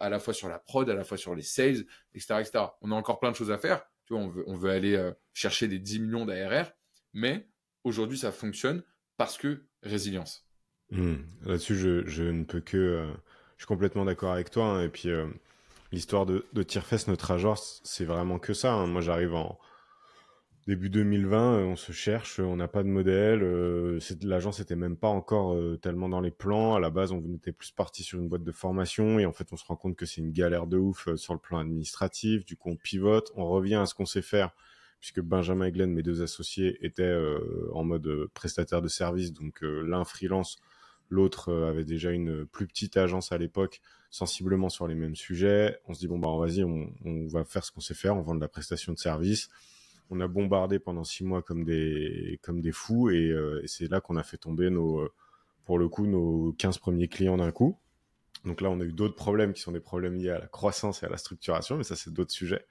à 0.00 0.10
la 0.10 0.18
fois 0.18 0.34
sur 0.34 0.50
la 0.50 0.58
prod, 0.58 0.90
à 0.90 0.94
la 0.94 1.02
fois 1.02 1.16
sur 1.16 1.34
les 1.34 1.40
sales, 1.40 1.86
etc., 2.14 2.40
etc. 2.40 2.64
On 2.82 2.92
a 2.92 2.94
encore 2.94 3.20
plein 3.20 3.30
de 3.30 3.36
choses 3.36 3.50
à 3.50 3.56
faire. 3.56 3.86
Tu 4.04 4.12
vois, 4.12 4.22
on 4.46 4.54
veut, 4.54 4.70
aller 4.70 5.12
chercher 5.32 5.66
des 5.66 5.78
10 5.78 6.00
millions 6.00 6.26
d'ARR, 6.26 6.72
mais 7.14 7.48
aujourd'hui, 7.82 8.18
ça 8.18 8.32
fonctionne 8.32 8.82
parce 9.16 9.38
que 9.38 9.64
résilience. 9.82 10.46
Hmm. 10.90 11.22
Là-dessus, 11.46 11.74
je, 11.74 12.22
ne 12.22 12.44
peux 12.44 12.60
que. 12.60 13.10
Je 13.56 13.62
suis 13.62 13.66
complètement 13.66 14.04
d'accord 14.04 14.32
avec 14.32 14.50
toi. 14.50 14.64
Hein, 14.66 14.82
et 14.82 14.88
puis, 14.88 15.08
l'histoire 15.92 16.26
de, 16.26 16.46
de 16.52 16.64
notre 17.08 17.30
agence, 17.30 17.80
c'est 17.84 18.04
vraiment 18.04 18.38
que 18.38 18.54
ça. 18.54 18.72
Hein. 18.72 18.86
Moi, 18.86 19.00
j'arrive 19.00 19.34
en 19.34 19.58
début 20.66 20.90
2020, 20.90 21.58
euh, 21.58 21.64
on 21.64 21.76
se 21.76 21.92
cherche, 21.92 22.40
on 22.40 22.56
n'a 22.56 22.68
pas 22.68 22.82
de 22.82 22.88
modèle. 22.88 23.42
Euh, 23.42 24.00
l'agence 24.22 24.58
n'était 24.58 24.76
même 24.76 24.96
pas 24.96 25.08
encore 25.08 25.54
euh, 25.54 25.76
tellement 25.76 26.08
dans 26.08 26.20
les 26.20 26.30
plans. 26.30 26.74
À 26.74 26.80
la 26.80 26.90
base, 26.90 27.12
on 27.12 27.22
était 27.34 27.52
plus 27.52 27.70
parti 27.70 28.02
sur 28.02 28.18
une 28.18 28.28
boîte 28.28 28.42
de 28.42 28.52
formation 28.52 29.18
et 29.18 29.26
en 29.26 29.32
fait, 29.32 29.52
on 29.52 29.56
se 29.56 29.64
rend 29.64 29.76
compte 29.76 29.96
que 29.96 30.06
c'est 30.06 30.20
une 30.20 30.32
galère 30.32 30.66
de 30.66 30.76
ouf 30.76 31.14
sur 31.14 31.34
le 31.34 31.40
plan 31.40 31.58
administratif. 31.58 32.44
Du 32.44 32.56
coup, 32.56 32.70
on 32.70 32.76
pivote, 32.76 33.30
on 33.36 33.46
revient 33.48 33.76
à 33.76 33.86
ce 33.86 33.94
qu'on 33.94 34.06
sait 34.06 34.22
faire 34.22 34.50
puisque 34.98 35.20
Benjamin 35.20 35.66
et 35.66 35.72
Glenn, 35.72 35.92
mes 35.92 36.02
deux 36.02 36.22
associés, 36.22 36.78
étaient 36.84 37.14
en 37.74 37.84
mode 37.84 38.08
prestataire 38.32 38.80
de 38.80 38.88
service, 38.88 39.30
donc 39.30 39.60
l'un 39.60 40.04
freelance, 40.04 40.56
l'autre 41.08 41.52
avait 41.52 41.84
déjà 41.84 42.10
une 42.10 42.46
plus 42.46 42.66
petite 42.66 42.96
agence 42.96 43.32
à 43.32 43.38
l'époque 43.38 43.80
sensiblement 44.10 44.68
sur 44.68 44.86
les 44.86 44.94
mêmes 44.94 45.16
sujets. 45.16 45.78
On 45.86 45.94
se 45.94 46.00
dit 46.00 46.08
bon 46.08 46.18
bah 46.18 46.28
vas-y, 46.38 46.64
on, 46.64 46.90
va 47.28 47.44
faire 47.44 47.64
ce 47.64 47.72
qu'on 47.72 47.80
sait 47.80 47.94
faire, 47.94 48.16
on 48.16 48.22
vend 48.22 48.34
de 48.34 48.40
la 48.40 48.48
prestation 48.48 48.92
de 48.92 48.98
service. 48.98 49.48
On 50.10 50.20
a 50.20 50.28
bombardé 50.28 50.78
pendant 50.78 51.04
six 51.04 51.24
mois 51.24 51.42
comme 51.42 51.64
des 51.64 52.38
comme 52.42 52.60
des 52.60 52.72
fous 52.72 53.10
et, 53.10 53.30
euh, 53.30 53.62
c'est 53.66 53.90
là 53.90 54.00
qu'on 54.00 54.16
a 54.16 54.22
fait 54.22 54.36
tomber 54.36 54.70
nos 54.70 55.00
euh, 55.00 55.12
pour 55.64 55.78
le 55.78 55.88
coup 55.88 56.06
nos 56.06 56.54
15 56.58 56.78
premiers 56.78 57.08
clients 57.08 57.36
d'un 57.36 57.50
coup. 57.50 57.78
Donc 58.44 58.60
là, 58.60 58.70
on 58.70 58.80
a 58.80 58.84
eu 58.84 58.92
d'autres 58.92 59.16
problèmes 59.16 59.52
qui 59.52 59.60
sont 59.60 59.72
des 59.72 59.80
problèmes 59.80 60.14
liés 60.14 60.30
à 60.30 60.38
la 60.38 60.46
croissance 60.46 61.02
et 61.02 61.06
à 61.06 61.08
la 61.08 61.16
structuration, 61.16 61.76
mais 61.76 61.84
ça 61.84 61.96
c'est 61.96 62.12
d'autres 62.12 62.32
sujets. 62.32 62.64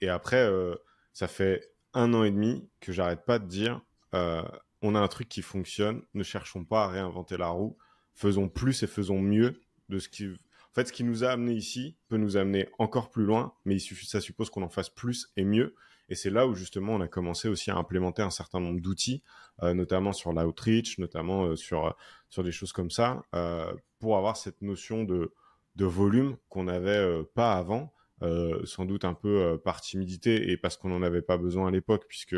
Et 0.00 0.08
après, 0.08 0.44
euh, 0.44 0.76
ça 1.12 1.26
fait 1.26 1.72
un 1.92 2.14
an 2.14 2.22
et 2.22 2.30
demi 2.30 2.68
que 2.80 2.92
j'arrête 2.92 3.24
pas 3.24 3.40
de 3.40 3.46
dire 3.46 3.80
on 4.82 4.94
a 4.94 5.00
un 5.00 5.08
truc 5.08 5.28
qui 5.28 5.42
fonctionne, 5.42 6.02
ne 6.14 6.22
cherchons 6.22 6.64
pas 6.64 6.84
à 6.84 6.88
réinventer 6.88 7.36
la 7.36 7.48
roue, 7.48 7.76
faisons 8.14 8.48
plus 8.48 8.82
et 8.82 8.86
faisons 8.86 9.20
mieux 9.20 9.60
de 9.88 9.98
ce 9.98 10.08
qui 10.08 10.28
fait, 10.74 10.86
ce 10.86 10.92
qui 10.92 11.04
nous 11.04 11.24
a 11.24 11.28
amené 11.28 11.52
ici 11.54 11.96
peut 12.08 12.16
nous 12.16 12.36
amener 12.36 12.68
encore 12.78 13.10
plus 13.10 13.24
loin, 13.24 13.54
mais 13.64 13.78
ça 13.78 14.20
suppose 14.20 14.50
qu'on 14.50 14.62
en 14.62 14.68
fasse 14.68 14.90
plus 14.90 15.32
et 15.36 15.44
mieux. 15.44 15.74
Et 16.08 16.14
c'est 16.14 16.30
là 16.30 16.46
où 16.46 16.54
justement 16.54 16.94
on 16.94 17.00
a 17.00 17.08
commencé 17.08 17.48
aussi 17.48 17.70
à 17.70 17.76
implémenter 17.76 18.22
un 18.22 18.30
certain 18.30 18.60
nombre 18.60 18.80
d'outils, 18.80 19.22
euh, 19.62 19.74
notamment 19.74 20.12
sur 20.12 20.32
l'outreach, 20.32 20.98
notamment 20.98 21.46
euh, 21.46 21.56
sur 21.56 21.94
sur 22.30 22.42
des 22.42 22.52
choses 22.52 22.72
comme 22.72 22.90
ça, 22.90 23.22
euh, 23.34 23.72
pour 23.98 24.16
avoir 24.16 24.36
cette 24.36 24.62
notion 24.62 25.04
de 25.04 25.32
de 25.76 25.84
volume 25.84 26.36
qu'on 26.48 26.64
n'avait 26.64 27.22
pas 27.34 27.52
avant, 27.52 27.92
sans 28.64 28.84
doute 28.84 29.04
un 29.04 29.14
peu 29.14 29.60
par 29.64 29.80
timidité 29.80 30.50
et 30.50 30.56
parce 30.56 30.76
qu'on 30.76 30.88
n'en 30.88 31.02
avait 31.02 31.22
pas 31.22 31.38
besoin 31.38 31.68
à 31.68 31.70
l'époque, 31.70 32.04
puisque 32.08 32.34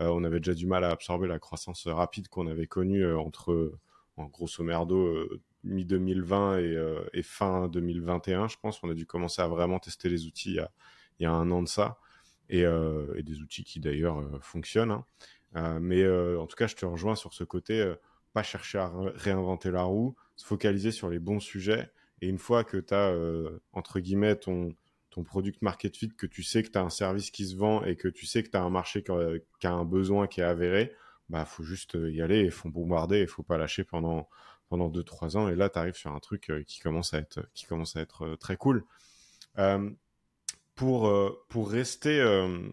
on 0.00 0.24
avait 0.24 0.40
déjà 0.40 0.54
du 0.54 0.66
mal 0.66 0.84
à 0.84 0.90
absorber 0.90 1.28
la 1.28 1.38
croissance 1.38 1.86
rapide 1.86 2.28
qu'on 2.28 2.46
avait 2.46 2.66
connue 2.66 3.06
entre 3.14 3.72
en 4.16 4.26
grosso 4.26 4.64
merdo 4.64 5.28
mi 5.62 5.84
2020 5.84 6.58
et, 7.12 7.22
fin 7.22 7.68
2021, 7.68 8.48
je 8.48 8.56
pense. 8.60 8.82
On 8.82 8.90
a 8.90 8.94
dû 8.94 9.06
commencer 9.06 9.42
à 9.42 9.48
vraiment 9.48 9.78
tester 9.78 10.08
les 10.08 10.26
outils 10.26 10.58
il 11.18 11.22
y 11.22 11.26
a, 11.26 11.32
un 11.32 11.50
an 11.50 11.62
de 11.62 11.68
ça. 11.68 11.98
Euh, 12.52 13.14
et, 13.16 13.22
des 13.22 13.40
outils 13.40 13.64
qui 13.64 13.80
d'ailleurs 13.80 14.18
euh, 14.18 14.38
fonctionnent. 14.40 14.90
Hein. 14.90 15.04
Euh, 15.56 15.78
mais 15.80 16.06
en 16.36 16.46
tout 16.46 16.56
cas, 16.56 16.66
je 16.66 16.76
te 16.76 16.86
rejoins 16.86 17.14
sur 17.14 17.32
ce 17.32 17.44
côté, 17.44 17.94
pas 18.32 18.42
chercher 18.42 18.78
à 18.78 18.92
réinventer 19.14 19.70
la 19.70 19.82
roue, 19.82 20.16
se 20.36 20.46
focaliser 20.46 20.92
sur 20.92 21.08
les 21.08 21.18
bons 21.18 21.40
sujets. 21.40 21.90
Et 22.22 22.28
une 22.28 22.38
fois 22.38 22.64
que 22.64 22.76
tu 22.76 22.94
as, 22.94 23.14
entre 23.72 24.00
guillemets, 24.00 24.36
ton, 24.36 24.74
ton 25.10 25.24
product 25.24 25.62
market 25.62 25.96
fit, 25.96 26.08
que 26.08 26.26
tu 26.26 26.42
sais 26.42 26.62
que 26.62 26.68
tu 26.68 26.78
as 26.78 26.82
un 26.82 26.90
service 26.90 27.30
qui 27.30 27.46
se 27.46 27.56
vend 27.56 27.84
et 27.84 27.96
que 27.96 28.08
tu 28.08 28.26
sais 28.26 28.42
que 28.42 28.50
tu 28.50 28.56
as 28.56 28.62
un 28.62 28.70
marché 28.70 29.02
qui 29.02 29.66
a, 29.66 29.72
un 29.72 29.84
besoin 29.84 30.26
qui 30.26 30.40
est 30.40 30.44
avéré, 30.44 30.92
bah 31.28 31.44
faut 31.44 31.62
juste 31.62 31.96
y 32.00 32.22
aller 32.22 32.40
et 32.40 32.50
faut 32.50 32.70
bombarder, 32.70 33.20
il 33.20 33.28
faut 33.28 33.42
pas 33.42 33.58
lâcher 33.58 33.84
pendant 33.84 34.28
pendant 34.68 34.88
2 34.88 35.02
3 35.02 35.36
ans 35.36 35.48
et 35.48 35.56
là 35.56 35.68
tu 35.68 35.78
arrives 35.78 35.96
sur 35.96 36.12
un 36.12 36.20
truc 36.20 36.52
qui 36.66 36.80
commence 36.80 37.12
à 37.12 37.18
être 37.18 37.40
qui 37.54 37.66
commence 37.66 37.96
à 37.96 38.00
être 38.00 38.36
très 38.36 38.56
cool. 38.56 38.84
Euh, 39.58 39.90
pour, 40.80 41.08
euh, 41.08 41.44
rester 41.54 42.20
euh, 42.20 42.70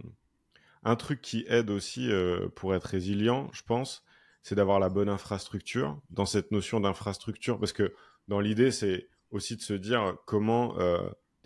un 0.85 0.95
truc 0.95 1.21
qui 1.21 1.43
aide 1.49 1.69
aussi 1.69 2.09
euh, 2.09 2.47
pour 2.55 2.73
être 2.73 2.85
résilient, 2.85 3.49
je 3.51 3.63
pense, 3.63 4.05
c'est 4.43 4.55
d'avoir 4.55 4.79
la 4.79 4.87
bonne 4.87 5.09
infrastructure 5.09 5.99
dans 6.09 6.25
cette 6.25 6.51
notion 6.51 6.79
d'infrastructure, 6.79 7.59
parce 7.59 7.73
que 7.73 7.93
dans 8.29 8.39
l'idée, 8.39 8.71
c'est 8.71 9.09
aussi 9.31 9.57
de 9.57 9.61
se 9.61 9.73
dire 9.73 10.15
comment 10.25 10.77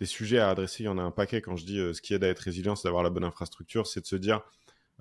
des 0.02 0.06
sujets 0.06 0.38
à 0.38 0.50
adresser, 0.50 0.82
il 0.82 0.86
y 0.86 0.88
en 0.88 0.98
a 0.98 1.02
un 1.02 1.10
paquet 1.10 1.40
quand 1.40 1.56
je 1.56 1.64
dis 1.64 1.78
ce 1.94 2.00
qui 2.00 2.14
aide 2.14 2.24
à 2.24 2.28
être 2.28 2.40
résilient, 2.40 2.74
c'est 2.76 2.88
d'avoir 2.88 3.02
la 3.02 3.10
bonne 3.10 3.24
infrastructure, 3.24 3.86
c'est 3.86 4.00
de 4.00 4.06
se 4.06 4.16
dire 4.16 4.40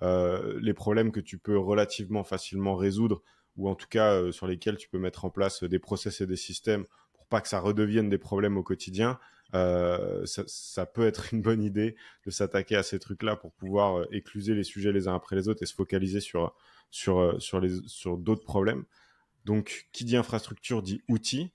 les 0.02 0.74
problèmes 0.74 1.12
que 1.12 1.20
tu 1.20 1.38
peux 1.38 1.58
relativement 1.58 2.24
facilement 2.24 2.76
résoudre, 2.76 3.22
ou 3.58 3.70
en 3.70 3.76
tout 3.76 3.88
cas 3.90 4.32
sur 4.32 4.48
lesquels 4.48 4.78
tu 4.78 4.90
peux 4.90 5.00
mettre 5.00 5.26
en 5.26 5.30
place 5.30 5.64
des 5.64 5.80
process 5.80 6.22
et 6.22 6.28
des 6.28 6.36
systèmes 6.36 6.86
pour 7.14 7.26
pas 7.28 7.42
que 7.42 7.48
ça 7.48 7.60
redevienne 7.60 8.10
des 8.10 8.18
problèmes 8.18 8.58
au 8.58 8.64
quotidien, 8.64 9.20
euh, 9.54 10.26
ça, 10.26 10.86
peut 10.86 11.06
être 11.06 11.34
une 11.34 11.42
bonne 11.42 11.62
idée 11.62 11.96
de 12.26 12.32
s'attaquer 12.32 12.76
à 12.78 12.84
ces 12.84 13.00
trucs-là 13.00 13.36
pour 13.36 13.52
pouvoir 13.52 14.00
euh, 14.00 14.08
écluser 14.12 14.56
les 14.56 14.64
sujets 14.64 14.92
les 14.92 15.08
uns 15.08 15.16
après 15.16 15.36
les 15.36 15.50
autres 15.50 15.62
et 15.62 15.66
se 15.66 15.74
focaliser 15.74 16.22
sur 16.22 16.56
sur 16.90 17.20
euh, 17.20 17.40
sur 17.40 17.60
les 17.60 17.82
sur 17.88 18.18
d'autres 18.18 18.46
problèmes. 18.46 18.86
Donc, 19.46 19.90
qui 19.92 20.06
dit 20.06 20.16
infrastructure 20.16 20.82
dit 20.82 21.02
outils, 21.10 21.52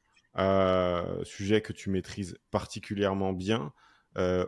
sujet 1.25 1.61
que 1.62 1.72
tu 1.72 1.90
maîtrises 1.90 2.38
particulièrement 2.51 3.33
bien. 3.33 3.72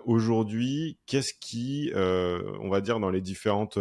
Aujourd'hui, 0.05 0.98
qu'est-ce 1.07 1.35
qui, 1.35 1.90
on 1.94 2.68
va 2.68 2.81
dire, 2.81 3.01
dans 3.01 3.11
les 3.11 3.20
différentes 3.20 3.79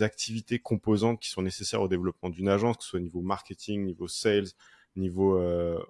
activités 0.00 0.58
composantes 0.58 1.20
qui 1.20 1.30
sont 1.30 1.42
nécessaires 1.42 1.82
au 1.82 1.88
développement 1.88 2.30
d'une 2.30 2.48
agence, 2.48 2.76
que 2.78 2.84
ce 2.84 2.90
soit 2.90 3.00
niveau 3.00 3.22
marketing, 3.22 3.84
niveau 3.84 4.08
sales, 4.08 4.48
niveau 4.96 5.40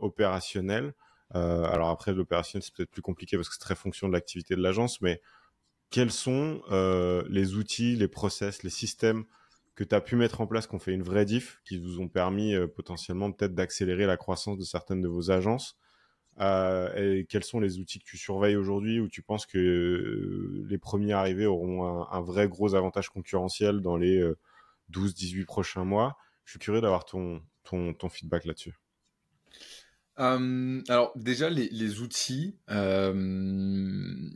opérationnel, 0.01 0.94
euh, 1.35 1.64
alors 1.64 1.90
après, 1.90 2.12
l'opérationnel, 2.12 2.62
c'est 2.62 2.75
peut-être 2.75 2.90
plus 2.90 3.03
compliqué 3.03 3.37
parce 3.37 3.49
que 3.49 3.55
c'est 3.55 3.61
très 3.61 3.75
fonction 3.75 4.09
de 4.09 4.12
l'activité 4.12 4.55
de 4.55 4.62
l'agence, 4.62 5.01
mais 5.01 5.20
quels 5.90 6.12
sont 6.12 6.62
euh, 6.70 7.25
les 7.29 7.55
outils, 7.55 7.96
les 7.96 8.09
process, 8.09 8.62
les 8.62 8.70
systèmes 8.70 9.25
que 9.77 9.85
tu 9.85 9.95
as 9.95 10.01
pu 10.01 10.17
mettre 10.17 10.41
en 10.41 10.47
place, 10.47 10.67
qui 10.67 10.75
ont 10.75 10.81
fait 10.81 10.93
une 10.93 11.03
vraie 11.05 11.25
diff, 11.25 11.61
qui 11.65 11.79
vous 11.79 12.01
ont 12.01 12.09
permis 12.09 12.55
euh, 12.55 12.67
potentiellement 12.67 13.31
peut-être 13.31 13.55
d'accélérer 13.55 14.07
la 14.07 14.17
croissance 14.17 14.59
de 14.59 14.65
certaines 14.65 15.01
de 15.01 15.09
vos 15.09 15.31
agences 15.31 15.77
et 16.39 17.27
quels 17.31 17.45
sont 17.45 17.61
les 17.61 17.79
outils 17.79 17.99
que 17.99 18.05
tu 18.05 18.19
surveilles 18.19 18.57
aujourd'hui 18.57 19.01
où 19.01 19.09
tu 19.09 19.23
penses 19.23 19.47
que 19.47 20.65
les 20.69 20.77
premiers 20.77 21.15
arrivés 21.15 21.47
auront 21.47 22.07
un, 22.11 22.21
vrai 22.21 22.47
gros 22.47 22.75
avantage 22.75 23.09
concurrentiel 23.09 23.81
dans 23.81 23.97
les 23.97 24.23
12-18 24.93 25.47
prochains 25.47 25.85
mois? 25.85 26.19
Je 26.45 26.51
suis 26.51 26.59
curieux 26.59 26.83
d'avoir 26.83 27.07
ton, 27.07 27.43
ton, 27.65 28.09
feedback 28.09 28.45
là-dessus. 28.45 28.75
Euh, 30.19 30.83
alors 30.89 31.12
déjà 31.17 31.51
les, 31.51 32.01
outils, 32.01 32.57
euh, 32.71 33.12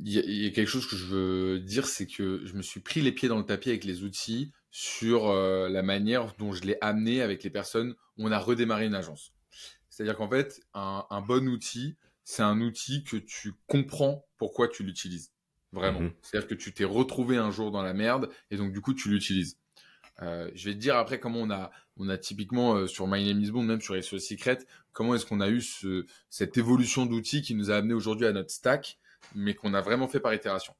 il 0.04 0.12
y, 0.12 0.46
a 0.46 0.50
quelque 0.50 0.68
chose 0.68 0.86
que 0.86 0.96
je 0.96 1.06
veux 1.06 1.60
dire, 1.60 1.86
c'est 1.86 2.06
que 2.06 2.42
je 2.44 2.54
me 2.54 2.62
suis 2.62 2.80
pris 2.80 3.00
les 3.00 3.12
pieds 3.12 3.28
dans 3.28 3.38
le 3.38 3.46
tapis 3.46 3.70
avec 3.70 3.84
les 3.84 4.02
outils 4.02 4.52
sur 4.70 5.28
euh, 5.28 5.68
la 5.68 5.82
manière 5.82 6.34
dont 6.38 6.52
je 6.52 6.62
l'ai 6.62 6.78
amené 6.80 7.22
avec 7.22 7.42
les 7.42 7.50
personnes 7.50 7.94
on 8.20 8.30
a 8.30 8.38
redémarré 8.38 8.86
une 8.86 8.94
agence. 8.94 9.32
C'est-à-dire 9.88 10.16
qu'en 10.16 10.28
fait, 10.28 10.60
un, 10.74 11.22
bon 11.26 11.48
outil, 11.48 11.96
c'est 12.24 12.42
un 12.42 12.60
outil 12.60 13.02
que 13.02 13.16
tu 13.16 13.54
comprends 13.66 14.26
pourquoi 14.36 14.68
tu 14.68 14.82
l'utilises. 14.82 15.32
Vraiment. 15.72 16.00
Mmh 16.00 16.12
C'est-à-dire 16.22 16.48
que 16.48 16.54
tu 16.54 16.72
t'es 16.72 16.84
retrouvé 16.84 17.36
un 17.36 17.50
jour 17.50 17.70
dans 17.70 17.82
la 17.82 17.94
merde 17.94 18.28
et 18.50 18.56
donc 18.56 18.72
du 18.72 18.80
coup 18.80 18.92
tu 18.92 19.08
l'utilises. 19.08 19.58
Euh, 20.20 20.50
je 20.54 20.68
vais 20.68 20.74
te 20.74 20.80
dire 20.80 20.96
après 20.96 21.20
comment 21.20 21.40
on 21.40 21.50
a, 21.50 21.70
on 21.96 22.08
a 22.08 22.18
typiquement 22.18 22.74
euh, 22.74 22.86
sur 22.86 23.06
My 23.06 23.24
Name 23.24 23.40
is 23.40 23.50
Bond, 23.50 23.62
même 23.62 23.80
sur 23.80 24.02
SEO 24.02 24.18
Secret, 24.18 24.58
comment 24.92 25.14
est-ce 25.14 25.24
qu'on 25.24 25.40
a 25.40 25.48
eu 25.48 25.60
ce, 25.60 26.06
cette 26.28 26.58
évolution 26.58 27.06
d'outils 27.06 27.40
qui 27.40 27.54
nous 27.54 27.70
a 27.70 27.76
amené 27.76 27.94
aujourd'hui 27.94 28.26
à 28.26 28.32
notre 28.32 28.50
stack, 28.50 28.98
mais 29.34 29.54
qu'on 29.54 29.72
a 29.74 29.80
vraiment 29.80 30.08
fait 30.08 30.20
par 30.20 30.34
itération. 30.34 30.74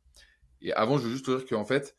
Et 0.61 0.73
avant, 0.73 0.99
je 0.99 1.05
veux 1.05 1.13
juste 1.13 1.27
te 1.27 1.37
dire 1.37 1.47
qu'en 1.47 1.65
fait, 1.65 1.97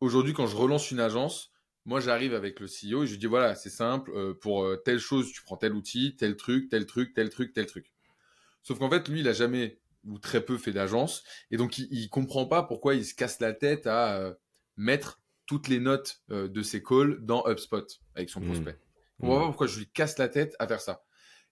aujourd'hui, 0.00 0.32
quand 0.32 0.46
je 0.46 0.56
relance 0.56 0.90
une 0.90 1.00
agence, 1.00 1.52
moi, 1.86 2.00
j'arrive 2.00 2.34
avec 2.34 2.60
le 2.60 2.66
CEO 2.66 3.04
et 3.04 3.06
je 3.06 3.12
lui 3.12 3.18
dis 3.18 3.26
voilà, 3.26 3.54
c'est 3.54 3.70
simple, 3.70 4.10
euh, 4.14 4.34
pour 4.34 4.66
telle 4.84 4.98
chose, 4.98 5.32
tu 5.32 5.42
prends 5.42 5.56
tel 5.56 5.72
outil, 5.72 6.16
tel 6.16 6.36
truc, 6.36 6.68
tel 6.68 6.86
truc, 6.86 7.14
tel 7.14 7.30
truc, 7.30 7.52
tel 7.52 7.66
truc. 7.66 7.92
Sauf 8.62 8.78
qu'en 8.78 8.90
fait, 8.90 9.08
lui, 9.08 9.20
il 9.20 9.28
a 9.28 9.32
jamais 9.32 9.80
ou 10.04 10.18
très 10.18 10.42
peu 10.42 10.56
fait 10.56 10.72
d'agence 10.72 11.24
et 11.50 11.58
donc 11.58 11.76
il, 11.76 11.86
il 11.90 12.08
comprend 12.08 12.46
pas 12.46 12.62
pourquoi 12.62 12.94
il 12.94 13.04
se 13.04 13.14
casse 13.14 13.38
la 13.40 13.52
tête 13.52 13.86
à 13.86 14.34
mettre 14.78 15.20
toutes 15.50 15.66
les 15.66 15.80
notes 15.80 16.22
euh, 16.30 16.46
de 16.46 16.62
ses 16.62 16.80
calls 16.80 17.18
dans 17.22 17.44
HubSpot 17.44 17.84
avec 18.14 18.30
son 18.30 18.40
mmh. 18.40 18.46
prospect. 18.46 18.78
On 19.18 19.28
va 19.28 19.34
voir 19.34 19.48
pourquoi 19.48 19.66
je 19.66 19.78
lui 19.80 19.90
casse 19.90 20.16
la 20.16 20.28
tête 20.28 20.54
à 20.60 20.68
faire 20.68 20.80
ça. 20.80 21.02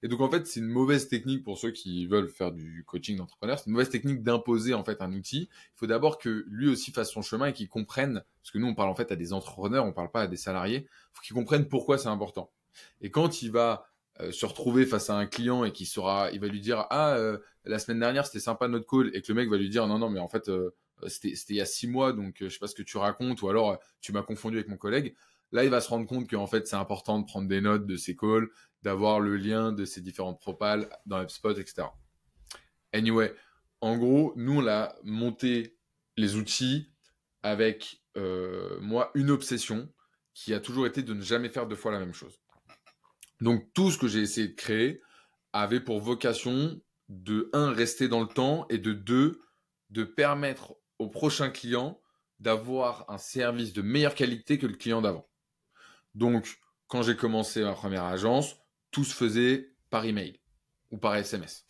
Et 0.03 0.09
donc 0.09 0.21
en 0.21 0.31
fait, 0.31 0.47
c'est 0.47 0.61
une 0.61 0.69
mauvaise 0.69 1.09
technique 1.09 1.43
pour 1.43 1.59
ceux 1.59 1.71
qui 1.71 2.07
veulent 2.07 2.29
faire 2.29 2.53
du 2.53 2.85
coaching 2.87 3.17
d'entrepreneur. 3.17 3.59
C'est 3.59 3.67
une 3.67 3.73
mauvaise 3.73 3.91
technique 3.91 4.23
d'imposer 4.23 4.75
en 4.75 4.85
fait 4.85 5.03
un 5.03 5.13
outil. 5.13 5.49
Il 5.51 5.77
faut 5.77 5.87
d'abord 5.87 6.19
que 6.19 6.45
lui 6.49 6.69
aussi 6.69 6.93
fasse 6.93 7.11
son 7.11 7.23
chemin 7.23 7.47
et 7.47 7.53
qu'il 7.53 7.69
comprenne, 7.69 8.23
parce 8.43 8.51
que 8.53 8.59
nous 8.59 8.69
on 8.69 8.75
parle 8.75 8.91
en 8.91 8.95
fait 8.95 9.11
à 9.11 9.17
des 9.17 9.33
entrepreneurs, 9.33 9.85
on 9.85 9.93
parle 9.93 10.11
pas 10.11 10.23
à 10.23 10.27
des 10.27 10.37
salariés. 10.37 10.87
Il 10.87 11.15
faut 11.15 11.23
qu'il 11.23 11.35
comprenne 11.35 11.67
pourquoi 11.69 11.99
c'est 11.99 12.09
important. 12.09 12.51
Et 13.01 13.11
quand 13.11 13.43
il 13.43 13.51
va 13.51 13.89
euh, 14.21 14.31
se 14.31 14.47
retrouver 14.47 14.87
face 14.87 15.11
à 15.11 15.17
un 15.17 15.27
client 15.27 15.65
et 15.65 15.73
qu'il 15.73 15.87
sera, 15.87 16.31
il 16.33 16.41
va 16.41 16.47
lui 16.47 16.61
dire 16.61 16.87
ah 16.91 17.15
euh, 17.17 17.39
la 17.65 17.79
semaine 17.79 17.99
dernière 17.99 18.27
c'était 18.27 18.41
sympa 18.41 18.69
notre 18.69 18.87
call 18.87 19.11
et 19.15 19.23
que 19.23 19.33
le 19.33 19.35
mec 19.35 19.51
va 19.51 19.57
lui 19.57 19.69
dire 19.69 19.87
non 19.89 19.99
non 19.99 20.11
mais 20.11 20.21
en 20.21 20.29
fait 20.29 20.49
euh, 20.49 21.09
c'était 21.09 21.31
il 21.51 21.57
y 21.57 21.61
a 21.61 21.67
six 21.67 21.87
mois, 21.87 22.13
donc 22.13 22.43
euh, 22.43 22.49
je 22.49 22.55
sais 22.55 22.59
pas 22.59 22.67
ce 22.67 22.75
que 22.75 22.83
tu 22.83 22.97
racontes, 22.97 23.43
ou 23.43 23.49
alors 23.49 23.79
tu 24.01 24.13
m'as 24.13 24.23
confondu 24.23 24.57
avec 24.57 24.69
mon 24.69 24.77
collègue. 24.77 25.15
Là, 25.53 25.65
il 25.65 25.71
va 25.71 25.81
se 25.81 25.89
rendre 25.89 26.07
compte 26.07 26.29
qu'en 26.29 26.47
fait, 26.47 26.67
c'est 26.67 26.77
important 26.77 27.19
de 27.19 27.25
prendre 27.25 27.49
des 27.49 27.63
notes 27.63 27.87
de 27.87 27.97
ses 27.97 28.15
calls, 28.15 28.49
d'avoir 28.83 29.21
le 29.21 29.37
lien 29.37 29.73
de 29.73 29.85
ses 29.85 30.01
différentes 30.01 30.41
propales 30.41 30.89
dans 31.07 31.23
HubSpot, 31.23 31.53
etc. 31.59 31.89
Anyway, 32.93 33.35
en 33.81 33.97
gros, 33.97 34.33
nous, 34.37 34.61
on 34.61 34.67
a 34.67 34.95
monté 35.05 35.79
les 36.17 36.37
outils 36.37 36.93
avec 37.43 38.03
moi 38.81 39.11
une 39.15 39.31
obsession 39.31 39.93
qui 40.35 40.55
a 40.55 40.61
toujours 40.61 40.87
été 40.87 41.03
de 41.03 41.15
ne 41.15 41.23
jamais 41.23 41.49
faire 41.49 41.67
deux 41.67 41.77
fois 41.77 41.93
la 41.93 42.01
même 42.01 42.15
chose. 42.15 42.41
Donc 43.41 43.73
tout 43.75 43.91
ce 43.91 43.99
que 43.99 44.09
j'ai 44.09 44.21
essayé 44.21 44.49
de 44.49 44.55
créer 44.55 45.01
avait 45.53 45.81
pour 45.81 46.01
vocation 46.01 46.81
de 47.09 47.49
un 47.53 47.73
rester 47.73 48.09
dans 48.09 48.21
le 48.21 48.27
temps 48.27 48.67
et 48.69 48.79
de 48.79 48.93
deux 48.93 49.41
de 49.91 50.05
permettre 50.05 50.77
au 50.99 51.09
prochain 51.09 51.51
client 51.51 52.01
d'avoir 52.41 53.05
un 53.09 53.19
service 53.19 53.73
de 53.73 53.83
meilleure 53.83 54.15
qualité 54.15 54.59
que 54.59 54.67
le 54.67 54.75
client 54.75 55.01
d'avant. 55.01 55.29
Donc, 56.15 56.61
quand 56.89 57.03
j'ai 57.03 57.17
commencé 57.17 57.63
ma 57.63 57.73
première 57.73 58.05
agence, 58.05 58.57
tout 58.91 59.05
se 59.05 59.15
faisait 59.15 59.73
par 59.91 60.05
email 60.05 60.41
ou 60.91 60.99
par 60.99 61.15
SMS. 61.17 61.67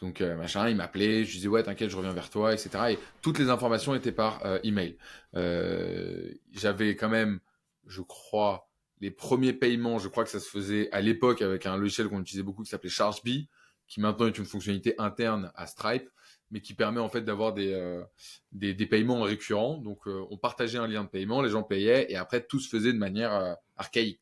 Donc, 0.00 0.20
euh, 0.20 0.36
machin, 0.36 0.68
il 0.68 0.76
m'appelait, 0.76 1.24
je 1.24 1.32
disais, 1.32 1.48
ouais, 1.48 1.62
t'inquiète, 1.62 1.90
je 1.90 1.96
reviens 1.96 2.12
vers 2.12 2.28
toi, 2.28 2.52
etc. 2.52 2.70
Et 2.90 2.98
toutes 3.20 3.38
les 3.38 3.50
informations 3.50 3.94
étaient 3.94 4.12
par 4.12 4.44
euh, 4.44 4.58
email. 4.64 4.96
Euh, 5.36 6.32
j'avais 6.52 6.96
quand 6.96 7.08
même, 7.08 7.40
je 7.86 8.02
crois, 8.02 8.68
les 9.00 9.10
premiers 9.10 9.52
paiements, 9.52 9.98
je 9.98 10.08
crois 10.08 10.24
que 10.24 10.30
ça 10.30 10.40
se 10.40 10.48
faisait 10.48 10.90
à 10.90 11.00
l'époque 11.00 11.40
avec 11.40 11.66
un 11.66 11.76
logiciel 11.76 12.08
qu'on 12.08 12.20
utilisait 12.20 12.42
beaucoup 12.42 12.64
qui 12.64 12.70
s'appelait 12.70 12.90
ChargeBee, 12.90 13.48
qui 13.86 14.00
maintenant 14.00 14.26
est 14.26 14.38
une 14.38 14.44
fonctionnalité 14.44 14.94
interne 14.98 15.52
à 15.54 15.66
Stripe 15.66 16.08
mais 16.52 16.60
qui 16.60 16.74
permet 16.74 17.00
en 17.00 17.08
fait 17.08 17.22
d'avoir 17.22 17.54
des, 17.54 17.72
euh, 17.72 18.04
des, 18.52 18.86
paiements 18.86 19.22
récurrents. 19.22 19.78
Donc, 19.78 20.06
euh, 20.06 20.24
on 20.30 20.36
partageait 20.36 20.78
un 20.78 20.86
lien 20.86 21.02
de 21.02 21.08
paiement, 21.08 21.40
les 21.40 21.48
gens 21.48 21.62
payaient, 21.62 22.12
et 22.12 22.16
après, 22.16 22.44
tout 22.44 22.60
se 22.60 22.68
faisait 22.68 22.92
de 22.92 22.98
manière 22.98 23.56
archaïque. 23.76 24.20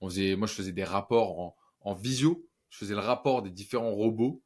Moi, 0.00 0.10
je 0.10 0.46
faisais 0.46 0.72
des 0.72 0.84
rapports 0.84 1.38
en, 1.38 1.56
en, 1.80 1.94
visio. 1.94 2.46
Je 2.68 2.78
faisais 2.78 2.94
le 2.94 3.00
rapport 3.00 3.42
des 3.42 3.50
différents 3.50 3.92
robots 3.92 4.42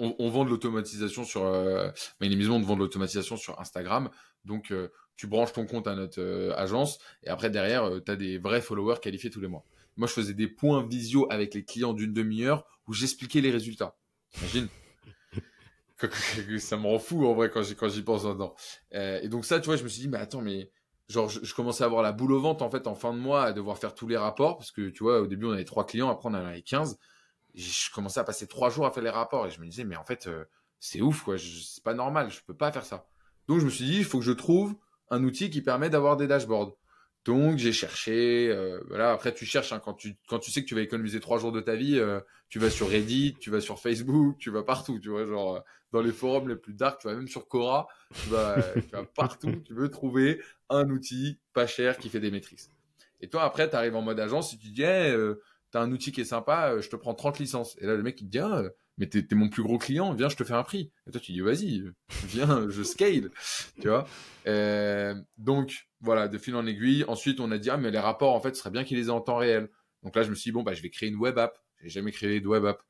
on, 0.00 0.30
vend 0.30 0.44
de 0.44 0.50
l'automatisation 0.50 1.24
sur, 1.24 1.44
euh, 1.44 1.90
de 2.20 2.74
l'automatisation 2.78 3.36
sur 3.36 3.60
Instagram. 3.60 4.08
Donc, 4.44 4.70
euh, 4.72 4.88
tu 5.16 5.26
branches 5.26 5.52
ton 5.52 5.66
compte 5.66 5.86
à 5.86 5.94
notre 5.94 6.20
euh, 6.20 6.54
agence 6.56 6.98
et 7.22 7.28
après, 7.28 7.50
derrière, 7.50 7.90
tu 8.04 8.10
as 8.10 8.16
des 8.16 8.38
vrais 8.38 8.62
followers 8.62 9.00
qualifiés 9.02 9.30
tous 9.30 9.40
les 9.40 9.48
mois. 9.48 9.64
Moi, 9.96 10.08
je 10.08 10.14
faisais 10.14 10.32
des 10.32 10.48
points 10.48 10.86
visio 10.86 11.30
avec 11.30 11.52
les 11.54 11.64
clients 11.64 11.92
d'une 11.92 12.12
demi-heure 12.12 12.64
où 12.86 12.94
j'expliquais 12.94 13.40
les 13.40 13.50
résultats. 13.50 13.96
Imagine. 14.40 14.68
ça 16.58 16.78
me 16.78 16.86
rend 16.86 16.98
fou 16.98 17.26
en 17.26 17.34
vrai 17.34 17.50
quand 17.50 17.62
j'y, 17.62 17.76
quand 17.76 17.90
j'y 17.90 18.02
pense 18.02 18.24
maintenant. 18.24 18.54
et 18.92 19.28
donc, 19.28 19.44
ça, 19.44 19.60
tu 19.60 19.66
vois, 19.66 19.76
je 19.76 19.84
me 19.84 19.88
suis 19.88 20.00
dit, 20.00 20.08
mais 20.08 20.16
attends, 20.16 20.40
mais 20.40 20.70
genre, 21.10 21.28
je, 21.28 21.54
commençais 21.54 21.84
à 21.84 21.86
avoir 21.86 22.02
la 22.02 22.12
boule 22.12 22.32
au 22.32 22.40
ventre 22.40 22.64
en 22.64 22.70
fait 22.70 22.86
en 22.86 22.94
fin 22.94 23.12
de 23.12 23.18
mois 23.18 23.44
à 23.44 23.52
devoir 23.52 23.78
faire 23.78 23.94
tous 23.94 24.06
les 24.06 24.16
rapports 24.16 24.56
parce 24.56 24.70
que 24.70 24.88
tu 24.88 25.02
vois, 25.02 25.20
au 25.20 25.26
début, 25.26 25.46
on 25.46 25.52
avait 25.52 25.64
trois 25.64 25.86
clients, 25.86 26.10
après, 26.10 26.28
on 26.28 26.32
en 26.32 26.44
avait 26.44 26.62
15 26.62 26.98
je 27.54 27.90
commençais 27.92 28.20
à 28.20 28.24
passer 28.24 28.46
trois 28.46 28.70
jours 28.70 28.86
à 28.86 28.90
faire 28.90 29.02
les 29.02 29.10
rapports 29.10 29.46
et 29.46 29.50
je 29.50 29.60
me 29.60 29.66
disais, 29.66 29.84
mais 29.84 29.96
en 29.96 30.04
fait, 30.04 30.26
euh, 30.26 30.44
c'est 30.78 31.00
ouf, 31.00 31.22
quoi. 31.22 31.36
C'est 31.38 31.82
pas 31.82 31.94
normal, 31.94 32.30
je 32.30 32.40
peux 32.46 32.54
pas 32.54 32.72
faire 32.72 32.84
ça. 32.84 33.06
Donc, 33.48 33.60
je 33.60 33.64
me 33.64 33.70
suis 33.70 33.84
dit, 33.84 33.98
il 33.98 34.04
faut 34.04 34.18
que 34.18 34.24
je 34.24 34.32
trouve 34.32 34.74
un 35.10 35.24
outil 35.24 35.50
qui 35.50 35.60
permet 35.60 35.90
d'avoir 35.90 36.16
des 36.16 36.26
dashboards. 36.26 36.76
Donc, 37.24 37.58
j'ai 37.58 37.72
cherché. 37.72 38.48
Euh, 38.48 38.80
voilà. 38.88 39.12
Après, 39.12 39.34
tu 39.34 39.44
cherches 39.44 39.72
hein, 39.72 39.80
quand 39.82 39.94
tu 39.94 40.16
quand 40.28 40.38
tu 40.38 40.50
sais 40.50 40.62
que 40.62 40.68
tu 40.68 40.74
vas 40.74 40.80
économiser 40.80 41.20
trois 41.20 41.38
jours 41.38 41.52
de 41.52 41.60
ta 41.60 41.76
vie, 41.76 41.98
euh, 41.98 42.20
tu 42.48 42.58
vas 42.58 42.70
sur 42.70 42.88
Reddit, 42.88 43.36
tu 43.40 43.50
vas 43.50 43.60
sur 43.60 43.78
Facebook, 43.78 44.38
tu 44.38 44.50
vas 44.50 44.62
partout. 44.62 44.98
Tu 44.98 45.10
vois, 45.10 45.26
genre 45.26 45.62
dans 45.92 46.00
les 46.00 46.12
forums 46.12 46.48
les 46.48 46.56
plus 46.56 46.72
dark, 46.72 47.00
tu 47.00 47.08
vas 47.08 47.14
même 47.14 47.28
sur 47.28 47.46
Quora, 47.48 47.88
tu 48.22 48.30
vas, 48.30 48.56
partout. 49.14 49.62
Tu 49.66 49.74
veux 49.74 49.90
trouver 49.90 50.40
un 50.68 50.88
outil 50.88 51.38
pas 51.52 51.66
cher 51.66 51.98
qui 51.98 52.08
fait 52.08 52.20
des 52.20 52.30
métriques. 52.30 52.70
Et 53.20 53.28
toi, 53.28 53.42
après, 53.42 53.68
tu 53.68 53.76
arrives 53.76 53.96
en 53.96 54.02
mode 54.02 54.18
agence 54.18 54.54
et 54.54 54.56
tu 54.56 54.68
dis, 54.68 54.82
hey, 54.82 55.14
t'as 55.70 55.80
un 55.80 55.90
outil 55.92 56.12
qui 56.12 56.20
est 56.20 56.24
sympa, 56.24 56.72
euh, 56.72 56.80
je 56.82 56.88
te 56.88 56.96
prends 56.96 57.14
30 57.14 57.38
licences. 57.38 57.76
Et 57.80 57.86
là, 57.86 57.94
le 57.94 58.02
mec, 58.02 58.20
il 58.20 58.26
te 58.26 58.30
dit, 58.30 58.38
ah, 58.38 58.64
mais 58.98 59.06
t'es, 59.06 59.24
mon 59.34 59.48
plus 59.48 59.62
gros 59.62 59.78
client, 59.78 60.12
viens, 60.12 60.28
je 60.28 60.36
te 60.36 60.44
fais 60.44 60.54
un 60.54 60.62
prix. 60.62 60.92
Et 61.06 61.10
toi, 61.10 61.20
tu 61.20 61.32
dis, 61.32 61.40
vas-y, 61.40 61.84
viens, 62.26 62.66
je 62.68 62.82
scale, 62.82 63.30
tu 63.80 63.88
vois? 63.88 64.06
Euh, 64.46 65.14
donc, 65.38 65.88
voilà, 66.00 66.28
de 66.28 66.38
fil 66.38 66.54
en 66.54 66.66
aiguille. 66.66 67.04
Ensuite, 67.08 67.40
on 67.40 67.50
a 67.50 67.58
dit, 67.58 67.70
ah, 67.70 67.76
mais 67.76 67.90
les 67.90 67.98
rapports, 67.98 68.34
en 68.34 68.40
fait, 68.40 68.54
ce 68.54 68.60
serait 68.60 68.70
bien 68.70 68.84
qu'ils 68.84 68.98
les 68.98 69.06
aient 69.06 69.10
en 69.10 69.20
temps 69.20 69.36
réel. 69.36 69.68
Donc 70.02 70.16
là, 70.16 70.22
je 70.22 70.30
me 70.30 70.34
suis 70.34 70.50
dit, 70.50 70.52
bon, 70.52 70.62
bah, 70.62 70.74
je 70.74 70.82
vais 70.82 70.90
créer 70.90 71.08
une 71.08 71.16
web 71.16 71.38
app. 71.38 71.58
J'ai 71.82 71.88
jamais 71.88 72.12
créé 72.12 72.40
de 72.40 72.48
web 72.48 72.64
app. 72.64 72.82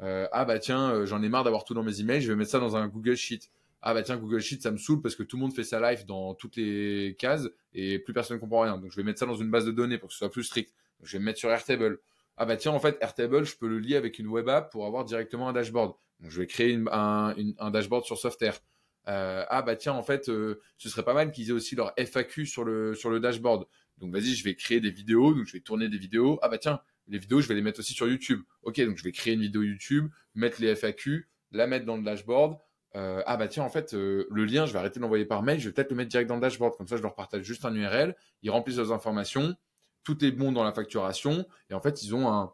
Euh, 0.00 0.26
ah, 0.32 0.44
bah, 0.44 0.58
tiens, 0.58 1.04
j'en 1.04 1.22
ai 1.22 1.28
marre 1.28 1.44
d'avoir 1.44 1.64
tout 1.64 1.74
dans 1.74 1.82
mes 1.82 2.00
emails, 2.00 2.22
je 2.22 2.28
vais 2.28 2.36
mettre 2.36 2.50
ça 2.50 2.60
dans 2.60 2.76
un 2.76 2.88
Google 2.88 3.16
Sheet. 3.16 3.50
Ah, 3.82 3.94
bah, 3.94 4.02
tiens, 4.02 4.16
Google 4.16 4.40
Sheet, 4.40 4.62
ça 4.62 4.70
me 4.70 4.78
saoule 4.78 5.02
parce 5.02 5.14
que 5.14 5.22
tout 5.22 5.36
le 5.36 5.42
monde 5.42 5.54
fait 5.54 5.64
sa 5.64 5.80
live 5.80 6.04
dans 6.06 6.34
toutes 6.34 6.56
les 6.56 7.14
cases 7.18 7.48
et 7.74 7.98
plus 7.98 8.12
personne 8.12 8.36
ne 8.36 8.40
comprend 8.40 8.62
rien. 8.62 8.78
Donc, 8.78 8.90
je 8.90 8.96
vais 8.96 9.02
mettre 9.02 9.18
ça 9.18 9.26
dans 9.26 9.36
une 9.36 9.50
base 9.50 9.66
de 9.66 9.70
données 9.70 9.98
pour 9.98 10.08
que 10.08 10.14
ce 10.14 10.18
soit 10.18 10.30
plus 10.30 10.44
strict. 10.44 10.72
je 11.02 11.12
vais 11.12 11.18
me 11.20 11.26
mettre 11.26 11.38
sur 11.38 11.50
Airtable 11.50 11.98
ah 12.38 12.46
bah 12.46 12.56
tiens, 12.56 12.72
en 12.72 12.78
fait, 12.78 12.96
Airtable, 13.00 13.44
je 13.44 13.56
peux 13.56 13.68
le 13.68 13.80
lier 13.80 13.96
avec 13.96 14.18
une 14.20 14.28
web 14.28 14.48
app 14.48 14.70
pour 14.70 14.86
avoir 14.86 15.04
directement 15.04 15.48
un 15.48 15.52
dashboard. 15.52 15.94
Donc, 16.20 16.30
je 16.30 16.40
vais 16.40 16.46
créer 16.46 16.78
un, 16.90 17.34
dashboard 17.72 18.04
sur 18.04 18.16
Softair. 18.16 18.60
Euh, 19.08 19.44
ah 19.48 19.62
bah 19.62 19.74
tiens, 19.74 19.94
en 19.94 20.04
fait, 20.04 20.28
euh, 20.28 20.60
ce 20.76 20.88
serait 20.88 21.04
pas 21.04 21.14
mal 21.14 21.32
qu'ils 21.32 21.48
aient 21.48 21.52
aussi 21.52 21.74
leur 21.74 21.92
FAQ 21.96 22.46
sur 22.46 22.64
le, 22.64 22.94
sur 22.94 23.10
le 23.10 23.18
dashboard. 23.18 23.66
Donc 23.96 24.12
vas-y, 24.12 24.34
je 24.34 24.44
vais 24.44 24.54
créer 24.54 24.80
des 24.80 24.90
vidéos, 24.90 25.34
donc 25.34 25.46
je 25.46 25.52
vais 25.52 25.60
tourner 25.60 25.88
des 25.88 25.98
vidéos. 25.98 26.38
Ah 26.42 26.48
bah 26.48 26.58
tiens, 26.58 26.80
les 27.08 27.18
vidéos, 27.18 27.40
je 27.40 27.48
vais 27.48 27.54
les 27.54 27.62
mettre 27.62 27.80
aussi 27.80 27.94
sur 27.94 28.06
YouTube. 28.06 28.42
Ok, 28.62 28.80
donc 28.82 28.96
je 28.98 29.02
vais 29.02 29.12
créer 29.12 29.34
une 29.34 29.40
vidéo 29.40 29.62
YouTube, 29.62 30.08
mettre 30.34 30.60
les 30.60 30.76
FAQ, 30.76 31.28
la 31.50 31.66
mettre 31.66 31.86
dans 31.86 31.96
le 31.96 32.04
dashboard. 32.04 32.58
Euh, 32.94 33.22
ah 33.26 33.36
bah 33.36 33.48
tiens, 33.48 33.64
en 33.64 33.70
fait, 33.70 33.94
le 33.94 34.44
lien, 34.44 34.66
je 34.66 34.72
vais 34.72 34.78
arrêter 34.78 35.00
de 35.00 35.02
l'envoyer 35.02 35.24
par 35.24 35.42
mail, 35.42 35.58
je 35.58 35.68
vais 35.68 35.74
peut-être 35.74 35.90
le 35.90 35.96
mettre 35.96 36.10
direct 36.10 36.28
dans 36.28 36.36
le 36.36 36.40
dashboard. 36.40 36.76
Comme 36.76 36.86
ça, 36.86 36.96
je 36.96 37.02
leur 37.02 37.14
partage 37.14 37.42
juste 37.42 37.64
un 37.64 37.74
URL, 37.74 38.14
ils 38.42 38.50
remplissent 38.50 38.76
leurs 38.76 38.92
informations 38.92 39.56
tout 40.04 40.24
est 40.24 40.30
bon 40.30 40.52
dans 40.52 40.64
la 40.64 40.72
facturation. 40.72 41.46
Et 41.70 41.74
en 41.74 41.80
fait, 41.80 42.02
ils 42.02 42.14
ont 42.14 42.28
un, 42.32 42.52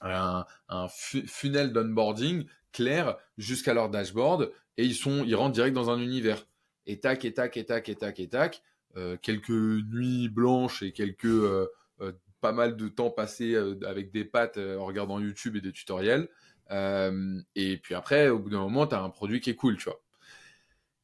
un, 0.00 0.44
un 0.68 0.88
funnel 0.88 1.72
d'onboarding 1.72 2.46
clair 2.72 3.16
jusqu'à 3.38 3.74
leur 3.74 3.90
dashboard 3.90 4.50
et 4.76 4.84
ils 4.84 4.94
sont, 4.94 5.24
ils 5.24 5.34
rentrent 5.34 5.52
direct 5.52 5.74
dans 5.74 5.90
un 5.90 5.98
univers. 5.98 6.46
Et 6.86 6.98
tac, 6.98 7.24
et 7.24 7.32
tac, 7.32 7.56
et 7.56 7.64
tac, 7.64 7.88
et 7.88 7.94
tac, 7.94 8.18
et 8.20 8.28
tac. 8.28 8.62
Euh, 8.96 9.16
quelques 9.20 9.50
nuits 9.50 10.28
blanches 10.28 10.82
et 10.82 10.92
quelques 10.92 11.24
euh, 11.24 11.66
euh, 12.00 12.12
pas 12.42 12.52
mal 12.52 12.76
de 12.76 12.88
temps 12.88 13.10
passé 13.10 13.56
avec 13.86 14.10
des 14.10 14.24
pattes 14.24 14.58
en 14.58 14.84
regardant 14.84 15.20
YouTube 15.20 15.56
et 15.56 15.60
des 15.60 15.70
tutoriels. 15.72 16.28
et 16.70 17.78
puis 17.82 17.94
après, 17.94 18.28
au 18.28 18.40
bout 18.40 18.50
d'un 18.50 18.60
moment, 18.60 18.86
tu 18.86 18.96
as 18.96 19.00
un 19.02 19.10
produit 19.10 19.40
qui 19.40 19.50
est 19.50 19.54
cool, 19.54 19.76
tu 19.76 19.84
vois. 19.84 20.01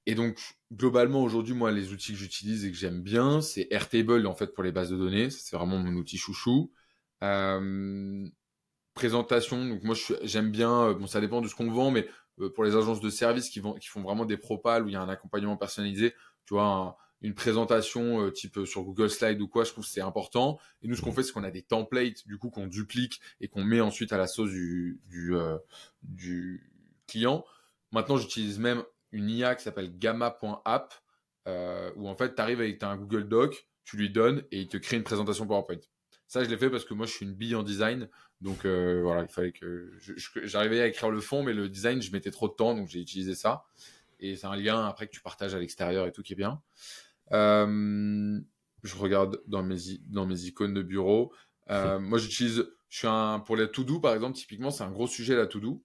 Et 0.08 0.14
donc, 0.14 0.38
globalement, 0.72 1.22
aujourd'hui, 1.22 1.52
moi, 1.52 1.70
les 1.70 1.92
outils 1.92 2.12
que 2.12 2.18
j'utilise 2.18 2.64
et 2.64 2.72
que 2.72 2.78
j'aime 2.78 3.02
bien, 3.02 3.42
c'est 3.42 3.68
Airtable, 3.70 4.26
en 4.26 4.34
fait, 4.34 4.54
pour 4.54 4.64
les 4.64 4.72
bases 4.72 4.88
de 4.88 4.96
données. 4.96 5.28
C'est 5.28 5.54
vraiment 5.54 5.76
mon 5.76 5.92
outil 5.96 6.16
chouchou. 6.16 6.72
Euh, 7.22 8.26
présentation, 8.94 9.66
donc 9.66 9.82
moi, 9.84 9.94
j'aime 10.22 10.50
bien, 10.50 10.84
euh, 10.84 10.94
bon, 10.94 11.06
ça 11.06 11.20
dépend 11.20 11.42
de 11.42 11.46
ce 11.46 11.54
qu'on 11.54 11.70
vend, 11.70 11.90
mais 11.90 12.08
euh, 12.40 12.48
pour 12.48 12.64
les 12.64 12.74
agences 12.74 13.02
de 13.02 13.10
services 13.10 13.50
qui, 13.50 13.60
qui 13.60 13.88
font 13.88 14.00
vraiment 14.00 14.24
des 14.24 14.38
propals 14.38 14.82
où 14.82 14.88
il 14.88 14.92
y 14.92 14.96
a 14.96 15.02
un 15.02 15.10
accompagnement 15.10 15.58
personnalisé, 15.58 16.14
tu 16.46 16.54
vois, 16.54 16.96
une 17.20 17.34
présentation 17.34 18.30
type 18.30 18.60
sur 18.64 18.84
Google 18.84 19.10
Slide 19.10 19.38
ou 19.42 19.46
quoi, 19.46 19.64
je 19.64 19.72
trouve 19.72 19.84
que 19.84 19.90
c'est 19.90 20.00
important. 20.00 20.58
Et 20.80 20.88
nous, 20.88 20.94
ce 20.94 21.02
qu'on 21.02 21.12
fait, 21.12 21.22
c'est 21.22 21.32
qu'on 21.32 21.44
a 21.44 21.50
des 21.50 21.60
templates, 21.60 22.26
du 22.26 22.38
coup, 22.38 22.48
qu'on 22.48 22.66
duplique 22.66 23.20
et 23.42 23.48
qu'on 23.48 23.62
met 23.62 23.82
ensuite 23.82 24.14
à 24.14 24.16
la 24.16 24.26
sauce 24.26 24.48
du, 24.48 25.02
du, 25.04 25.34
du 26.00 26.72
client. 27.06 27.44
Maintenant, 27.92 28.16
j'utilise 28.16 28.58
même 28.58 28.82
une 29.12 29.30
IA 29.30 29.54
qui 29.54 29.64
s'appelle 29.64 29.96
gamma.app, 29.98 30.94
euh, 31.46 31.90
où 31.96 32.08
en 32.08 32.14
fait, 32.14 32.34
tu 32.34 32.42
arrives 32.42 32.60
avec 32.60 32.82
un 32.82 32.96
Google 32.96 33.28
Doc, 33.28 33.68
tu 33.84 33.96
lui 33.96 34.10
donnes 34.10 34.44
et 34.50 34.60
il 34.60 34.68
te 34.68 34.76
crée 34.76 34.96
une 34.96 35.04
présentation 35.04 35.46
PowerPoint. 35.46 35.80
Ça, 36.26 36.44
je 36.44 36.50
l'ai 36.50 36.58
fait 36.58 36.68
parce 36.68 36.84
que 36.84 36.92
moi, 36.92 37.06
je 37.06 37.12
suis 37.12 37.24
une 37.24 37.34
bille 37.34 37.54
en 37.54 37.62
design. 37.62 38.08
Donc 38.40 38.64
euh, 38.64 39.00
voilà, 39.02 39.22
il 39.22 39.28
fallait 39.28 39.52
que 39.52 39.92
j'arrivais 40.44 40.80
à 40.80 40.86
écrire 40.86 41.10
le 41.10 41.20
fond, 41.20 41.42
mais 41.42 41.54
le 41.54 41.68
design, 41.68 42.00
je 42.02 42.12
mettais 42.12 42.30
trop 42.30 42.48
de 42.48 42.52
temps, 42.52 42.74
donc 42.74 42.88
j'ai 42.88 43.00
utilisé 43.00 43.34
ça. 43.34 43.64
Et 44.20 44.36
c'est 44.36 44.46
un 44.46 44.56
lien 44.56 44.86
après 44.86 45.06
que 45.06 45.12
tu 45.12 45.20
partages 45.20 45.54
à 45.54 45.58
l'extérieur 45.58 46.06
et 46.06 46.12
tout 46.12 46.22
qui 46.22 46.34
est 46.34 46.36
bien. 46.36 46.60
Euh, 47.32 48.38
je 48.82 48.96
regarde 48.96 49.40
dans 49.46 49.62
mes, 49.62 49.76
dans 50.06 50.26
mes 50.26 50.44
icônes 50.44 50.74
de 50.74 50.82
bureau. 50.82 51.32
Euh, 51.70 51.98
moi, 51.98 52.18
j'utilise, 52.18 52.66
je 52.88 52.98
suis 52.98 53.08
un, 53.08 53.40
pour 53.40 53.56
les 53.56 53.70
to-do, 53.70 54.00
par 54.00 54.14
exemple, 54.14 54.36
typiquement, 54.36 54.70
c'est 54.70 54.84
un 54.84 54.90
gros 54.90 55.06
sujet, 55.06 55.34
la 55.34 55.46
to-do. 55.46 55.82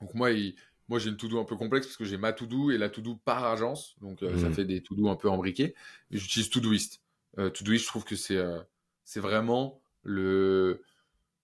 Donc 0.00 0.14
moi, 0.14 0.30
il, 0.30 0.54
moi, 0.88 0.98
j'ai 0.98 1.10
une 1.10 1.16
to-do 1.16 1.38
un 1.38 1.44
peu 1.44 1.56
complexe 1.56 1.86
parce 1.86 1.96
que 1.96 2.04
j'ai 2.04 2.16
ma 2.16 2.32
to-do 2.32 2.70
et 2.70 2.78
la 2.78 2.88
to-do 2.88 3.16
par 3.24 3.44
agence. 3.44 3.96
Donc, 4.00 4.22
euh, 4.22 4.38
ça 4.38 4.48
mmh. 4.48 4.54
fait 4.54 4.64
des 4.64 4.82
to-do 4.82 5.08
un 5.08 5.16
peu 5.16 5.28
embriqués. 5.28 5.74
J'utilise 6.10 6.48
Todoist. 6.48 7.02
Euh, 7.38 7.50
Todoist, 7.50 7.84
je 7.84 7.88
trouve 7.88 8.04
que 8.04 8.16
c'est 8.16 8.36
euh, 8.36 8.58
c'est 9.04 9.20
vraiment 9.20 9.80
le, 10.02 10.82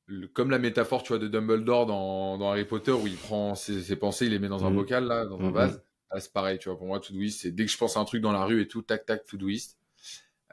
le, 0.07 0.29
comme 0.29 0.51
la 0.51 0.59
métaphore, 0.59 1.03
tu 1.03 1.09
vois, 1.09 1.19
de 1.19 1.29
Dumbledore 1.29 1.87
dans, 1.87 2.39
dans 2.39 2.51
Harry 2.51 2.65
Potter 2.65 2.93
où 2.93 3.07
il 3.07 3.17
prend 3.17 3.55
ses, 3.55 3.83
ses, 3.83 3.97
pensées, 3.97 4.27
il 4.27 4.33
les 4.33 4.39
met 4.39 4.49
dans 4.49 4.65
un 4.65 4.71
mmh. 4.71 4.77
bocal, 4.77 5.05
là, 5.05 5.27
dans 5.27 5.39
un 5.41 5.51
mmh. 5.51 5.55
vase. 5.55 5.85
c'est 6.19 6.33
pareil, 6.33 6.59
tu 6.59 6.71
vois. 6.71 6.79
Pour 6.79 6.87
moi, 6.87 7.01
Todoist, 7.01 7.41
c'est 7.41 7.51
dès 7.51 7.67
que 7.67 7.71
je 7.71 7.77
pense 7.77 7.99
à 7.99 8.01
un 8.01 8.05
truc 8.07 8.23
dans 8.23 8.33
la 8.33 8.45
rue 8.45 8.63
et 8.63 8.69
tout, 8.69 8.81
tac, 8.81 9.05
tac, 9.05 9.27
Todoist. 9.27 9.79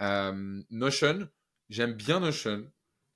Euh, 0.02 0.62
Notion, 0.70 1.30
j'aime 1.70 1.94
bien 1.94 2.20
Notion. 2.20 2.66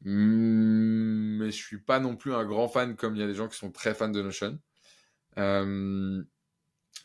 Mais 0.02 1.52
je 1.52 1.56
suis 1.56 1.80
pas 1.80 2.00
non 2.00 2.16
plus 2.16 2.34
un 2.34 2.46
grand 2.46 2.68
fan 2.68 2.96
comme 2.96 3.16
il 3.16 3.22
y 3.22 3.24
a 3.24 3.28
des 3.28 3.34
gens 3.34 3.48
qui 3.48 3.58
sont 3.58 3.72
très 3.72 3.94
fans 3.94 4.10
de 4.10 4.22
Notion. 4.22 4.60
Euh, 5.38 6.24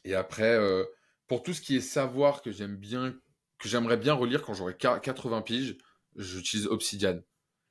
et 0.05 0.15
après, 0.15 0.57
euh, 0.57 0.85
pour 1.27 1.43
tout 1.43 1.53
ce 1.53 1.61
qui 1.61 1.77
est 1.77 1.81
savoir 1.81 2.43
que 2.43 2.51
j'aime 2.51 2.77
bien, 2.77 3.15
que 3.59 3.69
j'aimerais 3.69 3.97
bien 3.97 4.15
relire 4.15 4.43
quand 4.43 4.55
j'aurai 4.55 4.77
80 4.77 5.43
piges, 5.43 5.77
j'utilise 6.17 6.67
Obsidian. 6.67 7.21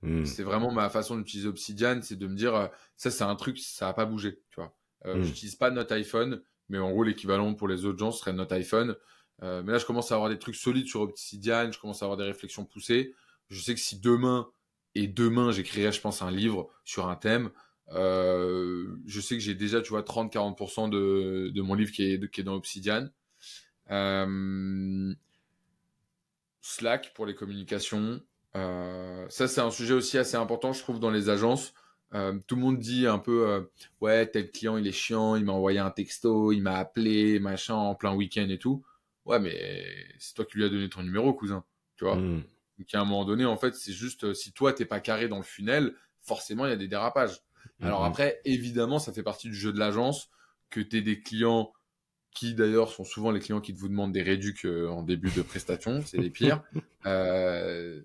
Hmm. 0.02 0.26
C'est 0.26 0.44
vraiment 0.44 0.72
ma 0.72 0.90
façon 0.90 1.18
d'utiliser 1.18 1.50
Obsidian, 1.50 2.00
c'est 2.02 2.16
de 2.16 2.28
me 2.28 2.36
dire, 2.36 2.56
euh, 2.56 2.68
ça 2.96 3.12
c'est 3.12 3.24
un 3.24 3.36
truc, 3.36 3.60
ça 3.60 3.88
n'a 3.88 3.94
pas 3.94 4.06
bougé, 4.06 4.42
tu 4.50 4.56
vois. 4.56 4.76
Euh, 5.06 5.22
J'utilise 5.22 5.56
pas 5.56 5.72
Note 5.72 5.92
iPhone, 5.92 6.42
mais 6.70 6.78
en 6.78 6.92
gros 6.92 7.04
l'équivalent 7.04 7.54
pour 7.54 7.68
les 7.68 7.86
autres 7.86 8.00
gens 8.00 8.12
serait 8.12 8.34
Note 8.34 8.52
iPhone. 8.52 8.96
Euh, 9.42 9.64
mais 9.64 9.72
là, 9.72 9.78
je 9.78 9.86
commence 9.86 10.12
à 10.12 10.16
avoir 10.16 10.30
des 10.30 10.40
trucs 10.40 10.56
solides 10.56 10.88
sur 10.88 11.02
Obsidian, 11.02 11.72
je 11.72 11.80
commence 11.80 12.02
à 12.02 12.06
avoir 12.06 12.18
des 12.18 12.26
réflexions 12.26 12.66
poussées. 12.66 13.14
Je 13.50 13.60
sais 13.62 13.74
que 13.74 13.80
si 13.80 14.00
demain 14.00 14.50
et 14.96 15.08
demain 15.08 15.52
j'écrirai, 15.52 15.92
je 15.92 16.02
pense, 16.02 16.22
un 16.22 16.32
livre 16.32 16.70
sur 16.84 17.08
un 17.08 17.16
thème, 17.16 17.50
euh, 17.94 18.88
je 19.06 19.22
sais 19.22 19.36
que 19.36 19.42
j'ai 19.42 19.56
déjà, 19.56 19.82
tu 19.82 19.90
vois, 19.90 20.02
30-40% 20.02 20.90
de, 20.90 21.50
de 21.54 21.62
mon 21.62 21.74
livre 21.74 21.92
qui 21.92 22.04
est, 22.04 22.32
qui 22.32 22.42
est 22.42 22.44
dans 22.44 22.56
Obsidian. 22.56 23.10
Euh, 23.92 25.14
Slack 26.62 27.14
pour 27.14 27.26
les 27.26 27.36
communications. 27.36 28.22
Euh, 28.56 29.26
ça, 29.30 29.48
c'est 29.48 29.62
un 29.62 29.72
sujet 29.72 29.94
aussi 29.94 30.18
assez 30.18 30.36
important, 30.36 30.74
je 30.74 30.82
trouve, 30.82 31.00
dans 31.00 31.12
les 31.12 31.30
agences. 31.30 31.74
Tout 32.12 32.56
le 32.56 32.62
monde 32.62 32.80
dit 32.80 33.06
un 33.06 33.20
peu, 33.20 33.70
ouais, 34.02 34.28
tel 34.28 34.50
client, 34.52 34.78
il 34.78 34.88
est 34.88 34.92
chiant, 34.92 35.36
il 35.36 35.46
m'a 35.46 35.54
envoyé 35.54 35.78
un 35.78 35.92
texto, 35.92 36.52
il 36.52 36.62
m'a 36.62 36.78
appelé, 36.78 37.40
machin, 37.40 37.76
en 37.76 37.94
plein 37.94 38.16
week-end 38.16 38.48
et 38.50 38.58
tout. 38.58 38.84
Ouais, 39.26 39.40
mais 39.40 39.86
c'est 40.18 40.34
toi 40.34 40.46
qui 40.46 40.58
lui 40.58 40.66
as 40.66 40.70
donné 40.70 40.90
ton 40.90 41.04
numéro, 41.04 41.34
cousin. 41.34 41.64
Tu 41.98 42.06
vois 42.06 42.16
mmh. 42.16 42.44
Donc, 42.80 42.88
à 42.94 43.02
un 43.02 43.06
moment 43.06 43.26
donné, 43.26 43.46
en 43.46 43.58
fait, 43.58 43.76
c'est 43.76 43.92
juste, 43.92 44.34
si 44.34 44.54
toi, 44.54 44.74
t'es 44.74 44.86
pas 44.86 45.00
carré 45.00 45.28
dans 45.28 45.38
le 45.38 45.44
funnel, 45.44 45.94
forcément, 46.22 46.66
il 46.66 46.70
y 46.70 46.74
a 46.74 46.78
des 46.78 46.88
dérapages. 46.88 47.42
Alors 47.82 48.02
mhm. 48.02 48.08
après, 48.08 48.42
évidemment, 48.46 49.00
ça 49.00 49.14
fait 49.14 49.24
partie 49.24 49.50
du 49.50 49.56
jeu 49.56 49.72
de 49.72 49.80
l'agence 49.80 50.30
que 50.70 50.80
tu 50.80 50.98
aies 50.98 51.02
des 51.02 51.22
clients 51.22 51.74
qui 52.32 52.54
d'ailleurs 52.54 52.90
sont 52.92 53.04
souvent 53.04 53.32
les 53.32 53.40
clients 53.40 53.62
qui 53.62 53.74
te 53.74 53.80
vous 53.80 53.90
demandent 53.90 54.12
des 54.12 54.22
réducs 54.22 54.66
euh, 54.66 54.88
en 54.88 55.04
début 55.04 55.32
de 55.32 55.42
prestation, 55.42 56.02
c'est 56.06 56.18
les 56.18 56.30
pires. 56.30 56.64
Euh, 57.06 58.02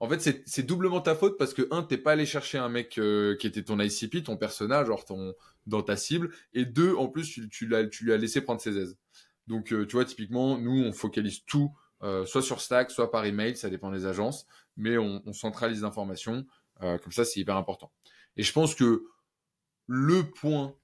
en 0.00 0.08
fait, 0.08 0.42
c'est 0.46 0.62
doublement 0.62 1.02
ta 1.02 1.14
faute 1.14 1.36
parce 1.36 1.52
que, 1.52 1.68
un, 1.70 1.82
t'es 1.82 1.98
pas 1.98 2.12
allé 2.12 2.24
chercher 2.24 2.56
un 2.56 2.70
mec 2.70 2.96
euh, 2.96 3.36
qui 3.36 3.46
était 3.46 3.62
ton 3.62 3.78
ICP, 3.78 4.24
ton 4.24 4.38
personnage, 4.38 4.86
genre 4.86 5.04
ton, 5.04 5.34
dans 5.66 5.82
ta 5.82 5.98
cible, 5.98 6.30
et 6.54 6.64
deux, 6.64 6.94
en 6.94 7.08
plus, 7.08 7.28
tu, 7.28 7.46
tu, 7.50 7.70
tu 7.90 8.04
lui 8.04 8.12
as 8.14 8.16
laissé 8.16 8.40
prendre 8.40 8.62
ses 8.62 8.78
aises. 8.78 8.96
Donc, 9.48 9.70
euh, 9.74 9.86
tu 9.86 9.96
vois, 9.96 10.06
typiquement, 10.06 10.56
nous, 10.56 10.82
on 10.82 10.92
focalise 10.92 11.44
tout, 11.44 11.70
soit 12.24 12.40
sur 12.40 12.62
Slack, 12.62 12.90
soit 12.90 13.10
par 13.10 13.26
email, 13.26 13.54
ça 13.54 13.68
dépend 13.68 13.90
des 13.90 14.06
agences, 14.06 14.46
mais 14.78 14.96
on, 14.96 15.20
on 15.26 15.34
centralise 15.34 15.82
l'information. 15.82 16.46
comme 16.80 17.12
ça, 17.12 17.26
c'est 17.26 17.40
hyper 17.40 17.56
important. 17.56 17.92
Et 18.38 18.42
je 18.42 18.52
pense 18.54 18.74
que 18.74 19.04
le 19.88 20.22
point, 20.30 20.76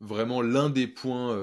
vraiment 0.00 0.42
l'un 0.42 0.68
des 0.68 0.88
points, 0.88 1.36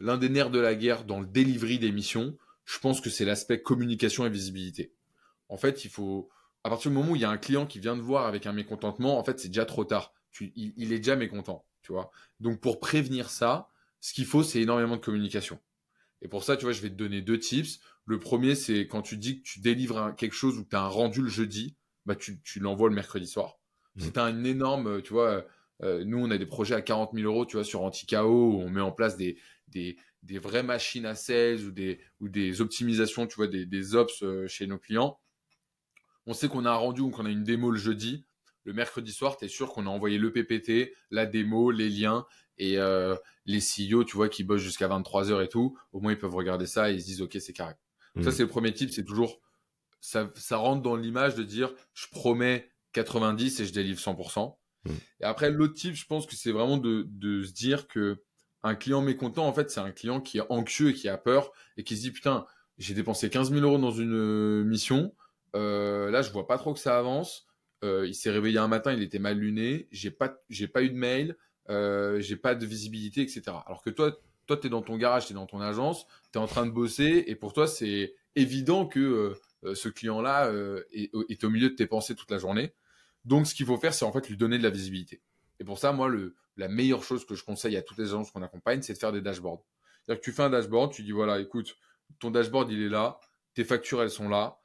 l'un 0.00 0.16
des 0.16 0.30
nerfs 0.30 0.50
de 0.50 0.60
la 0.60 0.74
guerre 0.74 1.04
dans 1.04 1.20
le 1.20 1.26
delivery 1.26 1.78
des 1.78 1.92
missions, 1.92 2.36
je 2.64 2.78
pense 2.78 3.02
que 3.02 3.10
c'est 3.10 3.26
l'aspect 3.26 3.60
communication 3.60 4.24
et 4.24 4.30
visibilité 4.30 4.94
en 5.48 5.56
fait, 5.56 5.84
il 5.84 5.90
faut. 5.90 6.28
À 6.64 6.70
partir 6.70 6.90
du 6.90 6.96
moment 6.96 7.12
où 7.12 7.16
il 7.16 7.22
y 7.22 7.26
a 7.26 7.30
un 7.30 7.36
client 7.36 7.66
qui 7.66 7.78
vient 7.78 7.94
de 7.94 8.00
voir 8.00 8.26
avec 8.26 8.46
un 8.46 8.52
mécontentement, 8.52 9.18
en 9.18 9.24
fait, 9.24 9.38
c'est 9.38 9.48
déjà 9.48 9.66
trop 9.66 9.84
tard. 9.84 10.14
il, 10.40 10.92
est 10.92 10.98
déjà 10.98 11.14
mécontent, 11.14 11.66
tu 11.82 11.92
vois. 11.92 12.10
Donc, 12.40 12.58
pour 12.58 12.80
prévenir 12.80 13.28
ça, 13.28 13.68
ce 14.00 14.14
qu'il 14.14 14.24
faut, 14.24 14.42
c'est 14.42 14.62
énormément 14.62 14.96
de 14.96 15.02
communication. 15.02 15.60
Et 16.22 16.28
pour 16.28 16.42
ça, 16.42 16.56
tu 16.56 16.64
vois, 16.64 16.72
je 16.72 16.80
vais 16.80 16.88
te 16.88 16.94
donner 16.94 17.20
deux 17.20 17.38
tips. 17.38 17.80
Le 18.06 18.18
premier, 18.18 18.54
c'est 18.54 18.86
quand 18.86 19.02
tu 19.02 19.18
dis 19.18 19.42
que 19.42 19.46
tu 19.46 19.60
délivres 19.60 20.14
quelque 20.16 20.34
chose 20.34 20.56
ou 20.56 20.64
que 20.64 20.70
tu 20.70 20.76
as 20.76 20.80
un 20.80 20.88
rendu 20.88 21.20
le 21.20 21.28
jeudi, 21.28 21.76
bah, 22.06 22.16
tu, 22.16 22.40
l'envoies 22.60 22.88
le 22.88 22.94
mercredi 22.94 23.26
soir. 23.26 23.58
Mmh. 23.96 24.00
Si 24.00 24.12
tu 24.12 24.18
as 24.18 24.30
une 24.30 24.46
énorme, 24.46 25.02
tu 25.02 25.12
vois, 25.12 25.44
euh, 25.82 26.04
nous, 26.04 26.18
on 26.18 26.30
a 26.30 26.38
des 26.38 26.46
projets 26.46 26.74
à 26.74 26.82
40 26.82 27.10
000 27.14 27.26
euros, 27.26 27.46
tu 27.46 27.56
vois, 27.56 27.64
sur 27.64 27.82
Anticao, 27.82 28.52
où 28.52 28.60
on 28.60 28.70
met 28.70 28.80
en 28.80 28.92
place 28.92 29.16
des, 29.16 29.36
des, 29.68 29.96
vraies 30.38 30.62
machines 30.62 31.06
à 31.06 31.14
sales 31.14 31.64
ou 31.64 31.70
des, 31.72 32.00
ou 32.20 32.28
des 32.28 32.60
optimisations, 32.60 33.26
tu 33.26 33.36
vois, 33.36 33.48
des, 33.48 33.66
des 33.66 33.94
ops 33.94 34.22
euh, 34.22 34.46
chez 34.46 34.66
nos 34.66 34.78
clients 34.78 35.18
on 36.26 36.34
sait 36.34 36.48
qu'on 36.48 36.64
a 36.64 36.70
un 36.70 36.76
rendu 36.76 37.00
ou 37.00 37.10
qu'on 37.10 37.26
a 37.26 37.30
une 37.30 37.44
démo 37.44 37.70
le 37.70 37.78
jeudi. 37.78 38.24
Le 38.64 38.72
mercredi 38.72 39.12
soir, 39.12 39.36
tu 39.36 39.44
es 39.44 39.48
sûr 39.48 39.72
qu'on 39.72 39.86
a 39.86 39.90
envoyé 39.90 40.18
le 40.18 40.32
PPT, 40.32 40.94
la 41.10 41.26
démo, 41.26 41.70
les 41.70 41.90
liens 41.90 42.24
et 42.56 42.78
euh, 42.78 43.14
les 43.44 43.58
CEO, 43.58 44.04
tu 44.04 44.16
vois, 44.16 44.28
qui 44.28 44.42
bossent 44.42 44.62
jusqu'à 44.62 44.88
23h 44.88 45.44
et 45.44 45.48
tout. 45.48 45.76
Au 45.92 46.00
moins, 46.00 46.12
ils 46.12 46.18
peuvent 46.18 46.34
regarder 46.34 46.66
ça 46.66 46.90
et 46.90 46.94
ils 46.94 47.00
se 47.00 47.06
disent, 47.06 47.22
OK, 47.22 47.36
c'est 47.40 47.52
carré. 47.52 47.74
Ça, 48.22 48.30
mm. 48.30 48.32
c'est 48.32 48.42
le 48.42 48.48
premier 48.48 48.72
type. 48.72 48.90
C'est 48.90 49.04
toujours, 49.04 49.42
ça, 50.00 50.30
rentre 50.52 50.82
dans 50.82 50.96
l'image 50.96 51.34
de 51.34 51.42
dire, 51.42 51.74
je 51.92 52.06
promets 52.10 52.70
90 52.92 53.60
et 53.60 53.66
je 53.66 53.72
délivre 53.72 54.00
100%. 54.00 54.56
Mm. 54.84 54.90
Et 55.20 55.24
après, 55.24 55.50
l'autre 55.50 55.74
type, 55.74 55.94
je 55.94 56.06
pense 56.06 56.26
que 56.26 56.34
c'est 56.34 56.52
vraiment 56.52 56.78
de, 56.78 57.06
se 57.42 57.52
dire 57.52 57.88
que 57.88 58.22
un 58.62 58.74
client 58.74 59.02
mécontent, 59.02 59.46
en 59.46 59.52
fait, 59.52 59.70
c'est 59.70 59.80
un 59.80 59.90
client 59.90 60.20
qui 60.20 60.38
est 60.38 60.44
anxieux 60.48 60.90
et 60.90 60.94
qui 60.94 61.08
a 61.08 61.18
peur 61.18 61.52
et 61.76 61.84
qui 61.84 61.96
se 61.96 62.02
dit, 62.02 62.10
putain, 62.10 62.46
j'ai 62.78 62.94
dépensé 62.94 63.28
15 63.28 63.50
000 63.52 63.62
euros 63.62 63.78
dans 63.78 63.90
une 63.90 64.14
euh, 64.14 64.64
mission 64.64 65.14
euh, 65.54 66.10
là, 66.10 66.20
je 66.20 66.32
vois 66.32 66.48
pas 66.48 66.58
trop 66.58 66.74
que 66.74 66.80
ça 66.80 66.98
avance. 66.98 67.46
Euh, 67.84 68.08
il 68.08 68.14
s'est 68.14 68.30
réveillé 68.30 68.58
un 68.58 68.66
matin, 68.66 68.92
il 68.92 69.02
était 69.02 69.20
mal 69.20 69.38
luné. 69.38 69.86
J'ai 69.92 70.10
pas, 70.10 70.28
pas 70.72 70.82
eu 70.82 70.90
de 70.90 70.96
mail. 70.96 71.36
J'ai 71.68 72.36
pas 72.36 72.56
de 72.56 72.66
visibilité, 72.66 73.22
etc. 73.22 73.42
Alors 73.64 73.80
que 73.82 73.90
toi, 73.90 74.18
toi, 74.46 74.58
es 74.64 74.68
dans 74.68 74.82
ton 74.82 74.96
garage, 74.96 75.26
tu 75.26 75.32
es 75.32 75.34
dans 75.34 75.46
ton 75.46 75.60
agence, 75.60 76.06
tu 76.32 76.38
es 76.38 76.42
en 76.42 76.48
train 76.48 76.66
de 76.66 76.72
bosser, 76.72 77.24
et 77.28 77.36
pour 77.36 77.52
toi, 77.52 77.68
c'est 77.68 78.16
évident 78.34 78.86
que 78.86 79.34
ce 79.74 79.88
client-là 79.88 80.52
est, 80.92 81.44
au 81.44 81.50
milieu 81.50 81.70
de 81.70 81.74
tes 81.76 81.86
pensées 81.86 82.16
toute 82.16 82.32
la 82.32 82.38
journée. 82.38 82.74
Donc, 83.24 83.46
ce 83.46 83.54
qu'il 83.54 83.66
faut 83.66 83.78
faire, 83.78 83.94
c'est 83.94 84.04
en 84.04 84.12
fait 84.12 84.28
lui 84.28 84.36
donner 84.36 84.58
de 84.58 84.62
la 84.62 84.70
visibilité. 84.70 85.22
Et 85.60 85.64
pour 85.64 85.78
ça, 85.78 85.92
moi, 85.92 86.10
la 86.56 86.68
meilleure 86.68 87.02
chose 87.02 87.24
que 87.24 87.34
je 87.34 87.44
conseille 87.44 87.76
à 87.76 87.82
toutes 87.82 87.98
les 87.98 88.08
agences 88.08 88.30
qu'on 88.30 88.42
accompagne, 88.42 88.82
c'est 88.82 88.94
de 88.94 88.98
faire 88.98 89.12
des 89.12 89.20
dashboards. 89.20 89.64
C'est-à-dire 90.04 90.20
que 90.20 90.24
tu 90.24 90.32
fais 90.32 90.42
un 90.42 90.50
dashboard, 90.50 90.92
tu 90.92 91.02
dis 91.02 91.12
voilà, 91.12 91.40
écoute, 91.40 91.76
ton 92.18 92.30
dashboard, 92.30 92.70
il 92.70 92.82
est 92.82 92.88
là, 92.88 93.18
tes 93.54 93.64
factures, 93.64 94.02
elles 94.02 94.10
sont 94.10 94.28
là, 94.28 94.58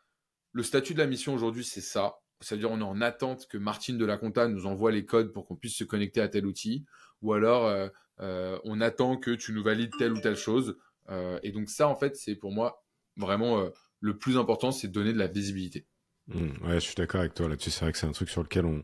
le 0.52 0.64
statut 0.64 0.94
de 0.94 1.00
la 1.00 1.08
mission 1.08 1.34
aujourd'hui, 1.34 1.64
c'est 1.64 1.82
ça. 1.82 2.20
C'est-à-dire, 2.42 2.72
on 2.72 2.80
est 2.80 2.84
en 2.84 3.02
attente 3.02 3.48
que 3.48 3.58
Martine 3.58 3.98
de 3.98 4.06
la 4.06 4.18
Compta 4.18 4.48
nous 4.48 4.66
envoie 4.66 4.92
les 4.92 5.06
codes 5.06 5.32
pour 5.32 5.46
qu'on 5.46 5.56
puisse 5.56 5.76
se 5.76 5.84
connecter 5.84 6.22
à 6.22 6.28
tel 6.28 6.46
outil. 6.46 6.86
Ou 7.22 7.34
alors, 7.34 7.66
euh, 7.66 7.90
euh, 8.22 8.58
on 8.64 8.82
attend 8.82 9.18
que 9.18 9.32
tu 9.32 9.52
nous 9.52 9.64
valides 9.64 9.92
telle 9.98 10.14
ou 10.14 10.22
telle 10.22 10.38
chose. 10.38 10.78
Euh, 11.10 11.40
et 11.44 11.52
donc, 11.52 11.70
ça, 11.70 11.88
en 11.88 11.96
fait, 11.96 12.16
c'est 12.16 12.36
pour 12.36 12.52
moi 12.52 12.84
vraiment 13.18 13.70
le 14.00 14.18
plus 14.18 14.38
important, 14.38 14.72
c'est 14.72 14.88
de 14.88 14.94
donner 14.94 15.12
de 15.12 15.18
la 15.18 15.28
visibilité. 15.28 15.86
Mmh, 16.30 16.68
ouais, 16.68 16.76
je 16.76 16.80
suis 16.80 16.96
d'accord 16.96 17.22
avec 17.22 17.34
toi 17.34 17.48
là-dessus. 17.48 17.72
C'est 17.72 17.86
vrai 17.86 17.92
que 17.92 17.98
c'est 17.98 18.08
un 18.08 18.12
truc 18.12 18.30
sur 18.30 18.44
lequel 18.44 18.66
on, 18.66 18.84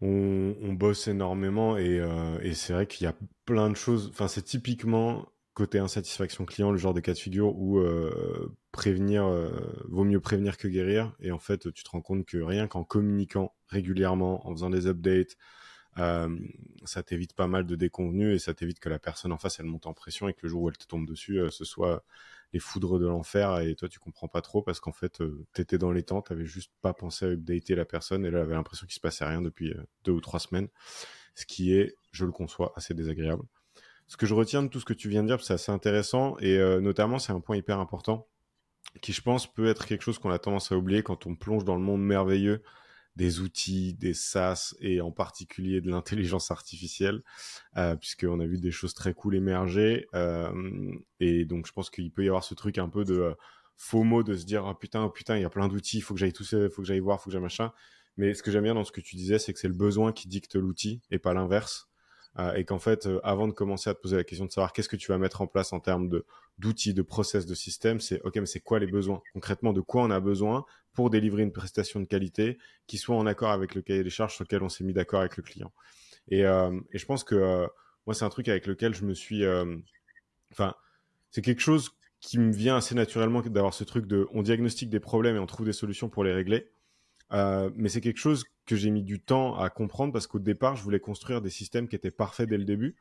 on, 0.00 0.72
bosse 0.72 1.08
énormément. 1.08 1.76
Et, 1.76 2.00
et 2.42 2.54
c'est 2.54 2.72
vrai 2.72 2.86
qu'il 2.86 3.04
y 3.04 3.08
a 3.08 3.14
plein 3.44 3.70
de 3.70 3.76
choses. 3.76 4.08
Enfin, 4.12 4.28
c'est 4.28 4.42
typiquement 4.42 5.26
côté 5.60 5.78
insatisfaction 5.78 6.46
client, 6.46 6.70
le 6.70 6.78
genre 6.78 6.94
de 6.94 7.00
cas 7.00 7.12
de 7.12 7.18
figure 7.18 7.54
où 7.54 7.78
euh, 7.78 8.50
prévenir, 8.72 9.26
euh, 9.26 9.50
vaut 9.88 10.04
mieux 10.04 10.20
prévenir 10.20 10.56
que 10.56 10.68
guérir. 10.68 11.12
Et 11.20 11.32
en 11.32 11.38
fait, 11.38 11.70
tu 11.72 11.84
te 11.84 11.90
rends 11.90 12.00
compte 12.00 12.24
que 12.24 12.38
rien 12.38 12.66
qu'en 12.66 12.84
communiquant 12.84 13.54
régulièrement, 13.68 14.46
en 14.48 14.52
faisant 14.52 14.70
des 14.70 14.86
updates, 14.86 15.36
euh, 15.98 16.34
ça 16.84 17.02
t'évite 17.02 17.34
pas 17.34 17.46
mal 17.46 17.66
de 17.66 17.76
déconvenus 17.76 18.34
et 18.34 18.38
ça 18.38 18.54
t'évite 18.54 18.80
que 18.80 18.88
la 18.88 18.98
personne 18.98 19.32
en 19.32 19.38
face 19.38 19.58
elle 19.60 19.66
monte 19.66 19.86
en 19.86 19.92
pression 19.92 20.28
et 20.28 20.32
que 20.32 20.40
le 20.44 20.48
jour 20.48 20.62
où 20.62 20.68
elle 20.68 20.78
te 20.78 20.86
tombe 20.86 21.06
dessus, 21.06 21.40
ce 21.50 21.64
soit 21.64 22.04
les 22.52 22.58
foudres 22.58 22.98
de 22.98 23.06
l'enfer 23.06 23.58
et 23.60 23.74
toi 23.74 23.88
tu 23.88 23.98
comprends 23.98 24.28
pas 24.28 24.42
trop 24.42 24.62
parce 24.62 24.80
qu'en 24.80 24.92
fait 24.92 25.22
t'étais 25.52 25.78
dans 25.78 25.92
les 25.92 26.02
temps, 26.02 26.22
t'avais 26.22 26.46
juste 26.46 26.72
pas 26.82 26.92
pensé 26.92 27.24
à 27.24 27.28
updater 27.28 27.74
la 27.74 27.84
personne 27.84 28.24
et 28.24 28.30
là 28.30 28.38
elle 28.38 28.44
avait 28.44 28.54
l'impression 28.54 28.86
qu'il 28.86 28.94
se 28.94 29.00
passait 29.00 29.24
rien 29.24 29.42
depuis 29.42 29.74
deux 30.04 30.12
ou 30.12 30.20
trois 30.20 30.40
semaines, 30.40 30.68
ce 31.34 31.46
qui 31.46 31.74
est, 31.74 31.94
je 32.12 32.24
le 32.24 32.32
conçois, 32.32 32.72
assez 32.76 32.94
désagréable. 32.94 33.44
Ce 34.06 34.16
que 34.16 34.26
je 34.26 34.34
retiens 34.34 34.62
de 34.64 34.68
tout 34.68 34.80
ce 34.80 34.84
que 34.84 34.92
tu 34.92 35.08
viens 35.08 35.22
de 35.22 35.28
dire, 35.28 35.40
c'est 35.40 35.54
assez 35.54 35.70
intéressant 35.70 36.36
et 36.40 36.56
euh, 36.58 36.80
notamment 36.80 37.20
c'est 37.20 37.32
un 37.32 37.40
point 37.40 37.56
hyper 37.56 37.78
important 37.78 38.26
qui 39.00 39.12
je 39.12 39.22
pense 39.22 39.52
peut 39.52 39.66
être 39.66 39.86
quelque 39.86 40.02
chose 40.02 40.18
qu'on 40.18 40.30
a 40.30 40.38
tendance 40.38 40.72
à 40.72 40.76
oublier 40.76 41.02
quand 41.02 41.26
on 41.26 41.36
plonge 41.36 41.64
dans 41.64 41.76
le 41.76 41.80
monde 41.80 42.02
merveilleux 42.02 42.62
des 43.16 43.40
outils, 43.40 43.94
des 43.94 44.14
SaaS 44.14 44.74
et 44.80 45.00
en 45.00 45.10
particulier 45.10 45.80
de 45.80 45.90
l'intelligence 45.90 46.50
artificielle, 46.50 47.22
euh, 47.76 47.96
puisqu'on 47.96 48.40
a 48.40 48.46
vu 48.46 48.58
des 48.58 48.70
choses 48.70 48.94
très 48.94 49.14
cool 49.14 49.34
émerger. 49.34 50.06
Euh, 50.14 50.92
et 51.18 51.44
donc 51.44 51.66
je 51.66 51.72
pense 51.72 51.90
qu'il 51.90 52.10
peut 52.12 52.24
y 52.24 52.28
avoir 52.28 52.44
ce 52.44 52.54
truc 52.54 52.78
un 52.78 52.88
peu 52.88 53.04
de 53.04 53.18
euh, 53.18 53.34
faux 53.76 54.04
mot 54.04 54.22
de 54.22 54.36
se 54.36 54.44
dire 54.44 54.66
ah 54.66 54.78
putain, 54.78 55.04
oh 55.04 55.10
putain, 55.10 55.36
il 55.36 55.42
y 55.42 55.44
a 55.44 55.50
plein 55.50 55.68
d'outils, 55.68 55.98
il 55.98 56.02
faut 56.02 56.14
que 56.14 56.20
j'aille 56.20 56.32
tout 56.32 56.44
il 56.44 56.70
faut 56.70 56.82
que 56.82 56.88
j'aille 56.88 57.00
voir, 57.00 57.20
faut 57.20 57.26
que 57.26 57.32
j'aille 57.32 57.42
machin. 57.42 57.72
Mais 58.16 58.34
ce 58.34 58.42
que 58.42 58.50
j'aime 58.50 58.64
bien 58.64 58.74
dans 58.74 58.84
ce 58.84 58.92
que 58.92 59.00
tu 59.00 59.16
disais, 59.16 59.38
c'est 59.38 59.52
que 59.52 59.58
c'est 59.58 59.68
le 59.68 59.74
besoin 59.74 60.12
qui 60.12 60.28
dicte 60.28 60.56
l'outil 60.56 61.00
et 61.10 61.18
pas 61.18 61.32
l'inverse. 61.34 61.89
Euh, 62.38 62.54
et 62.54 62.64
qu'en 62.64 62.78
fait, 62.78 63.06
euh, 63.06 63.20
avant 63.24 63.48
de 63.48 63.52
commencer 63.52 63.90
à 63.90 63.94
te 63.94 64.00
poser 64.00 64.16
la 64.16 64.24
question 64.24 64.44
de 64.44 64.52
savoir 64.52 64.72
qu'est-ce 64.72 64.88
que 64.88 64.96
tu 64.96 65.10
vas 65.10 65.18
mettre 65.18 65.40
en 65.42 65.48
place 65.48 65.72
en 65.72 65.80
termes 65.80 66.22
d'outils, 66.58 66.94
de 66.94 67.02
process, 67.02 67.44
de 67.44 67.54
système, 67.54 68.00
c'est 68.00 68.22
ok, 68.22 68.36
mais 68.36 68.46
c'est 68.46 68.60
quoi 68.60 68.78
les 68.78 68.86
besoins? 68.86 69.20
Concrètement 69.32 69.72
De 69.72 69.80
quoi 69.80 70.02
on 70.02 70.10
a 70.10 70.20
besoin 70.20 70.64
pour 70.92 71.10
délivrer 71.10 71.42
une 71.42 71.52
prestation 71.52 71.98
de 71.98 72.04
qualité 72.04 72.58
qui 72.86 72.98
soit 72.98 73.16
en 73.16 73.26
accord 73.26 73.50
avec 73.50 73.74
le 73.74 73.82
cahier 73.82 74.04
des 74.04 74.10
charges 74.10 74.34
sur 74.36 74.44
lequel 74.44 74.62
on 74.62 74.68
s'est 74.68 74.84
mis 74.84 74.92
d'accord 74.92 75.20
avec 75.20 75.36
le 75.36 75.42
client. 75.42 75.72
Et, 76.28 76.44
euh, 76.44 76.78
et 76.92 76.98
je 76.98 77.06
pense 77.06 77.24
que 77.24 77.66
moi, 78.06 78.14
c'est 78.14 78.24
un 78.24 78.30
truc 78.30 78.48
avec 78.48 78.66
lequel 78.66 78.94
je 78.94 79.04
me 79.04 79.14
suis, 79.14 79.44
enfin, 80.52 80.74
c'est 81.30 81.42
quelque 81.42 81.60
chose 81.60 81.90
qui 82.20 82.38
me 82.38 82.52
vient 82.52 82.76
assez 82.76 82.94
naturellement 82.94 83.40
d'avoir 83.40 83.74
ce 83.74 83.82
truc 83.82 84.06
de 84.06 84.28
on 84.32 84.42
diagnostique 84.42 84.90
des 84.90 85.00
problèmes 85.00 85.36
et 85.36 85.38
on 85.38 85.46
trouve 85.46 85.66
des 85.66 85.72
solutions 85.72 86.08
pour 86.08 86.22
les 86.22 86.32
régler. 86.32 86.70
Euh, 87.32 87.70
mais 87.76 87.88
c'est 87.88 88.00
quelque 88.00 88.18
chose 88.18 88.44
que 88.66 88.76
j'ai 88.76 88.90
mis 88.90 89.02
du 89.02 89.20
temps 89.20 89.56
à 89.56 89.70
comprendre 89.70 90.12
parce 90.12 90.26
qu'au 90.26 90.38
départ, 90.38 90.76
je 90.76 90.82
voulais 90.82 91.00
construire 91.00 91.40
des 91.42 91.50
systèmes 91.50 91.88
qui 91.88 91.96
étaient 91.96 92.10
parfaits 92.10 92.48
dès 92.48 92.58
le 92.58 92.64
début. 92.64 92.96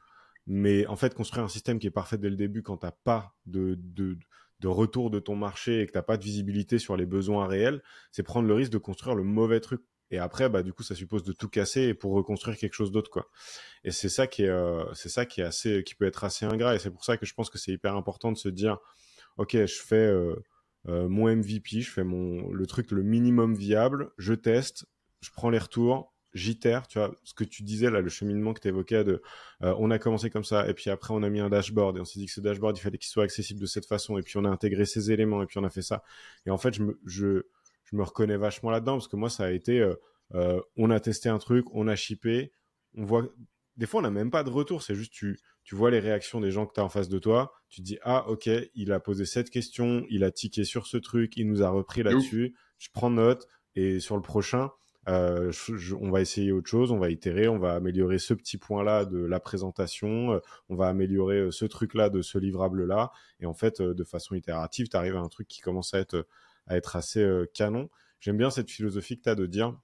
Mais 0.47 0.87
en 0.87 0.95
fait, 0.95 1.13
construire 1.13 1.43
un 1.43 1.49
système 1.49 1.79
qui 1.79 1.87
est 1.87 1.91
parfait 1.91 2.17
dès 2.17 2.29
le 2.29 2.35
début 2.35 2.63
quand 2.63 2.77
tu 2.77 2.85
n'as 2.85 2.91
pas 2.91 3.35
de, 3.45 3.75
de, 3.77 4.17
de, 4.61 4.67
retour 4.67 5.11
de 5.11 5.19
ton 5.19 5.35
marché 5.35 5.81
et 5.81 5.85
que 5.85 5.91
tu 5.91 5.97
n'as 5.97 6.03
pas 6.03 6.17
de 6.17 6.23
visibilité 6.23 6.79
sur 6.79 6.97
les 6.97 7.05
besoins 7.05 7.45
réels, 7.45 7.83
c'est 8.11 8.23
prendre 8.23 8.47
le 8.47 8.53
risque 8.53 8.71
de 8.71 8.77
construire 8.79 9.15
le 9.15 9.23
mauvais 9.23 9.59
truc. 9.59 9.81
Et 10.11 10.17
après, 10.17 10.49
bah, 10.49 10.63
du 10.63 10.73
coup, 10.73 10.81
ça 10.81 10.95
suppose 10.95 11.23
de 11.23 11.33
tout 11.33 11.49
casser 11.49 11.93
pour 11.93 12.13
reconstruire 12.13 12.57
quelque 12.57 12.73
chose 12.73 12.91
d'autre, 12.91 13.11
quoi. 13.11 13.29
Et 13.83 13.91
c'est 13.91 14.09
ça 14.09 14.25
qui 14.25 14.43
est, 14.43 14.49
euh, 14.49 14.83
c'est 14.95 15.09
ça 15.09 15.25
qui 15.25 15.41
est 15.41 15.43
assez, 15.43 15.83
qui 15.83 15.93
peut 15.93 16.05
être 16.05 16.23
assez 16.23 16.45
ingrat. 16.45 16.75
Et 16.75 16.79
c'est 16.79 16.89
pour 16.89 17.05
ça 17.05 17.17
que 17.17 17.27
je 17.27 17.33
pense 17.35 17.51
que 17.51 17.59
c'est 17.59 17.71
hyper 17.71 17.95
important 17.95 18.31
de 18.31 18.37
se 18.37 18.49
dire, 18.49 18.79
ok, 19.37 19.51
je 19.53 19.79
fais, 19.79 19.95
euh, 19.95 20.35
mon 20.85 21.27
MVP, 21.27 21.81
je 21.81 21.91
fais 21.91 22.03
mon 22.03 22.51
le 22.51 22.65
truc 22.65 22.91
le 22.91 23.03
minimum 23.03 23.55
viable, 23.55 24.11
je 24.17 24.33
teste, 24.33 24.85
je 25.21 25.29
prends 25.31 25.49
les 25.49 25.59
retours, 25.59 26.13
j'itère, 26.33 26.87
tu 26.87 26.99
vois, 26.99 27.13
ce 27.23 27.33
que 27.33 27.43
tu 27.43 27.63
disais 27.63 27.89
là, 27.89 28.01
le 28.01 28.09
cheminement 28.09 28.53
que 28.53 28.59
tu 28.59 28.67
évoquais 28.67 29.03
de 29.03 29.21
euh, 29.63 29.73
on 29.79 29.91
a 29.91 29.99
commencé 29.99 30.29
comme 30.29 30.43
ça 30.43 30.67
et 30.67 30.73
puis 30.73 30.89
après 30.89 31.13
on 31.13 31.23
a 31.23 31.29
mis 31.29 31.39
un 31.39 31.49
dashboard 31.49 31.97
et 31.97 32.01
on 32.01 32.05
s'est 32.05 32.19
dit 32.19 32.27
que 32.27 32.31
ce 32.31 32.41
dashboard 32.41 32.77
il 32.77 32.81
fallait 32.81 32.97
qu'il 32.97 33.09
soit 33.09 33.23
accessible 33.23 33.59
de 33.59 33.65
cette 33.65 33.85
façon 33.85 34.17
et 34.17 34.21
puis 34.21 34.37
on 34.37 34.45
a 34.45 34.49
intégré 34.49 34.85
ces 34.85 35.11
éléments 35.11 35.41
et 35.41 35.45
puis 35.45 35.57
on 35.57 35.63
a 35.63 35.69
fait 35.69 35.81
ça. 35.81 36.03
Et 36.45 36.51
en 36.51 36.57
fait, 36.57 36.73
je 36.73 36.83
me 36.83 36.99
je, 37.05 37.43
je 37.85 37.95
me 37.95 38.03
reconnais 38.03 38.37
vachement 38.37 38.69
là-dedans 38.69 38.93
parce 38.93 39.07
que 39.07 39.15
moi 39.15 39.29
ça 39.29 39.45
a 39.45 39.51
été 39.51 39.79
euh, 40.35 40.61
on 40.77 40.91
a 40.91 40.99
testé 40.99 41.29
un 41.29 41.39
truc, 41.39 41.65
on 41.73 41.87
a 41.87 41.95
shippé, 41.95 42.53
on 42.95 43.03
voit 43.03 43.27
des 43.77 43.85
fois 43.85 43.99
on 44.01 44.03
n'a 44.03 44.11
même 44.11 44.31
pas 44.31 44.43
de 44.43 44.49
retour, 44.49 44.83
c'est 44.83 44.95
juste 44.95 45.13
tu 45.13 45.39
tu 45.63 45.75
vois 45.75 45.91
les 45.91 45.99
réactions 45.99 46.41
des 46.41 46.51
gens 46.51 46.65
que 46.65 46.73
tu 46.73 46.79
as 46.79 46.83
en 46.83 46.89
face 46.89 47.09
de 47.09 47.19
toi, 47.19 47.53
tu 47.69 47.81
te 47.81 47.85
dis 47.85 47.97
ah 48.03 48.27
ok, 48.27 48.49
il 48.75 48.91
a 48.91 48.99
posé 48.99 49.25
cette 49.25 49.49
question, 49.49 50.05
il 50.09 50.23
a 50.23 50.31
tiqué 50.31 50.63
sur 50.63 50.87
ce 50.87 50.97
truc, 50.97 51.37
il 51.37 51.47
nous 51.47 51.63
a 51.63 51.69
repris 51.69 52.03
là-dessus, 52.03 52.55
je 52.77 52.89
prends 52.91 53.09
note 53.09 53.47
et 53.75 53.99
sur 53.99 54.15
le 54.15 54.21
prochain, 54.21 54.71
euh, 55.07 55.51
on 55.99 56.11
va 56.11 56.21
essayer 56.21 56.51
autre 56.51 56.69
chose, 56.69 56.91
on 56.91 56.99
va 56.99 57.09
itérer, 57.09 57.47
on 57.47 57.57
va 57.57 57.73
améliorer 57.73 58.19
ce 58.19 58.33
petit 58.33 58.57
point-là 58.57 59.05
de 59.05 59.19
la 59.19 59.39
présentation, 59.39 60.33
euh, 60.33 60.39
on 60.67 60.75
va 60.75 60.87
améliorer 60.87 61.37
euh, 61.37 61.51
ce 61.51 61.65
truc-là 61.65 62.09
de 62.09 62.21
ce 62.21 62.37
livrable-là, 62.37 63.11
et 63.39 63.45
en 63.45 63.53
fait, 63.53 63.81
de 63.81 64.03
façon 64.03 64.35
itérative, 64.35 64.89
tu 64.89 64.97
arrives 64.97 65.15
à 65.15 65.21
un 65.21 65.29
truc 65.29 65.47
qui 65.47 65.61
commence 65.61 65.93
à 65.93 65.99
être, 65.99 66.27
à 66.67 66.75
être 66.77 66.95
assez 66.95 67.27
canon. 67.53 67.89
j'aime 68.19 68.37
bien 68.37 68.49
cette 68.49 68.69
philosophie 68.69 69.17
que 69.17 69.23
tu 69.23 69.29
as 69.29 69.35
de 69.35 69.45
dire 69.45 69.75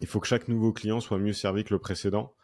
il 0.00 0.06
faut 0.06 0.20
que 0.20 0.26
chaque 0.26 0.48
nouveau 0.48 0.72
client 0.72 1.00
soit 1.00 1.18
mieux 1.18 1.32
servi 1.32 1.64
que 1.64 1.72
le 1.72 1.80
précédent. 1.80 2.34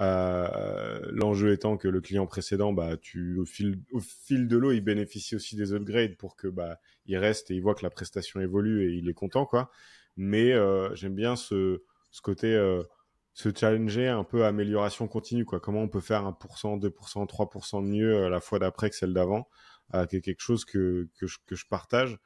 Euh, 0.00 0.98
l'enjeu 1.12 1.52
étant 1.52 1.76
que 1.76 1.88
le 1.88 2.00
client 2.00 2.26
précédent, 2.26 2.72
bah, 2.72 2.96
tu, 2.96 3.38
au, 3.38 3.44
fil, 3.44 3.80
au 3.92 4.00
fil 4.00 4.48
de 4.48 4.56
l'eau, 4.56 4.72
il 4.72 4.80
bénéficie 4.80 5.36
aussi 5.36 5.56
des 5.56 5.72
upgrades 5.74 6.16
pour 6.16 6.36
que 6.36 6.48
bah, 6.48 6.78
il 7.06 7.18
reste 7.18 7.50
et 7.50 7.54
il 7.54 7.60
voit 7.60 7.74
que 7.74 7.82
la 7.82 7.90
prestation 7.90 8.40
évolue 8.40 8.90
et 8.90 8.96
il 8.96 9.08
est 9.08 9.14
content. 9.14 9.44
quoi. 9.44 9.70
Mais 10.16 10.52
euh, 10.52 10.94
j'aime 10.94 11.14
bien 11.14 11.36
ce, 11.36 11.82
ce 12.10 12.22
côté 12.22 12.54
euh, 12.54 12.82
se 13.34 13.50
challenger 13.54 14.08
un 14.08 14.24
peu 14.24 14.44
à 14.44 14.48
amélioration 14.48 15.06
continue. 15.06 15.44
Quoi. 15.44 15.60
Comment 15.60 15.82
on 15.82 15.88
peut 15.88 16.00
faire 16.00 16.24
1%, 16.24 16.80
2%, 16.80 17.26
3% 17.28 17.84
de 17.84 17.88
mieux 17.88 18.28
la 18.28 18.40
fois 18.40 18.58
d'après 18.58 18.90
que 18.90 18.96
celle 18.96 19.12
d'avant. 19.12 19.48
Euh, 19.94 20.06
quelque 20.06 20.40
chose 20.40 20.64
que, 20.64 21.08
que 21.18 21.26
je 21.26 21.66
partage 21.68 22.18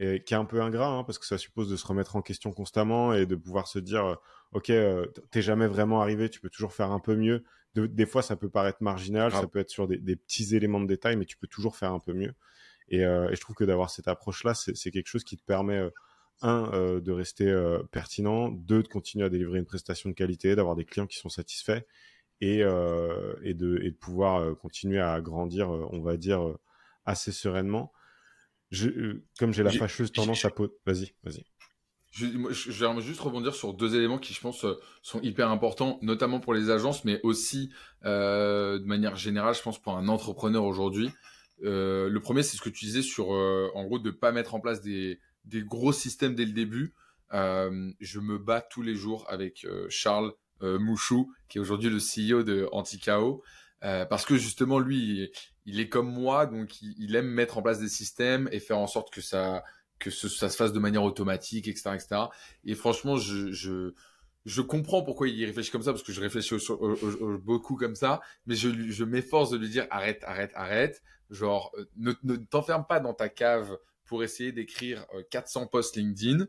et 0.00 0.22
qui 0.24 0.34
est 0.34 0.36
un 0.36 0.46
peu 0.46 0.60
ingrat 0.62 0.88
hein, 0.88 1.04
parce 1.04 1.18
que 1.18 1.26
ça 1.26 1.38
suppose 1.38 1.68
de 1.68 1.76
se 1.76 1.86
remettre 1.86 2.16
en 2.16 2.22
question 2.22 2.52
constamment 2.52 3.12
et 3.12 3.26
de 3.26 3.36
pouvoir 3.36 3.68
se 3.68 3.78
dire 3.78 4.04
euh, 4.04 4.14
ok 4.52 4.70
euh, 4.70 5.06
t'es 5.30 5.42
jamais 5.42 5.66
vraiment 5.66 6.00
arrivé 6.00 6.30
tu 6.30 6.40
peux 6.40 6.48
toujours 6.48 6.72
faire 6.72 6.90
un 6.90 6.98
peu 6.98 7.14
mieux. 7.14 7.44
Des 7.76 8.06
fois 8.06 8.22
ça 8.22 8.34
peut 8.34 8.48
paraître 8.48 8.82
marginal 8.82 9.30
ça 9.30 9.46
peut 9.46 9.60
être 9.60 9.70
sur 9.70 9.86
des, 9.86 10.16
petits 10.16 10.56
éléments 10.56 10.80
de 10.80 10.86
détail 10.86 11.16
mais 11.16 11.26
tu 11.26 11.36
peux 11.36 11.46
toujours 11.46 11.76
faire 11.76 11.92
un 11.92 12.00
peu 12.00 12.14
mieux. 12.14 12.32
Et, 12.88 13.04
euh, 13.04 13.32
je 13.32 13.40
trouve 13.40 13.54
que 13.54 13.62
d'avoir 13.62 13.90
cette 13.90 14.08
approche 14.08 14.42
là 14.42 14.54
c'est 14.54 14.90
quelque 14.90 15.06
chose 15.06 15.22
qui 15.22 15.36
te 15.36 15.44
permet 15.44 15.88
un 16.40 16.98
de 16.98 17.12
rester 17.12 17.46
pertinent 17.92 18.48
deux 18.48 18.82
de 18.82 18.88
continuer 18.88 19.26
à 19.26 19.28
délivrer 19.28 19.58
une 19.58 19.66
prestation 19.66 20.08
de 20.08 20.14
qualité 20.14 20.56
d'avoir 20.56 20.74
des 20.74 20.86
clients 20.86 21.06
qui 21.06 21.18
sont 21.18 21.28
satisfaits 21.28 21.82
et, 22.40 22.60
et, 22.60 23.54
de, 23.54 23.78
et 23.82 23.90
de 23.90 23.96
pouvoir 24.00 24.56
continuer 24.56 24.98
à 24.98 25.20
grandir 25.20 25.70
on 25.70 26.00
va 26.00 26.16
dire 26.16 26.42
assez 27.04 27.30
sereinement 27.30 27.92
euh, 28.72 29.24
comme 29.38 29.52
j'ai 29.52 29.62
la 29.62 29.70
fâcheuse 29.70 30.12
tendance 30.12 30.44
à... 30.44 30.50
Vas-y, 30.86 31.12
vas-y. 31.24 31.44
Je, 32.12 32.26
vais 32.26 33.00
juste 33.00 33.20
rebondir 33.20 33.54
sur 33.54 33.72
deux 33.72 33.94
éléments 33.94 34.18
qui, 34.18 34.34
je 34.34 34.40
pense, 34.40 34.64
euh, 34.64 34.74
sont 35.02 35.20
hyper 35.20 35.48
importants, 35.48 35.98
notamment 36.02 36.40
pour 36.40 36.54
les 36.54 36.70
agences, 36.70 37.04
mais 37.04 37.20
aussi 37.22 37.72
euh, 38.04 38.78
de 38.78 38.84
manière 38.84 39.16
générale, 39.16 39.54
je 39.54 39.62
pense, 39.62 39.80
pour 39.80 39.96
un 39.96 40.08
entrepreneur 40.08 40.64
aujourd'hui. 40.64 41.10
le 41.60 42.18
premier, 42.18 42.42
c'est 42.42 42.56
ce 42.56 42.62
que 42.62 42.70
tu 42.70 42.84
disais 42.84 43.02
sur, 43.02 43.30
en 43.30 43.84
gros, 43.84 43.98
de 43.98 44.10
ne 44.10 44.14
pas 44.14 44.32
mettre 44.32 44.54
en 44.54 44.60
place 44.60 44.80
des, 44.80 45.20
des, 45.44 45.62
gros 45.62 45.92
systèmes 45.92 46.34
dès 46.34 46.46
le 46.46 46.52
début. 46.52 46.94
je 47.32 48.18
me 48.18 48.38
bats 48.38 48.60
tous 48.60 48.82
les 48.82 48.94
jours 48.94 49.26
avec 49.28 49.66
Charles 49.88 50.32
Mouchou, 50.62 51.32
qui 51.48 51.58
est 51.58 51.60
aujourd'hui 51.60 51.90
le 51.90 51.98
CEO 51.98 52.42
de 52.42 52.68
Anticao. 52.72 53.42
Parce 53.80 54.24
que 54.24 54.36
justement, 54.36 54.78
lui, 54.80 55.30
il, 55.70 55.80
est 55.80 55.88
comme 55.88 56.12
moi, 56.12 56.46
donc 56.46 56.80
il, 56.82 57.14
aime 57.16 57.28
mettre 57.28 57.58
en 57.58 57.62
place 57.62 57.80
des 57.80 57.88
systèmes 57.88 58.48
et 58.52 58.60
faire 58.60 58.78
en 58.78 58.86
sorte 58.86 59.12
que 59.12 59.20
ça, 59.20 59.64
que 59.98 60.10
ça 60.10 60.48
se 60.48 60.56
fasse 60.56 60.72
de 60.72 60.78
manière 60.78 61.04
automatique, 61.04 61.68
etc., 61.68 61.90
etc. 61.94 62.22
Et 62.64 62.74
franchement, 62.74 63.16
je, 63.16 63.52
je, 63.52 63.94
je 64.46 64.62
comprends 64.62 65.02
pourquoi 65.02 65.28
il 65.28 65.44
réfléchit 65.44 65.70
comme 65.70 65.82
ça, 65.82 65.92
parce 65.92 66.02
que 66.02 66.12
je 66.12 66.20
réfléchis 66.20 66.54
beaucoup 67.42 67.76
comme 67.76 67.94
ça, 67.94 68.20
mais 68.46 68.54
je, 68.54 68.68
je 68.90 69.04
m'efforce 69.04 69.50
de 69.50 69.58
lui 69.58 69.68
dire 69.68 69.86
arrête, 69.90 70.24
arrête, 70.24 70.52
arrête. 70.54 71.02
Genre, 71.30 71.72
euh, 71.78 71.84
ne, 71.96 72.12
ne 72.24 72.36
t'enferme 72.36 72.84
pas 72.88 72.98
dans 72.98 73.14
ta 73.14 73.28
cave 73.28 73.78
pour 74.04 74.24
essayer 74.24 74.50
d'écrire 74.50 75.06
400 75.30 75.62
euh, 75.62 75.66
posts 75.66 75.96
LinkedIn 75.96 76.46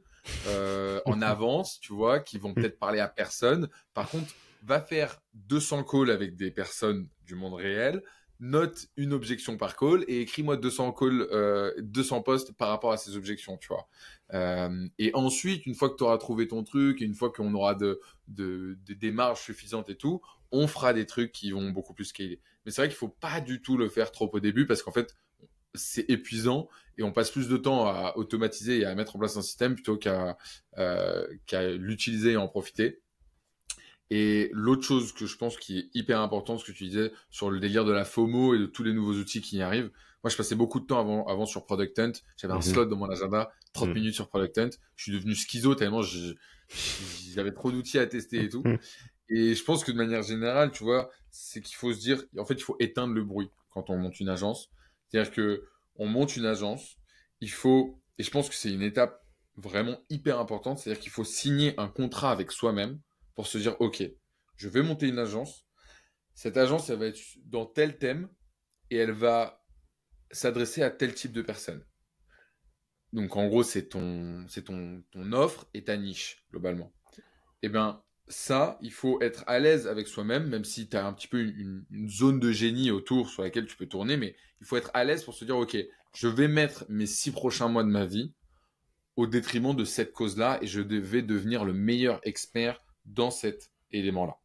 euh, 0.48 1.00
en 1.06 1.22
avance, 1.22 1.80
tu 1.80 1.94
vois, 1.94 2.20
qui 2.20 2.40
vont 2.40 2.56
peut-être 2.56 2.80
parler 2.80 3.00
à 3.00 3.08
personne. 3.08 3.70
Par 3.94 4.10
contre, 4.10 4.34
va 4.64 4.82
faire 4.82 5.22
200 5.36 5.84
calls 5.84 6.10
avec 6.10 6.36
des 6.36 6.50
personnes 6.50 7.08
du 7.26 7.36
monde 7.36 7.54
réel, 7.54 8.02
note 8.42 8.88
une 8.98 9.14
objection 9.14 9.56
par 9.56 9.78
call 9.78 10.04
et 10.08 10.22
écris-moi 10.22 10.58
200 10.58 10.92
calls, 10.94 11.28
euh, 11.32 11.72
200 11.80 12.24
posts 12.24 12.52
par 12.54 12.70
rapport 12.70 12.92
à 12.92 12.98
ces 12.98 13.16
objections, 13.16 13.58
tu 13.58 13.68
vois. 13.70 13.88
Euh, 14.34 14.88
et 14.98 15.12
ensuite, 15.14 15.66
une 15.68 15.76
fois 15.76 15.90
que 15.90 15.96
tu 15.96 16.04
auras 16.04 16.18
trouvé 16.18 16.48
ton 16.48 16.64
truc, 16.64 17.02
et 17.02 17.06
une 17.06 17.14
fois 17.14 17.32
qu'on 17.32 17.54
aura 17.54 17.76
de, 17.76 18.02
de, 18.28 18.78
de, 18.86 18.94
des 18.96 19.12
marges 19.12 19.42
suffisantes 19.42 19.90
et 19.90 19.96
tout, 19.96 20.22
on 20.52 20.68
fera 20.68 20.92
des 20.94 21.06
trucs 21.06 21.32
qui 21.32 21.52
vont 21.52 21.70
beaucoup 21.70 21.94
plus 21.94 22.06
scaler. 22.06 22.42
Mais 22.66 22.72
c'est 22.72 22.82
vrai 22.82 22.90
qu'il 22.90 22.98
faut 22.98 23.08
pas 23.08 23.40
du 23.42 23.62
tout 23.62 23.78
le 23.78 23.88
faire 23.88 24.12
trop 24.12 24.30
au 24.34 24.40
début 24.40 24.66
parce 24.66 24.82
qu'en 24.82 24.92
fait, 24.92 25.16
c'est 25.74 26.10
épuisant 26.10 26.68
et 26.98 27.04
on 27.04 27.12
passe 27.14 27.32
plus 27.32 27.48
de 27.48 27.58
temps 27.58 27.86
à 27.88 28.14
automatiser 28.18 28.80
et 28.80 28.86
à 28.86 28.96
mettre 28.96 29.16
en 29.16 29.20
place 29.20 29.38
un 29.38 29.42
système 29.42 29.76
plutôt 29.76 29.98
qu'à 29.98 30.38
euh, 30.78 31.26
qu'à 31.46 31.70
l'utiliser 31.72 32.32
et 32.34 32.38
en 32.38 32.48
profiter. 32.48 33.02
Et 34.14 34.50
l'autre 34.52 34.84
chose 34.84 35.14
que 35.14 35.26
je 35.26 35.38
pense 35.38 35.56
qui 35.56 35.80
est 35.80 35.90
hyper 35.94 36.20
importante, 36.20 36.60
ce 36.60 36.66
que 36.66 36.74
tu 36.74 36.84
disais 36.84 37.14
sur 37.30 37.50
le 37.50 37.62
délire 37.62 37.86
de 37.86 37.94
la 37.94 38.04
FOMO 38.04 38.54
et 38.54 38.60
de 38.60 38.66
tous 38.66 38.84
les 38.84 38.92
nouveaux 38.92 39.14
outils 39.14 39.40
qui 39.40 39.56
y 39.56 39.62
arrivent. 39.62 39.90
Moi, 40.22 40.30
je 40.30 40.36
passais 40.36 40.54
beaucoup 40.54 40.82
de 40.82 40.86
temps 40.86 41.00
avant, 41.00 41.26
avant 41.28 41.46
sur 41.46 41.66
Product 41.66 41.98
Hunt. 41.98 42.12
J'avais 42.36 42.54
un 42.54 42.60
slot 42.60 42.86
dans 42.86 42.98
mon 42.98 43.10
agenda, 43.10 43.54
30 43.72 43.88
mhm. 43.88 43.96
minutes 43.96 44.14
sur 44.14 44.28
Product 44.28 44.58
Hunt. 44.58 44.70
Je 44.98 45.04
suis 45.04 45.14
devenu 45.14 45.34
schizo 45.34 45.76
tellement 45.76 46.02
j'avais 47.34 47.54
trop 47.54 47.72
d'outils 47.72 48.00
à 48.00 48.06
tester 48.06 48.44
et 48.44 48.50
tout. 48.50 48.64
Mhm. 48.66 48.80
Et 49.30 49.56
je 49.56 49.64
pense 49.64 49.86
que 49.86 49.94
de 49.94 49.98
manière 49.98 50.24
générale, 50.24 50.72
tu 50.72 50.84
vois, 50.84 51.10
c'est 51.30 51.62
qu'il 51.62 51.78
faut 51.78 51.94
se 51.94 52.00
dire, 52.00 52.22
en 52.38 52.44
fait, 52.44 52.56
il 52.56 52.64
faut 52.64 52.76
éteindre 52.80 53.14
le 53.14 53.24
bruit 53.24 53.50
quand 53.70 53.90
on 53.90 53.98
monte 53.98 54.20
une 54.20 54.28
agence. 54.28 54.70
C'est-à-dire 55.08 55.32
que 55.32 55.64
on 55.96 56.06
monte 56.06 56.36
une 56.36 56.46
agence, 56.46 56.98
il 57.40 57.50
faut, 57.50 57.98
et 58.18 58.24
je 58.24 58.30
pense 58.30 58.50
que 58.50 58.56
c'est 58.56 58.72
une 58.72 58.82
étape 58.82 59.26
vraiment 59.56 60.02
hyper 60.10 60.38
importante, 60.38 60.80
c'est-à-dire 60.80 61.02
qu'il 61.02 61.12
faut 61.12 61.24
signer 61.24 61.80
un 61.80 61.88
contrat 61.88 62.32
avec 62.32 62.52
soi-même 62.52 63.00
pour 63.36 63.48
se 63.48 63.58
dire, 63.58 63.80
OK, 63.80 64.04
je 64.56 64.70
vais 64.70 64.84
monter 64.84 65.08
une 65.08 65.20
agence. 65.20 65.66
Cette 66.34 66.58
agence, 66.58 66.90
elle 66.90 67.00
va 67.00 67.08
être 67.08 67.20
dans 67.46 67.66
tel 67.66 67.98
thème 67.98 68.30
et 68.90 68.98
elle 68.98 69.12
va 69.12 69.64
s'adresser 70.32 70.82
à 70.82 70.90
tel 70.90 71.14
type 71.14 71.34
de 71.34 71.42
personnes. 71.42 71.84
Donc, 73.14 73.36
en 73.36 73.48
gros, 73.48 73.64
c'est 73.64 73.90
ton, 73.90 74.46
c'est 74.48 74.64
ton, 74.64 75.04
offre 75.34 75.68
et 75.74 75.84
ta 75.84 75.98
niche, 75.98 76.46
globalement. 76.52 76.94
Eh 77.62 77.70
bien, 77.70 78.02
ça, 78.28 78.78
il 78.82 78.92
faut 78.92 79.22
être 79.22 79.44
à 79.48 79.60
l'aise 79.60 79.88
avec 79.88 80.08
soi-même, 80.08 80.48
même 80.48 80.64
si 80.64 80.88
tu 80.88 80.96
as 80.96 81.06
un 81.06 81.12
petit 81.12 81.28
peu 81.28 81.42
une, 81.42 81.86
une, 81.92 82.10
zone 82.10 82.40
de 82.40 82.52
génie 82.52 82.90
autour 82.92 83.30
sur 83.30 83.44
laquelle 83.44 83.66
tu 83.66 83.76
peux 83.76 83.88
tourner, 83.88 84.16
mais 84.16 84.36
il 84.62 84.66
faut 84.66 84.78
être 84.78 84.92
à 84.94 85.04
l'aise 85.04 85.24
pour 85.24 85.34
se 85.34 85.44
dire, 85.44 85.58
OK, 85.58 85.76
je 86.14 86.28
vais 86.28 86.48
mettre 86.48 86.86
mes 86.88 87.06
six 87.06 87.32
prochains 87.32 87.68
mois 87.68 87.84
de 87.84 87.90
ma 87.90 88.06
vie 88.06 88.34
au 89.16 89.28
détriment 89.28 89.76
de 89.76 89.86
cette 89.86 90.14
cause-là 90.14 90.60
et 90.62 90.68
je 90.68 90.82
vais 90.82 91.22
devenir 91.22 91.66
le 91.66 91.74
meilleur 91.74 92.22
expert 92.24 92.82
dans 93.06 93.32
cet 93.32 93.72
élément-là. 93.92 94.38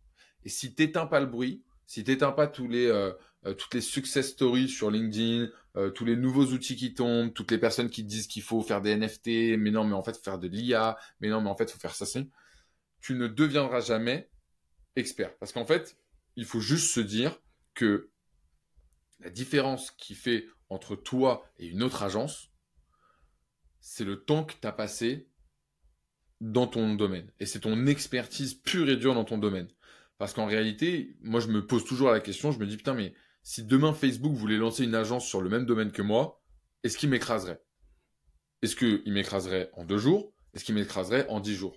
Et 0.45 0.49
si 0.49 0.75
tu 0.75 0.83
n'éteins 0.83 1.07
pas 1.07 1.21
le 1.21 1.27
bruit, 1.27 1.63
si 1.87 2.05
tu 2.05 2.11
n'éteins 2.11 2.33
pas 2.33 2.47
tous 2.47 2.69
les, 2.69 2.87
euh, 2.87 3.13
euh, 3.47 3.55
toutes 3.55 3.75
les 3.75 3.81
success 3.81 4.29
stories 4.29 4.69
sur 4.69 4.91
LinkedIn, 4.91 5.49
euh, 5.77 5.91
tous 5.91 6.05
les 6.05 6.17
nouveaux 6.17 6.47
outils 6.47 6.77
qui 6.77 6.95
tombent, 6.95 7.33
toutes 7.33 7.51
les 7.51 7.59
personnes 7.59 7.91
qui 7.91 8.03
disent 8.03 8.27
qu'il 8.27 8.43
faut 8.43 8.63
faire 8.63 8.83
des 8.83 8.97
NFT, 8.97 9.57
mais 9.59 9.71
non, 9.71 9.85
mais 9.85 9.95
en 9.95 10.03
fait, 10.03 10.17
faire 10.17 10.39
de 10.39 10.49
l'IA, 10.49 10.97
mais 11.21 11.29
non, 11.29 11.41
mais 11.41 11.51
en 11.51 11.57
fait, 11.57 11.71
faut 11.71 11.79
faire 11.79 11.95
ça, 11.95 12.07
c'est, 12.07 12.27
tu 13.01 13.15
ne 13.15 13.29
deviendras 13.29 13.81
jamais 13.81 14.31
expert. 14.97 15.37
Parce 15.39 15.53
qu'en 15.53 15.67
fait, 15.67 15.97
il 16.35 16.45
faut 16.45 16.61
juste 16.61 16.93
se 16.93 17.01
dire 17.01 17.41
que 17.75 18.11
la 19.21 19.31
différence 19.31 19.91
qui 19.93 20.15
fait 20.15 20.47
entre 20.69 20.97
toi 20.97 21.45
et 21.59 21.67
une 21.67 21.83
autre 21.83 22.03
agence, 22.03 22.51
c'est 23.81 24.05
le 24.05 24.25
temps 24.25 24.45
que 24.45 24.55
tu 24.61 24.67
as 24.67 24.73
passé 24.73 25.29
dans 26.41 26.66
ton 26.66 26.95
domaine. 26.95 27.30
Et 27.41 27.47
c'est 27.47 27.61
ton 27.61 27.87
expertise 27.87 28.55
pure 28.55 28.89
et 28.89 28.97
dure 28.97 29.14
dans 29.14 29.24
ton 29.24 29.39
domaine. 29.39 29.68
Parce 30.18 30.32
qu'en 30.32 30.47
réalité, 30.47 31.16
moi, 31.20 31.41
je 31.41 31.49
me 31.49 31.66
pose 31.66 31.84
toujours 31.84 32.11
la 32.11 32.20
question, 32.20 32.53
je 32.53 32.59
me 32.59 32.66
dis, 32.66 32.76
putain, 32.76 32.95
mais 32.95 33.14
si 33.43 33.62
demain 33.62 33.93
Facebook 33.93 34.34
voulait 34.34 34.57
lancer 34.57 34.84
une 34.84 34.95
agence 34.95 35.26
sur 35.26 35.41
le 35.41 35.49
même 35.49 35.66
domaine 35.66 35.93
que 35.93 36.03
moi, 36.03 36.43
est-ce 36.82 36.97
qu'il 36.97 37.11
m'écraserait? 37.11 37.62
Est-ce 38.62 38.76
qu'il 38.76 39.12
m'écraserait 39.12 39.70
en 39.74 39.84
deux 39.84 39.99
jours? 39.99 40.32
Est-ce 40.55 40.64
qu'il 40.64 40.74
m'écraserait 40.74 41.26
en 41.28 41.41
dix 41.41 41.55
jours? 41.55 41.76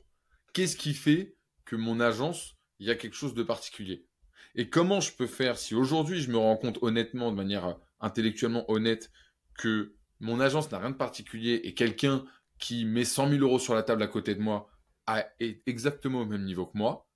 Qu'est-ce 0.53 0.77
qui 0.77 0.93
fait 0.93 1.35
que 1.65 1.75
mon 1.75 1.99
agence, 1.99 2.57
il 2.79 2.87
y 2.87 2.91
a 2.91 2.95
quelque 2.95 3.15
chose 3.15 3.33
de 3.33 3.43
particulier? 3.43 4.07
Et 4.55 4.69
comment 4.69 5.01
je 5.01 5.13
peux 5.13 5.27
faire 5.27 5.57
si 5.57 5.75
aujourd'hui 5.75 6.21
je 6.21 6.31
me 6.31 6.37
rends 6.37 6.57
compte 6.57 6.79
honnêtement, 6.81 7.31
de 7.31 7.35
manière 7.35 7.77
intellectuellement 7.99 8.69
honnête, 8.71 9.11
que 9.57 9.93
mon 10.19 10.39
agence 10.39 10.71
n'a 10.71 10.79
rien 10.79 10.89
de 10.89 10.95
particulier 10.95 11.61
et 11.63 11.73
quelqu'un 11.73 12.25
qui 12.59 12.85
met 12.85 13.05
100 13.05 13.29
000 13.29 13.41
euros 13.41 13.59
sur 13.59 13.73
la 13.73 13.83
table 13.83 14.03
à 14.03 14.07
côté 14.07 14.35
de 14.35 14.41
moi 14.41 14.69
est 15.39 15.63
exactement 15.65 16.21
au 16.21 16.25
même 16.25 16.43
niveau 16.43 16.67
que 16.67 16.77
moi, 16.77 17.07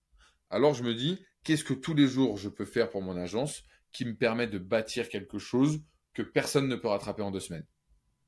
alors 0.49 0.73
je 0.73 0.83
me 0.83 0.95
dis, 0.95 1.23
qu'est-ce 1.43 1.63
que 1.63 1.73
tous 1.73 1.93
les 1.93 2.07
jours 2.07 2.37
je 2.37 2.49
peux 2.49 2.65
faire 2.65 2.89
pour 2.89 3.01
mon 3.01 3.15
agence 3.17 3.63
qui 3.91 4.05
me 4.05 4.15
permet 4.15 4.47
de 4.47 4.57
bâtir 4.57 5.09
quelque 5.09 5.37
chose 5.37 5.81
que 6.13 6.23
personne 6.23 6.67
ne 6.67 6.75
peut 6.75 6.87
rattraper 6.87 7.21
en 7.21 7.31
deux 7.31 7.39
semaines? 7.39 7.65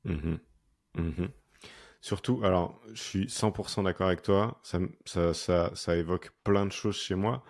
Mmh 0.04 0.36
mmh 0.94 1.26
Surtout, 2.00 2.40
alors 2.44 2.80
je 2.92 3.02
suis 3.02 3.24
100% 3.26 3.82
d'accord 3.82 4.06
avec 4.06 4.22
toi, 4.22 4.60
ça, 4.62 4.78
ça, 5.04 5.34
ça, 5.34 5.72
ça 5.74 5.96
évoque 5.96 6.30
plein 6.44 6.64
de 6.64 6.70
choses 6.70 6.96
chez 6.96 7.16
moi. 7.16 7.42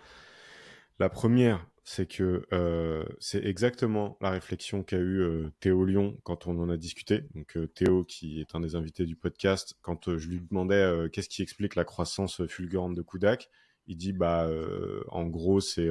La 0.97 1.09
première, 1.09 1.63
c'est 1.89 2.05
que 2.05 2.45
euh, 2.51 3.05
c'est 3.17 3.45
exactement 3.45 4.17
la 4.19 4.29
réflexion 4.29 4.83
qu'a 4.83 4.97
eu 4.97 5.21
euh, 5.21 5.49
Théo 5.61 5.85
Lyon 5.85 6.19
quand 6.23 6.45
on 6.45 6.59
en 6.59 6.69
a 6.69 6.75
discuté. 6.75 7.23
Donc 7.33 7.55
euh, 7.55 7.65
Théo, 7.65 8.03
qui 8.03 8.41
est 8.41 8.55
un 8.55 8.59
des 8.59 8.75
invités 8.75 9.05
du 9.05 9.15
podcast, 9.15 9.73
quand 9.81 10.17
je 10.17 10.27
lui 10.27 10.41
demandais 10.41 11.07
qu'est-ce 11.13 11.29
qui 11.29 11.41
explique 11.41 11.75
la 11.75 11.85
croissance 11.85 12.45
fulgurante 12.47 12.93
de 12.93 13.01
Kudak, 13.01 13.49
il 13.85 13.95
dit 13.95 14.11
bah 14.11 14.49
en 15.07 15.27
gros 15.27 15.61
c'est 15.61 15.89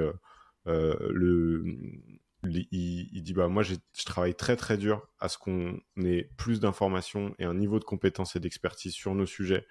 le 0.67 1.65
il, 2.45 3.23
dit 3.23 3.33
bah 3.33 3.49
moi 3.49 3.63
je 3.63 3.77
travaille 4.05 4.35
très 4.35 4.57
très 4.57 4.77
dur 4.77 5.09
à 5.19 5.31
ce 5.31 5.39
qu'on 5.39 5.81
ait 6.05 6.29
plus 6.37 6.61
d'informations 6.61 7.35
et 7.39 7.47
un 7.47 7.55
niveau 7.55 7.79
de 7.79 7.85
compétence 7.85 8.37
et 8.37 8.41
d'expertise 8.41 8.93
sur 8.93 9.15
nos 9.15 9.27
sujets 9.27 9.67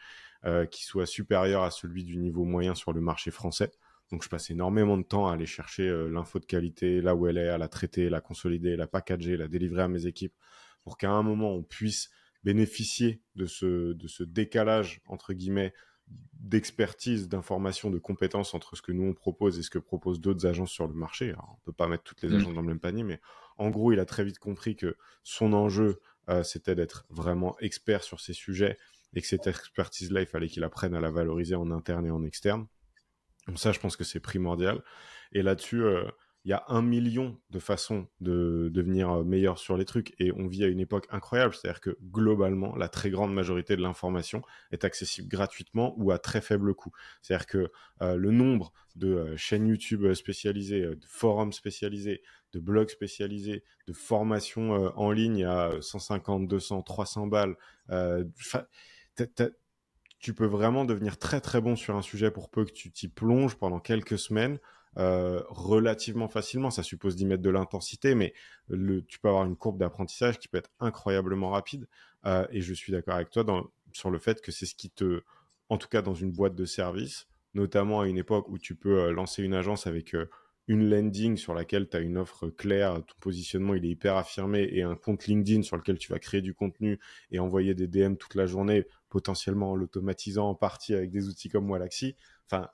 qui 0.71 0.86
soit 0.86 1.05
supérieur 1.05 1.61
à 1.61 1.69
celui 1.69 2.03
du 2.03 2.17
niveau 2.17 2.45
moyen 2.45 2.73
sur 2.73 2.93
le 2.93 3.01
marché 3.01 3.30
français. 3.30 3.69
Donc 4.11 4.23
je 4.23 4.29
passe 4.29 4.49
énormément 4.49 4.97
de 4.97 5.03
temps 5.03 5.27
à 5.27 5.33
aller 5.33 5.45
chercher 5.45 5.87
euh, 5.87 6.07
l'info 6.09 6.39
de 6.39 6.45
qualité 6.45 7.01
là 7.01 7.15
où 7.15 7.27
elle 7.27 7.37
est, 7.37 7.49
à 7.49 7.57
la 7.57 7.67
traiter, 7.67 8.09
la 8.09 8.21
consolider, 8.21 8.75
la 8.75 8.87
packager, 8.87 9.37
la 9.37 9.47
délivrer 9.47 9.83
à 9.83 9.87
mes 9.87 10.05
équipes 10.05 10.35
pour 10.83 10.97
qu'à 10.97 11.11
un 11.11 11.23
moment 11.23 11.53
on 11.53 11.63
puisse 11.63 12.11
bénéficier 12.43 13.21
de 13.35 13.45
ce, 13.47 13.93
de 13.93 14.07
ce 14.07 14.23
décalage 14.23 15.01
entre 15.07 15.33
guillemets 15.33 15.73
d'expertise, 16.33 17.27
d'information, 17.27 17.89
de 17.89 17.97
compétences 17.97 18.53
entre 18.53 18.75
ce 18.75 18.83
que 18.83 18.91
nous 18.91 19.03
on 19.03 19.13
propose 19.13 19.57
et 19.57 19.63
ce 19.63 19.71
que 19.71 19.79
proposent 19.79 20.21
d'autres 20.21 20.45
agences 20.45 20.69
sur 20.69 20.87
le 20.87 20.93
marché. 20.93 21.29
Alors, 21.29 21.57
on 21.57 21.65
peut 21.65 21.73
pas 21.73 21.87
mettre 21.87 22.03
toutes 22.03 22.21
les 22.21 22.29
mmh. 22.29 22.35
agences 22.35 22.53
dans 22.53 22.61
le 22.61 22.67
même 22.67 22.79
panier, 22.79 23.03
mais 23.03 23.19
en 23.57 23.69
gros, 23.71 23.91
il 23.91 23.99
a 23.99 24.05
très 24.05 24.23
vite 24.23 24.37
compris 24.37 24.75
que 24.75 24.95
son 25.23 25.53
enjeu, 25.53 25.99
euh, 26.29 26.43
c'était 26.43 26.75
d'être 26.75 27.05
vraiment 27.09 27.57
expert 27.59 28.03
sur 28.03 28.19
ces 28.19 28.33
sujets 28.33 28.77
et 29.13 29.21
que 29.21 29.27
cette 29.27 29.47
expertise-là, 29.47 30.21
il 30.21 30.27
fallait 30.27 30.47
qu'il 30.47 30.63
apprenne 30.63 30.93
à 30.93 30.99
la 30.99 31.09
valoriser 31.09 31.55
en 31.55 31.71
interne 31.71 32.05
et 32.05 32.11
en 32.11 32.23
externe. 32.23 32.67
Donc 33.47 33.59
ça, 33.59 33.71
je 33.71 33.79
pense 33.79 33.95
que 33.95 34.03
c'est 34.03 34.19
primordial. 34.19 34.81
Et 35.31 35.41
là-dessus, 35.41 35.83
euh, 35.83 36.03
il 36.45 36.49
y 36.49 36.53
a 36.53 36.63
un 36.67 36.81
million 36.81 37.39
de 37.49 37.59
façons 37.59 38.07
de 38.21 38.69
devenir 38.71 39.09
euh, 39.11 39.23
meilleur 39.23 39.57
sur 39.57 39.77
les 39.77 39.85
trucs 39.85 40.13
et 40.19 40.31
on 40.31 40.47
vit 40.47 40.63
à 40.63 40.67
une 40.67 40.79
époque 40.79 41.07
incroyable, 41.09 41.55
c'est-à-dire 41.55 41.81
que 41.81 41.97
globalement, 42.11 42.75
la 42.75 42.87
très 42.87 43.09
grande 43.09 43.33
majorité 43.33 43.75
de 43.75 43.81
l'information 43.81 44.41
est 44.71 44.83
accessible 44.83 45.27
gratuitement 45.27 45.93
ou 45.97 46.11
à 46.11 46.19
très 46.19 46.41
faible 46.41 46.73
coût. 46.75 46.91
C'est-à-dire 47.21 47.47
que 47.47 47.71
euh, 48.01 48.15
le 48.15 48.31
nombre 48.31 48.73
de 48.95 49.35
chaînes 49.35 49.67
YouTube 49.67 50.13
spécialisées, 50.13 50.81
de 50.81 51.05
forums 51.07 51.51
spécialisés, 51.51 52.21
de 52.53 52.59
blogs 52.59 52.89
spécialisés, 52.89 53.63
de 53.87 53.93
formations 53.93 54.71
en 54.97 55.11
ligne 55.11 55.43
à 55.43 55.71
150, 55.81 56.47
200, 56.47 56.83
300 56.83 57.27
balles, 57.27 57.57
tu 60.26 60.34
peux 60.34 60.47
vraiment 60.47 60.86
devenir 60.86 61.19
très 61.19 61.39
très 61.39 61.61
bon 61.61 61.76
sur 61.76 61.95
un 61.95 62.01
sujet 62.01 62.32
pour 62.32 62.49
peu 62.49 62.65
que 62.65 62.71
tu 62.71 62.89
t'y 62.89 63.07
plonges 63.07 63.53
pendant 63.53 63.80
quelques 63.80 64.17
semaines 64.17 64.57
euh, 64.97 65.43
relativement 65.49 66.28
facilement. 66.28 66.71
Ça 66.71 66.82
suppose 66.82 67.15
d'y 67.15 67.28
mettre 67.28 67.43
de 67.43 67.51
l'intensité, 67.51 68.15
mais 68.15 68.34
tu 69.07 69.19
peux 69.19 69.28
avoir 69.28 69.45
une 69.45 69.55
courbe 69.55 69.78
d'apprentissage 69.78 70.39
qui 70.39 70.47
peut 70.47 70.57
être 70.57 70.71
incroyablement 70.80 71.51
rapide. 71.51 71.88
Euh, 72.26 72.47
et 72.49 72.61
je 72.61 72.73
suis 72.73 72.91
d'accord 72.91 73.13
avec 73.13 73.30
toi 73.30 73.45
sur 73.91 74.09
le 74.09 74.17
fait 74.17 74.41
que 74.41 74.51
c'est 74.51 74.65
ce 74.65 74.73
qui 74.73 74.89
te, 74.89 75.21
en 75.69 75.78
tout 75.78 75.89
cas 75.89 76.01
dans 76.01 76.15
une 76.15 76.32
boîte 76.32 76.55
de 76.55 76.65
service, 76.65 77.28
notamment 77.53 78.01
à 78.01 78.07
une 78.07 78.17
époque 78.17 78.49
où 78.49 78.57
tu 78.57 78.73
peux 78.73 79.01
euh, 79.01 79.11
lancer 79.11 79.43
une 79.43 79.53
agence 79.53 79.86
avec 79.86 80.15
une 80.68 80.89
landing 80.89 81.38
sur 81.38 81.53
laquelle 81.53 81.88
tu 81.88 81.97
as 81.97 81.99
une 81.99 82.18
offre 82.18 82.49
claire, 82.49 82.95
ton 82.95 83.16
positionnement 83.20 83.76
il 83.76 83.86
est 83.86 83.89
hyper 83.89 84.18
affirmé 84.18 84.68
et 84.72 84.82
un 84.82 84.95
compte 84.95 85.28
LinkedIn 85.28 85.61
sur 85.61 85.78
lequel 85.78 85.97
tu 85.97 86.11
vas 86.11 86.20
créer 86.20 86.41
du 86.41 86.53
contenu 86.53 86.99
et 87.32 87.39
envoyer 87.39 87.76
des 87.76 87.88
DM 87.88 88.16
toute 88.16 88.36
la 88.36 88.45
journée, 88.47 88.88
potentiellement 89.09 89.72
en 89.72 89.76
l'automatisant 89.76 90.49
en 90.49 90.55
partie 90.55 90.93
avec 90.93 91.11
des 91.11 91.28
outils 91.28 91.49
comme 91.49 91.70
Walaxy. 91.70 92.16
Enfin, 92.49 92.70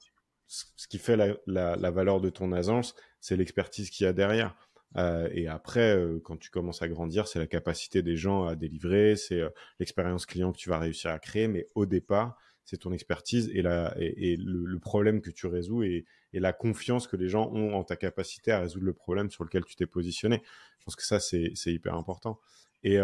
ce 0.48 0.88
qui 0.88 0.98
fait 0.98 1.16
la, 1.48 1.92
valeur 1.92 2.20
de 2.20 2.30
ton 2.30 2.52
agence, 2.52 2.96
c'est 3.20 3.38
l'expertise 3.38 3.90
qu'il 3.90 4.06
y 4.06 4.08
a 4.08 4.14
derrière. 4.14 4.56
Euh, 4.98 5.30
et 5.32 5.48
après, 5.48 5.96
euh, 5.96 6.20
quand 6.22 6.38
tu 6.38 6.50
commences 6.50 6.82
à 6.82 6.90
grandir, 6.90 7.28
c'est 7.28 7.40
la 7.40 7.48
capacité 7.48 8.02
des 8.02 8.18
gens 8.18 8.46
à 8.46 8.56
délivrer, 8.56 9.16
c'est 9.16 9.40
euh, 9.40 9.50
l'expérience 9.80 10.26
client 10.26 10.52
que 10.52 10.58
tu 10.58 10.70
vas 10.70 10.80
réussir 10.80 11.12
à 11.12 11.20
créer. 11.20 11.48
Mais 11.48 11.68
au 11.76 11.86
départ, 11.86 12.38
c'est 12.64 12.78
ton 12.78 12.92
expertise 12.92 13.50
et, 13.54 13.64
et, 13.98 14.38
le, 14.38 14.80
problème 14.80 15.22
que 15.22 15.30
tu 15.30 15.48
résous 15.48 15.84
et, 15.84 16.06
la 16.34 16.54
confiance 16.54 17.08
que 17.08 17.18
les 17.18 17.28
gens 17.28 17.50
ont 17.52 17.74
en 17.74 17.84
ta 17.84 17.96
capacité 17.96 18.52
à 18.52 18.60
résoudre 18.60 18.86
le 18.86 18.94
problème 18.94 19.30
sur 19.30 19.44
lequel 19.44 19.66
tu 19.66 19.76
t'es 19.76 19.86
positionné. 19.86 20.42
Je 20.80 20.86
pense 20.86 20.96
que 20.96 21.04
ça, 21.04 21.20
c'est 21.20 21.54
hyper 21.68 21.96
important. 21.96 22.40
Et, 22.84 23.00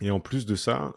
et 0.00 0.10
en 0.10 0.20
plus 0.20 0.44
de 0.46 0.56
ça, 0.56 0.94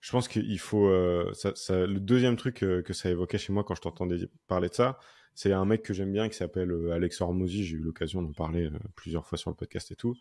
je 0.00 0.12
pense 0.12 0.28
qu'il 0.28 0.58
faut. 0.58 0.86
Euh, 0.88 1.32
ça, 1.34 1.52
ça, 1.54 1.86
le 1.86 2.00
deuxième 2.00 2.36
truc 2.36 2.62
euh, 2.62 2.82
que 2.82 2.92
ça 2.92 3.10
évoquait 3.10 3.38
chez 3.38 3.52
moi 3.52 3.64
quand 3.64 3.74
je 3.74 3.80
t'entendais 3.80 4.28
parler 4.46 4.68
de 4.68 4.74
ça, 4.74 4.98
c'est 5.34 5.52
un 5.52 5.64
mec 5.64 5.82
que 5.82 5.92
j'aime 5.92 6.12
bien 6.12 6.28
qui 6.28 6.36
s'appelle 6.36 6.70
euh, 6.70 6.92
Alex 6.92 7.20
Hormozy. 7.20 7.64
J'ai 7.64 7.76
eu 7.76 7.80
l'occasion 7.80 8.22
d'en 8.22 8.32
parler 8.32 8.70
plusieurs 8.94 9.26
fois 9.26 9.38
sur 9.38 9.50
le 9.50 9.56
podcast 9.56 9.90
et 9.90 9.96
tout. 9.96 10.14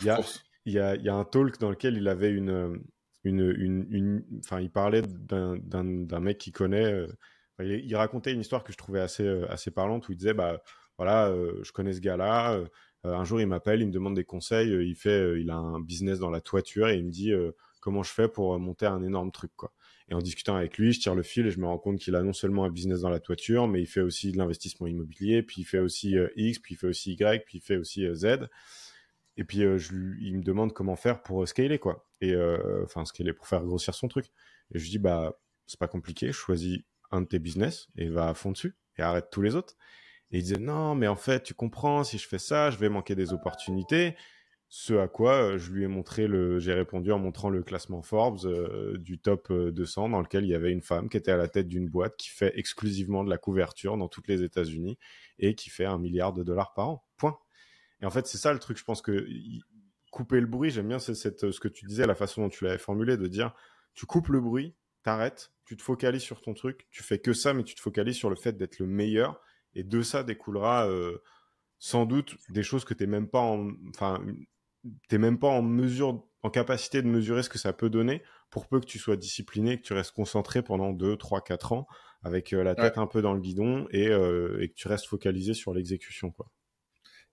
Il 0.00 0.06
y 0.06 0.10
a, 0.10 0.20
il 0.64 0.72
y 0.74 0.78
a, 0.78 0.94
il 0.94 1.02
y 1.02 1.08
a 1.08 1.14
un 1.14 1.24
talk 1.24 1.58
dans 1.58 1.70
lequel 1.70 1.96
il 1.96 2.08
avait 2.08 2.30
une. 2.30 2.82
Enfin, 4.38 4.60
il 4.60 4.70
parlait 4.70 5.02
d'un 5.02 6.20
mec 6.20 6.38
qu'il 6.38 6.52
connaît. 6.52 7.06
Il, 7.60 7.84
il, 7.84 7.96
racontait 7.96 8.32
une 8.32 8.40
histoire 8.40 8.64
que 8.64 8.72
je 8.72 8.78
trouvais 8.78 9.00
assez, 9.00 9.26
assez 9.48 9.70
parlante 9.70 10.08
où 10.08 10.12
il 10.12 10.16
disait 10.16 10.34
bah, 10.34 10.62
voilà, 10.98 11.32
je 11.62 11.72
connais 11.72 11.92
ce 11.92 12.00
gars-là. 12.00 12.60
un 13.04 13.24
jour, 13.24 13.40
il 13.40 13.46
m'appelle, 13.46 13.80
il 13.80 13.86
me 13.86 13.92
demande 13.92 14.14
des 14.14 14.24
conseils. 14.24 14.70
il, 14.70 14.94
fait, 14.94 15.40
il 15.40 15.50
a 15.50 15.56
un 15.56 15.80
business 15.80 16.18
dans 16.18 16.30
la 16.30 16.40
toiture 16.40 16.88
et 16.88 16.96
il 16.98 17.06
me 17.06 17.10
dit 17.10 17.32
comment 17.80 18.02
je 18.02 18.12
fais 18.12 18.28
pour 18.28 18.58
monter 18.58 18.86
un 18.86 19.02
énorme 19.02 19.30
truc, 19.30 19.52
quoi. 19.56 19.72
Et 20.08 20.14
en 20.14 20.20
discutant 20.20 20.54
avec 20.54 20.78
lui, 20.78 20.92
je 20.92 21.00
tire 21.00 21.14
le 21.14 21.22
fil 21.22 21.46
et 21.46 21.50
je 21.50 21.58
me 21.58 21.66
rends 21.66 21.78
compte 21.78 21.98
qu'il 21.98 22.14
a 22.14 22.22
non 22.22 22.32
seulement 22.32 22.64
un 22.64 22.70
business 22.70 23.00
dans 23.00 23.10
la 23.10 23.18
toiture, 23.18 23.66
mais 23.66 23.80
il 23.80 23.86
fait 23.86 24.00
aussi 24.00 24.30
de 24.30 24.38
l'investissement 24.38 24.86
immobilier, 24.86 25.42
puis 25.42 25.62
il 25.62 25.64
fait 25.64 25.80
aussi 25.80 26.16
euh, 26.16 26.28
X, 26.36 26.60
puis 26.60 26.74
il 26.74 26.76
fait 26.76 26.86
aussi 26.86 27.14
Y, 27.14 27.44
puis 27.44 27.58
il 27.58 27.60
fait 27.60 27.76
aussi 27.76 28.06
euh, 28.06 28.14
Z. 28.14 28.48
Et 29.36 29.44
puis 29.44 29.62
euh, 29.62 29.78
je 29.78 29.94
il 30.20 30.36
me 30.38 30.42
demande 30.42 30.72
comment 30.72 30.96
faire 30.96 31.22
pour 31.22 31.46
scaler, 31.46 31.78
quoi. 31.78 32.06
Et 32.20 32.34
enfin, 32.82 33.04
scaler 33.04 33.32
pour 33.32 33.46
faire 33.46 33.62
grossir 33.62 33.94
son 33.94 34.08
truc. 34.08 34.26
Et 34.72 34.78
je 34.78 34.84
lui 34.84 34.90
dis, 34.90 34.98
bah, 34.98 35.38
c'est 35.66 35.78
pas 35.78 35.88
compliqué, 35.88 36.32
choisis 36.32 36.80
un 37.10 37.20
de 37.20 37.26
tes 37.26 37.38
business 37.38 37.88
et 37.96 38.08
va 38.08 38.28
à 38.28 38.34
fond 38.34 38.52
dessus 38.52 38.76
et 38.96 39.02
arrête 39.02 39.28
tous 39.30 39.42
les 39.42 39.54
autres. 39.54 39.76
Et 40.30 40.38
il 40.38 40.42
disait, 40.42 40.58
non, 40.58 40.94
mais 40.94 41.08
en 41.08 41.16
fait, 41.16 41.42
tu 41.42 41.54
comprends, 41.54 42.02
si 42.04 42.18
je 42.18 42.26
fais 42.26 42.38
ça, 42.38 42.70
je 42.70 42.78
vais 42.78 42.88
manquer 42.88 43.14
des 43.14 43.32
opportunités. 43.32 44.16
Ce 44.68 44.94
à 44.94 45.06
quoi 45.06 45.34
euh, 45.34 45.58
je 45.58 45.70
lui 45.70 45.84
ai 45.84 45.86
montré 45.86 46.26
le, 46.26 46.58
j'ai 46.58 46.72
répondu 46.72 47.12
en 47.12 47.20
montrant 47.20 47.50
le 47.50 47.62
classement 47.62 48.02
Forbes 48.02 48.40
euh, 48.46 48.98
du 48.98 49.20
top 49.20 49.52
200 49.52 50.06
euh, 50.06 50.10
dans 50.10 50.20
lequel 50.20 50.44
il 50.44 50.50
y 50.50 50.54
avait 50.54 50.72
une 50.72 50.82
femme 50.82 51.08
qui 51.08 51.16
était 51.16 51.30
à 51.30 51.36
la 51.36 51.46
tête 51.46 51.68
d'une 51.68 51.88
boîte 51.88 52.16
qui 52.16 52.30
fait 52.30 52.52
exclusivement 52.58 53.22
de 53.22 53.30
la 53.30 53.38
couverture 53.38 53.96
dans 53.96 54.08
toutes 54.08 54.26
les 54.26 54.42
États-Unis 54.42 54.98
et 55.38 55.54
qui 55.54 55.70
fait 55.70 55.84
un 55.84 55.98
milliard 55.98 56.32
de 56.32 56.42
dollars 56.42 56.74
par 56.74 56.88
an. 56.88 57.04
Point. 57.16 57.38
Et 58.00 58.06
en 58.06 58.10
fait, 58.10 58.26
c'est 58.26 58.38
ça 58.38 58.52
le 58.52 58.58
truc. 58.58 58.78
Je 58.78 58.84
pense 58.84 59.02
que 59.02 59.26
couper 60.10 60.40
le 60.40 60.46
bruit, 60.46 60.70
j'aime 60.70 60.88
bien 60.88 60.98
c'est 60.98 61.14
ce 61.14 61.60
que 61.60 61.68
tu 61.68 61.86
disais, 61.86 62.06
la 62.06 62.14
façon 62.14 62.42
dont 62.42 62.48
tu 62.48 62.64
l'avais 62.64 62.78
formulé, 62.78 63.16
de 63.16 63.26
dire 63.26 63.54
tu 63.94 64.06
coupes 64.06 64.28
le 64.28 64.40
bruit, 64.40 64.74
t'arrêtes, 65.02 65.52
tu 65.64 65.76
te 65.76 65.82
focalises 65.82 66.22
sur 66.22 66.40
ton 66.40 66.54
truc, 66.54 66.86
tu 66.90 67.02
fais 67.02 67.18
que 67.18 67.32
ça, 67.32 67.54
mais 67.54 67.64
tu 67.64 67.74
te 67.74 67.80
focalises 67.80 68.16
sur 68.16 68.30
le 68.30 68.36
fait 68.36 68.52
d'être 68.52 68.78
le 68.78 68.86
meilleur. 68.86 69.40
Et 69.74 69.84
de 69.84 70.00
ça 70.02 70.22
découlera 70.22 70.88
sans 71.78 72.06
doute 72.06 72.36
des 72.48 72.62
choses 72.62 72.84
que 72.84 72.94
tu 72.94 73.04
n'es 73.04 73.10
même 73.10 73.28
pas 73.28 73.40
en, 73.40 73.70
enfin, 73.90 74.24
t'es 75.08 75.18
même 75.18 75.38
pas 75.38 75.48
en 75.48 75.62
mesure, 75.62 76.24
en 76.42 76.50
capacité 76.50 77.02
de 77.02 77.08
mesurer 77.08 77.42
ce 77.42 77.48
que 77.48 77.58
ça 77.58 77.72
peut 77.72 77.90
donner 77.90 78.22
pour 78.50 78.68
peu 78.68 78.80
que 78.80 78.86
tu 78.86 78.98
sois 78.98 79.16
discipliné, 79.16 79.78
que 79.78 79.82
tu 79.82 79.92
restes 79.92 80.12
concentré 80.12 80.62
pendant 80.62 80.92
2, 80.92 81.16
3, 81.16 81.42
4 81.42 81.72
ans 81.72 81.86
avec 82.22 82.52
euh, 82.52 82.62
la 82.62 82.74
tête 82.74 82.98
un 82.98 83.06
peu 83.06 83.22
dans 83.22 83.34
le 83.34 83.40
guidon 83.40 83.86
euh, 83.94 84.60
et, 84.60 84.68
que 84.68 84.74
tu 84.74 84.88
restes 84.88 85.06
focalisé 85.06 85.54
sur 85.54 85.74
l'exécution, 85.74 86.30
quoi. 86.30 86.50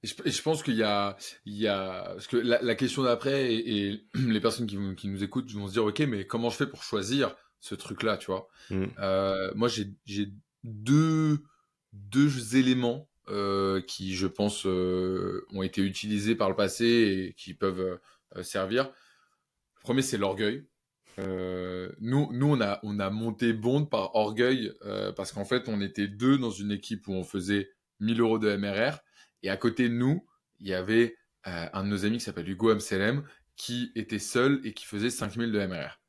Et 0.03 0.31
je, 0.31 0.41
pense 0.41 0.63
qu'il 0.63 0.75
y 0.75 0.83
a, 0.83 1.15
il 1.45 1.55
y 1.55 1.67
a, 1.67 2.03
parce 2.09 2.27
que 2.27 2.35
la, 2.35 2.75
question 2.75 3.03
d'après 3.03 3.53
et, 3.53 4.03
les 4.15 4.41
personnes 4.41 4.67
qui, 4.67 4.77
qui, 4.95 5.07
nous 5.07 5.23
écoutent 5.23 5.49
vont 5.51 5.67
se 5.67 5.73
dire, 5.73 5.85
ok, 5.85 5.99
mais 6.01 6.27
comment 6.27 6.49
je 6.49 6.57
fais 6.57 6.67
pour 6.67 6.83
choisir 6.83 7.33
ce 7.61 7.73
truc-là, 7.73 8.17
tu 8.17 8.27
vois? 8.27 8.49
Mmh. 8.69 8.85
euh, 8.99 9.51
Moi, 9.55 9.69
j'ai 9.69 10.33
deux, 10.65 11.39
deux 11.93 12.57
éléments 12.57 13.07
euh, 13.29 13.81
qui, 13.81 14.13
je 14.13 14.27
pense, 14.27 14.65
euh, 14.65 15.45
ont 15.53 15.63
été 15.63 15.81
utilisés 15.81 16.35
par 16.35 16.49
le 16.49 16.55
passé 16.57 16.85
et 16.85 17.33
qui 17.35 17.53
peuvent 17.53 17.97
servir. 18.41 18.91
Le 19.77 19.81
premier, 19.83 20.01
c'est 20.01 20.17
l'orgueil. 20.17 20.65
nous, 21.17 22.27
nous 22.33 22.47
on, 22.47 22.59
a, 22.59 22.81
on 22.83 22.99
a 22.99 23.09
monté 23.09 23.53
Bond 23.53 23.85
par 23.85 24.15
orgueil 24.15 24.73
parce 25.15 25.31
qu'en 25.31 25.45
fait, 25.45 25.69
on 25.69 25.79
était 25.79 26.09
deux 26.09 26.37
dans 26.37 26.51
une 26.51 26.73
équipe 26.73 27.07
où 27.07 27.13
on 27.13 27.23
faisait 27.23 27.69
1000 28.01 28.19
euros 28.19 28.39
de 28.39 28.53
MRR 28.53 28.97
et 29.43 29.49
à 29.49 29.57
côté 29.57 29.89
de 29.89 29.93
nous, 29.93 30.25
il 30.59 30.67
y 30.67 30.73
avait 30.73 31.15
un 31.43 31.83
de 31.83 31.89
nos 31.89 32.05
amis 32.05 32.17
qui 32.17 32.23
s'appelle 32.23 32.49
Hugo 32.49 32.73
MCLM 32.73 33.23
qui 33.55 33.91
était 33.95 34.19
seul 34.19 34.61
et 34.63 34.73
qui 34.73 34.85
faisait 34.85 35.09
5000 35.09 35.51
de 35.51 35.65
MRR. 35.65 35.99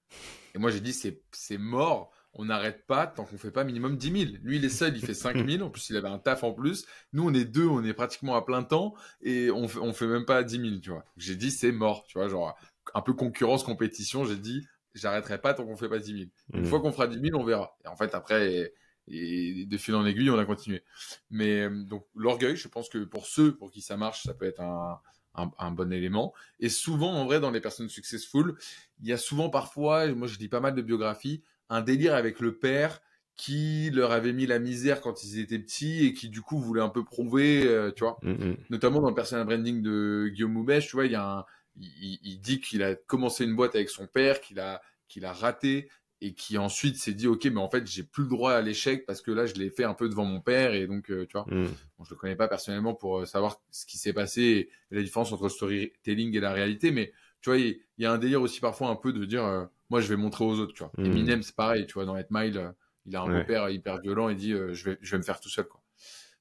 Et 0.55 0.59
moi, 0.59 0.71
j'ai 0.71 0.81
dit, 0.81 0.93
c'est 0.93 1.59
mort 1.59 2.15
on 2.35 2.45
n'arrête 2.47 2.87
pas 2.87 3.07
tant 3.07 3.25
qu'on 3.25 3.39
fait 3.39 3.51
pas 3.51 3.65
minimum 3.65 3.97
10 3.97 4.27
000. 4.27 4.33
Lui, 4.43 4.57
il 4.57 4.65
est 4.65 4.69
seul, 4.69 4.97
il 4.97 5.05
fait 5.05 5.15
5 5.15 5.49
000. 5.49 5.63
En 5.65 5.71
plus, 5.71 5.89
il 5.91 5.97
avait 5.97 6.09
un 6.09 6.19
taf 6.19 6.43
en 6.43 6.53
plus. 6.53 6.85
Nous, 7.13 7.27
on 7.29 7.33
est 7.33 7.45
deux, 7.45 7.67
on 7.67 7.83
est 7.85 7.95
pratiquement 7.95 8.35
à 8.35 8.43
plein 8.43 8.63
temps 8.63 8.95
et 9.23 9.51
on 9.51 9.69
fait, 9.69 9.79
on 9.79 9.93
fait 9.93 10.07
même 10.07 10.25
pas 10.25 10.43
10 10.43 10.61
000, 10.61 10.81
tu 10.81 10.91
vois. 10.91 11.05
J'ai 11.17 11.37
dit, 11.37 11.51
c'est 11.51 11.73
mort, 11.73 12.05
tu 12.07 12.19
vois, 12.19 12.29
genre, 12.29 12.57
un 12.93 13.01
peu 13.03 13.13
concurrence, 13.13 13.63
compétition. 13.63 14.25
J'ai 14.25 14.37
dit, 14.37 14.67
j'arrêterai 14.95 15.41
pas 15.41 15.55
tant 15.55 15.65
qu'on 15.65 15.77
fait 15.77 15.89
pas 15.89 15.99
10 15.99 16.07
000. 16.13 16.31
Une 16.55 16.63
mmh. 16.63 16.65
fois 16.67 16.81
qu'on 16.81 16.93
fera 16.93 17.07
10 17.07 17.21
000, 17.21 17.41
on 17.41 17.45
verra. 17.45 17.77
Et 17.85 17.89
en 17.89 17.97
fait, 17.97 18.15
après, 18.15 18.73
et, 19.09 19.67
de 19.67 19.77
fil 19.77 19.95
en 19.95 20.07
aiguille, 20.07 20.31
on 20.31 20.39
a 20.39 20.45
continué. 20.45 20.83
Mais, 21.31 21.63
euh, 21.63 21.85
donc, 21.85 22.07
l'orgueil, 22.15 22.57
je 22.57 22.69
pense 22.69 22.89
que 22.89 23.05
pour 23.05 23.27
ceux 23.27 23.55
pour 23.57 23.71
qui 23.71 23.81
ça 23.81 23.97
marche, 23.97 24.23
ça 24.23 24.35
peut 24.35 24.47
être 24.47 24.61
un, 24.61 25.01
un, 25.35 25.71
bon 25.71 25.93
élément. 25.93 26.33
Et 26.61 26.69
souvent, 26.69 27.13
en 27.13 27.25
vrai, 27.25 27.41
dans 27.41 27.51
les 27.51 27.61
personnes 27.61 27.89
successful, 27.89 28.57
il 29.03 29.09
y 29.09 29.13
a 29.13 29.17
souvent 29.17 29.51
parfois, 29.51 30.07
moi 30.15 30.29
je 30.29 30.39
dis 30.39 30.49
pas 30.49 30.61
mal 30.61 30.75
de 30.75 30.83
biographies, 30.83 31.43
un 31.69 31.83
délire 31.83 32.15
avec 32.15 32.41
le 32.41 32.57
père 32.57 33.01
qui 33.37 33.91
leur 33.91 34.13
avait 34.13 34.33
mis 34.33 34.47
la 34.47 34.61
misère 34.61 35.01
quand 35.01 35.25
ils 35.25 35.41
étaient 35.41 35.59
petits 35.59 36.07
et 36.07 36.13
qui 36.13 36.29
du 36.29 36.41
coup 36.41 36.61
voulait 36.61 36.83
un 36.83 36.89
peu 36.89 37.05
prouver, 37.05 37.67
euh, 37.67 37.91
tu 37.91 38.05
vois. 38.05 38.19
Mm, 38.23 38.31
mm. 38.31 38.57
Notamment 38.71 39.01
dans 39.01 39.09
le 39.09 39.15
personal 39.15 39.45
branding 39.45 39.83
de 39.83 40.31
Guillaume 40.33 40.53
Moubèche, 40.53 40.87
tu 40.87 40.97
vois, 40.97 41.07
il 41.07 41.13
y 41.13 41.17
a 41.17 41.39
un, 41.39 41.45
il, 41.77 42.21
il 42.23 42.41
dit 42.41 42.61
qu'il 42.61 42.83
a 42.85 42.95
commencé 42.95 43.45
une 43.45 43.57
boîte 43.57 43.75
avec 43.75 43.91
son 43.91 44.07
père, 44.07 44.41
qu'il 44.41 44.61
a, 44.61 44.81
qu'il 45.09 45.25
a 45.25 45.33
raté 45.33 45.89
et 46.27 46.33
qui 46.33 46.57
ensuite 46.57 46.97
s'est 46.97 47.13
dit 47.13 47.27
ok 47.29 47.45
mais 47.47 47.61
en 47.61 47.69
fait 47.69 47.87
j'ai 47.87 48.03
plus 48.03 48.23
le 48.23 48.31
droit 48.31 48.53
à 48.53 48.63
l'échec 48.63 49.05
parce 49.05 49.21
que 49.21 49.31
là 49.31 49.45
je 49.45 49.55
l'ai 49.55 49.69
fait 49.69 49.85
un 49.85 49.93
peu 49.95 50.09
devant 50.09 50.25
mon 50.25 50.41
père 50.41 50.73
et 50.73 50.87
donc 50.87 51.11
euh, 51.11 51.27
tu 51.27 51.33
vois 51.35 51.45
Mm. 51.49 51.67
bon, 51.99 52.05
je 52.05 52.11
le 52.11 52.17
connais 52.17 52.37
pas 52.37 52.49
personnellement 52.49 52.95
pour 52.95 53.19
euh, 53.19 53.27
savoir 53.27 53.61
ce 53.71 53.85
qui 53.85 53.99
s'est 53.99 54.15
passé 54.15 54.43
et 54.43 54.71
la 54.95 55.03
différence 55.03 55.33
entre 55.33 55.49
storytelling 55.51 56.35
et 56.35 56.41
la 56.41 56.53
réalité 56.53 56.91
mais 56.93 57.13
tu 57.43 57.51
vois 57.51 57.59
il 57.59 57.79
il 57.99 58.03
y, 58.03 58.07
a 58.07 58.13
un 58.13 58.19
délire 58.19 58.41
aussi 58.41 58.61
parfois 58.61 58.89
un 58.89 58.97
peu 58.97 59.13
de 59.13 59.25
dire 59.27 59.45
euh, 59.45 59.67
moi 59.91 60.01
je 60.01 60.09
vais 60.09 60.17
montrer 60.17 60.45
aux 60.45 60.59
autres 60.59 60.73
tu 60.73 60.83
vois 60.83 60.93
Mm. 60.97 61.05
Eminem 61.05 61.43
c'est 61.43 61.55
pareil 61.55 61.87
tu 61.87 61.93
vois 61.95 62.07
dans 62.07 62.17
8 62.17 62.27
Mile 62.31 62.57
euh, 62.59 62.71
il 63.07 63.15
a 63.17 63.21
un 63.21 63.29
Ouais. 63.31 63.41
beau-père 63.41 63.69
hyper 63.69 64.01
violent 64.01 64.31
et 64.31 64.35
dit 64.35 64.53
je 64.53 64.85
vais 64.91 64.99
je 65.03 65.11
vais 65.11 65.19
me 65.19 65.23
faire 65.25 65.41
tout 65.41 65.51
seul 65.51 65.67
quoi 65.67 65.83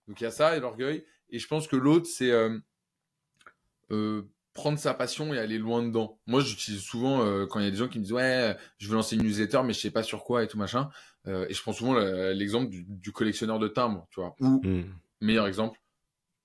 donc 0.07 0.21
il 0.21 0.23
y 0.23 0.27
a 0.27 0.31
ça 0.31 0.55
et 0.55 0.61
l'orgueil 0.61 1.03
et 1.29 1.39
je 1.39 1.47
pense 1.47 1.67
que 1.67 1.75
l'autre 1.75 2.05
c'est 2.07 2.31
prendre 4.53 4.77
sa 4.77 4.93
passion 4.93 5.33
et 5.33 5.39
aller 5.39 5.57
loin 5.57 5.81
dedans. 5.83 6.19
Moi, 6.27 6.41
j'utilise 6.41 6.81
souvent 6.81 7.25
euh, 7.25 7.45
quand 7.47 7.59
il 7.59 7.65
y 7.65 7.67
a 7.67 7.71
des 7.71 7.77
gens 7.77 7.87
qui 7.87 7.97
me 7.99 8.03
disent 8.03 8.13
ouais, 8.13 8.55
je 8.77 8.87
veux 8.87 8.95
lancer 8.95 9.15
une 9.15 9.23
newsletter, 9.23 9.61
mais 9.65 9.73
je 9.73 9.79
sais 9.79 9.91
pas 9.91 10.03
sur 10.03 10.23
quoi 10.23 10.43
et 10.43 10.47
tout 10.47 10.57
machin. 10.57 10.89
Euh, 11.27 11.45
et 11.49 11.53
je 11.53 11.61
prends 11.61 11.73
souvent 11.73 11.93
le- 11.93 12.33
l'exemple 12.33 12.69
du, 12.69 12.83
du 12.87 13.11
collectionneur 13.11 13.57
de 13.59 13.67
timbres, 13.67 14.07
tu 14.11 14.19
vois. 14.19 14.35
Ou 14.39 14.61
Mm. 14.63 14.83
meilleur 15.21 15.47
exemple, 15.47 15.79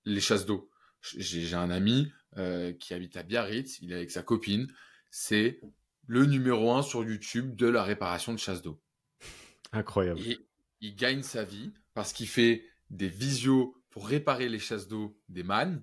les 0.04 0.20
chasses 0.20 0.46
d'eau. 0.46 0.70
J'ai 1.02 1.54
un 1.54 1.70
ami 1.70 2.10
euh, 2.38 2.72
qui 2.72 2.94
habite 2.94 3.16
à 3.16 3.22
Biarritz, 3.22 3.78
il 3.82 3.92
est 3.92 3.96
avec 3.96 4.10
sa 4.10 4.22
copine. 4.22 4.66
C'est 5.10 5.60
le 6.06 6.24
numéro 6.26 6.72
un 6.72 6.82
sur 6.82 7.04
YouTube 7.04 7.54
de 7.56 7.66
la 7.66 7.82
réparation 7.82 8.32
de 8.32 8.38
chasses 8.38 8.62
d'eau. 8.62 8.80
Incroyable. 9.72 10.20
Et 10.20 10.38
il 10.80 10.94
gagne 10.96 11.22
sa 11.22 11.44
vie 11.44 11.72
parce 11.94 12.12
qu'il 12.12 12.28
fait 12.28 12.64
des 12.90 13.08
visios 13.08 13.74
pour 13.90 14.08
réparer 14.08 14.48
les 14.48 14.58
chasses 14.58 14.88
d'eau 14.88 15.18
des 15.28 15.42
mannes. 15.42 15.82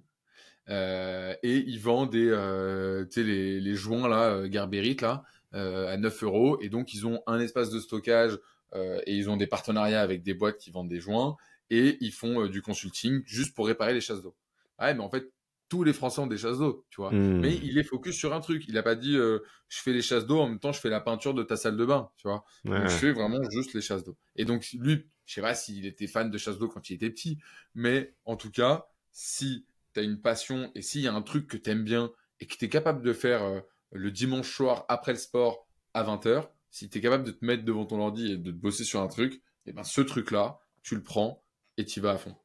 Euh, 0.70 1.36
et 1.43 1.57
il 1.57 1.80
vend 1.80 2.05
des, 2.05 2.28
euh, 2.30 3.05
les, 3.16 3.59
les 3.59 3.76
joints 3.76 4.07
là, 4.07 4.32
euh, 4.32 4.51
Gerberit 4.51 4.97
là, 5.01 5.24
euh, 5.53 5.93
à 5.93 5.97
9 5.97 6.24
euros. 6.24 6.59
Et 6.61 6.70
donc 6.70 6.93
ils 6.93 7.05
ont 7.05 7.22
un 7.28 7.39
espace 7.39 7.70
de 7.70 7.80
stockage 7.80 8.38
euh, 8.74 8.99
et 9.05 9.16
ils 9.16 9.30
ont 9.30 9.38
des 9.38 9.47
partenariats 9.47 10.01
avec 10.01 10.24
des 10.24 10.34
boîtes 10.34 10.57
qui 10.57 10.72
vendent 10.72 10.89
des 10.89 10.99
joints 10.99 11.36
et 11.70 11.97
ils 12.01 12.11
font 12.11 12.47
du 12.47 12.61
consulting 12.61 13.22
juste 13.26 13.55
pour 13.55 13.68
réparer 13.68 13.93
les 13.93 14.01
chasses 14.01 14.22
d'eau. 14.22 14.36
Ouais, 14.80 14.93
mais 14.93 15.01
en 15.01 15.09
fait 15.09 15.32
tous 15.68 15.84
les 15.84 15.93
Français 15.93 16.22
ont 16.22 16.28
des 16.28 16.38
chasses 16.38 16.59
d'eau, 16.59 16.86
tu 16.89 17.01
vois. 17.01 17.11
Mm. 17.11 17.39
Mais 17.39 17.55
il 17.55 17.78
est 17.78 17.84
focus 17.84 18.16
sur 18.16 18.34
un 18.34 18.39
truc. 18.39 18.66
Il 18.68 18.78
a 18.78 18.84
pas 18.84 18.95
dit 18.95 19.18
euh, 19.18 19.39
je 19.68 19.80
fais 19.82 19.93
les 19.93 20.01
chasses 20.01 20.26
d'eau 20.26 20.39
en 20.39 20.47
même 20.47 20.59
temps 20.59 20.72
je 20.72 20.80
fais 20.80 20.89
la 20.89 21.01
peinture 21.01 21.34
de 21.34 21.43
ta 21.43 21.55
salle 21.55 21.78
de 21.78 21.86
bain, 21.86 22.09
tu 22.18 22.28
vois. 22.28 22.43
Ouais. 22.66 22.80
Donc, 22.80 22.89
je 22.89 22.95
fais 22.95 23.11
vraiment 23.11 23.41
juste 23.49 23.74
les 23.74 23.82
chasses 23.82 24.03
d'eau. 24.03 24.16
Et 24.36 24.45
donc, 24.45 24.68
lui, 24.74 25.05
je 25.26 25.34
sais 25.34 25.41
pas 25.41 25.55
s'il 25.55 25.86
était 25.86 26.07
fan 26.07 26.30
de 26.30 26.38
chasse 26.38 26.57
d'eau 26.57 26.68
quand 26.68 26.89
il 26.89 26.93
était 26.93 27.09
petit, 27.09 27.39
mais 27.74 28.13
en 28.26 28.36
tout 28.36 28.51
cas, 28.51 28.88
si 29.11 29.66
tu 29.96 30.04
une 30.04 30.22
passion 30.22 30.72
et 30.76 30.82
s'il 30.82 31.02
y 31.02 31.08
a 31.08 31.14
un 31.14 31.22
truc 31.22 31.48
que 31.48 31.58
tu 31.58 31.70
aimes 31.70 31.84
bien 31.84 32.12
et 32.39 32.48
que 32.48 32.56
tu 32.56 32.66
es 32.66 32.70
capable 32.70 33.02
de 33.02 33.14
faire 33.14 33.43
euh, 33.43 33.62
le 33.91 34.12
dimanche 34.12 34.54
soir 34.54 34.86
après 34.89 35.14
le 35.14 35.18
sport 35.18 35.68
à 35.93 36.04
20h, 36.04 36.48
si 36.70 36.89
tu 36.89 36.98
es 36.98 37.02
capable 37.02 37.24
de 37.24 37.32
te 37.32 37.43
mettre 37.46 37.64
devant 37.64 37.86
ton 37.86 38.00
ordi 38.00 38.34
et 38.34 38.38
de 38.38 38.52
bosser 38.52 38.84
sur 38.84 39.02
un 39.02 39.08
truc, 39.08 39.41
et 39.66 39.72
ben 39.72 39.84
ce 39.84 40.02
truc-là, 40.02 40.60
tu 40.84 40.96
le 40.96 41.04
prends 41.04 41.43
et 41.78 41.86
tu 41.86 42.02
vas 42.02 42.12
à 42.12 42.18
fond. 42.18 42.36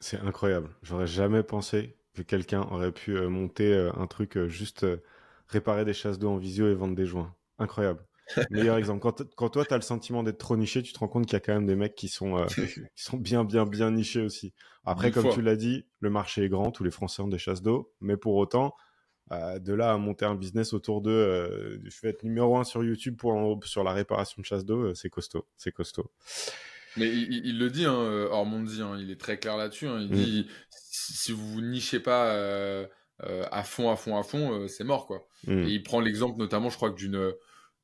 C'est 0.00 0.20
incroyable. 0.20 0.70
J'aurais 0.82 1.06
jamais 1.06 1.42
pensé 1.42 1.96
que 2.14 2.22
quelqu'un 2.22 2.62
aurait 2.62 2.92
pu 2.92 3.16
euh, 3.16 3.28
monter 3.28 3.72
euh, 3.72 3.90
un 3.96 4.06
truc 4.06 4.38
juste 4.46 4.86
réparer 5.48 5.84
des 5.84 5.94
chasses 5.94 6.18
d'eau 6.18 6.30
en 6.30 6.36
visio 6.36 6.68
et 6.68 6.74
vendre 6.74 6.94
des 6.94 7.06
joints. 7.06 7.34
Incroyable. 7.58 8.04
Meilleur 8.50 8.76
exemple. 8.76 9.00
Quand, 9.00 9.22
quand 9.34 9.48
toi, 9.50 9.64
tu 9.64 9.74
as 9.74 9.76
le 9.76 9.82
sentiment 9.82 10.22
d'être 10.22 10.38
trop 10.38 10.56
niché, 10.56 10.82
tu 10.82 10.92
te 10.92 10.98
rends 10.98 11.08
compte 11.08 11.26
qu'il 11.26 11.34
y 11.34 11.36
a 11.36 11.40
quand 11.40 11.54
même 11.54 11.66
des 11.66 11.76
mecs 11.76 11.94
qui 11.94 12.08
sont, 12.08 12.38
euh, 12.38 12.46
qui 12.94 13.02
sont 13.02 13.16
bien, 13.16 13.44
bien, 13.44 13.64
bien 13.66 13.90
nichés 13.90 14.20
aussi. 14.20 14.52
Après, 14.84 15.10
comme 15.10 15.24
fois. 15.24 15.34
tu 15.34 15.42
l'as 15.42 15.56
dit, 15.56 15.86
le 16.00 16.10
marché 16.10 16.44
est 16.44 16.48
grand, 16.48 16.70
tous 16.70 16.84
les 16.84 16.90
Français 16.90 17.22
ont 17.22 17.28
des 17.28 17.38
chasses 17.38 17.62
d'eau, 17.62 17.92
mais 18.00 18.16
pour 18.16 18.36
autant, 18.36 18.74
euh, 19.32 19.58
de 19.58 19.74
là 19.74 19.92
à 19.92 19.98
monter 19.98 20.24
un 20.24 20.34
business 20.34 20.72
autour 20.72 21.02
de 21.02 21.10
euh, 21.10 21.78
je 21.84 22.00
vais 22.00 22.08
être 22.08 22.22
numéro 22.22 22.56
un 22.56 22.64
sur 22.64 22.82
YouTube 22.82 23.16
pour, 23.16 23.60
sur 23.64 23.84
la 23.84 23.92
réparation 23.92 24.40
de 24.40 24.46
chasses 24.46 24.64
d'eau, 24.64 24.94
c'est 24.94 25.10
costaud. 25.10 25.46
C'est 25.56 25.72
costaud. 25.72 26.10
Mais 26.96 27.08
il, 27.08 27.58
le 27.58 27.70
dit, 27.70 27.84
hein, 27.84 28.26
Ormondi, 28.30 28.80
hein, 28.80 28.96
il 28.98 29.10
est 29.10 29.20
très 29.20 29.38
clair 29.38 29.56
là-dessus. 29.56 29.86
hein, 29.86 29.98
il 30.00 30.08
Mm. 30.08 30.14
dit 30.14 30.46
si, 30.70 31.32
vous 31.32 31.46
vous 31.46 31.60
nichez 31.60 32.00
pas 32.00 32.32
euh, 32.32 32.86
à 33.20 33.62
fond, 33.62 33.90
à 33.90 33.96
fond, 33.96 34.18
à 34.18 34.22
fond, 34.22 34.66
c'est 34.68 34.84
mort 34.84 35.06
quoi. 35.06 35.26
Mm. 35.46 35.64
Et 35.64 35.70
il 35.70 35.82
prend 35.82 36.00
l'exemple 36.00 36.38
notamment, 36.38 36.70
je 36.70 36.76
crois, 36.76 36.90
que 36.90 36.96
d'une 36.96 37.32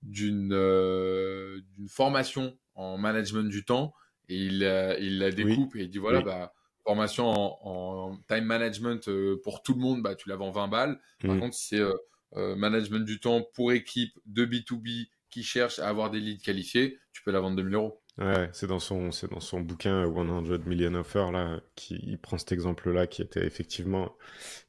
d'une 0.05 0.53
euh, 0.53 1.61
d'une 1.73 1.89
formation 1.89 2.57
en 2.75 2.99
management 2.99 3.49
du 3.49 3.65
temps 3.65 3.95
et 4.29 4.37
il 4.37 4.61
la- 4.61 4.99
il 4.99 5.19
la 5.19 5.31
découpe 5.31 5.77
et 5.77 5.83
il 5.83 5.91
dit 5.91 5.99
voilà 5.99 6.19
Oui. 6.19 6.25
bah 6.25 6.53
formation 6.85 7.27
en, 7.29 7.59
en 7.63 8.17
time 8.29 8.45
management 8.45 9.09
euh, 9.09 9.41
pour 9.43 9.63
tout 9.63 9.75
le 9.75 9.81
monde 9.81 10.03
bah 10.03 10.15
tu 10.15 10.29
la 10.29 10.37
vends 10.37 10.51
20 10.51 10.69
balles. 10.69 11.01
Par 11.21 11.39
contre 11.39 11.55
si 11.55 11.69
c'est 11.69 11.81
euh, 11.81 11.95
euh, 12.37 12.57
management 12.57 13.05
du 13.05 13.21
temps 13.21 13.43
pour 13.55 13.73
équipe 13.73 14.19
de 14.27 14.45
B2B 14.45 15.09
qui 15.31 15.43
cherche 15.43 15.79
à 15.79 15.89
avoir 15.89 16.11
des 16.11 16.21
leads 16.21 16.43
qualifiés, 16.43 16.99
tu 17.13 17.23
peux 17.23 17.31
la 17.33 17.41
vendre 17.41 17.57
2000 17.57 17.75
euros. 17.75 18.01
Ouais, 18.19 18.49
c'est 18.53 18.69
dans 18.69 18.79
son, 18.79 19.11
c'est 19.11 19.29
dans 19.31 19.41
son 19.41 19.61
bouquin 19.61 20.05
euh, 20.07 20.15
100 20.15 20.67
Million 20.69 20.95
Offers 20.95 21.33
là, 21.33 21.61
qui 21.75 21.99
il 22.05 22.19
prend 22.19 22.39
cet 22.39 22.53
exemple-là 22.53 23.09
qui 23.09 23.23
était 23.23 23.45
effectivement 23.45 24.15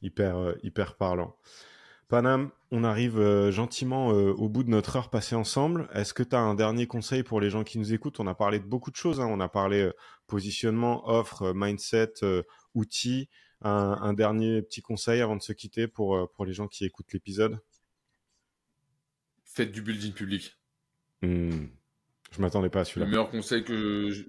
hyper, 0.02 0.36
euh, 0.36 0.54
hyper 0.64 0.96
parlant. 0.96 1.36
Panam, 2.08 2.50
on 2.70 2.84
arrive 2.84 3.18
euh, 3.18 3.50
gentiment 3.50 4.12
euh, 4.12 4.30
au 4.32 4.48
bout 4.48 4.62
de 4.62 4.70
notre 4.70 4.94
heure 4.96 5.10
passée 5.10 5.34
ensemble. 5.34 5.88
Est-ce 5.92 6.14
que 6.14 6.22
tu 6.22 6.36
as 6.36 6.40
un 6.40 6.54
dernier 6.54 6.86
conseil 6.86 7.24
pour 7.24 7.40
les 7.40 7.50
gens 7.50 7.64
qui 7.64 7.78
nous 7.78 7.92
écoutent? 7.92 8.20
On 8.20 8.28
a 8.28 8.34
parlé 8.34 8.60
de 8.60 8.64
beaucoup 8.64 8.92
de 8.92 8.96
choses. 8.96 9.20
hein. 9.20 9.26
On 9.28 9.40
a 9.40 9.48
parlé 9.48 9.80
euh, 9.82 9.92
positionnement, 10.28 11.08
offre, 11.08 11.52
mindset, 11.52 12.12
outils. 12.74 13.28
Un, 13.62 13.98
un 14.02 14.12
dernier 14.12 14.60
petit 14.62 14.82
conseil 14.82 15.20
avant 15.22 15.34
de 15.34 15.42
se 15.42 15.52
quitter 15.52 15.88
pour, 15.88 16.30
pour 16.32 16.44
les 16.44 16.52
gens 16.52 16.68
qui 16.68 16.84
écoutent 16.84 17.12
l'épisode? 17.12 17.58
Faites 19.44 19.72
du 19.72 19.80
building 19.82 20.12
public. 20.12 20.58
Hmm. 21.22 21.66
Je 22.32 22.40
m'attendais 22.40 22.68
pas 22.68 22.80
à 22.80 22.82
Le 22.82 22.84
celui-là. 22.86 23.06
meilleur 23.06 23.30
conseil 23.30 23.64
que 23.64 24.10
je, 24.10 24.24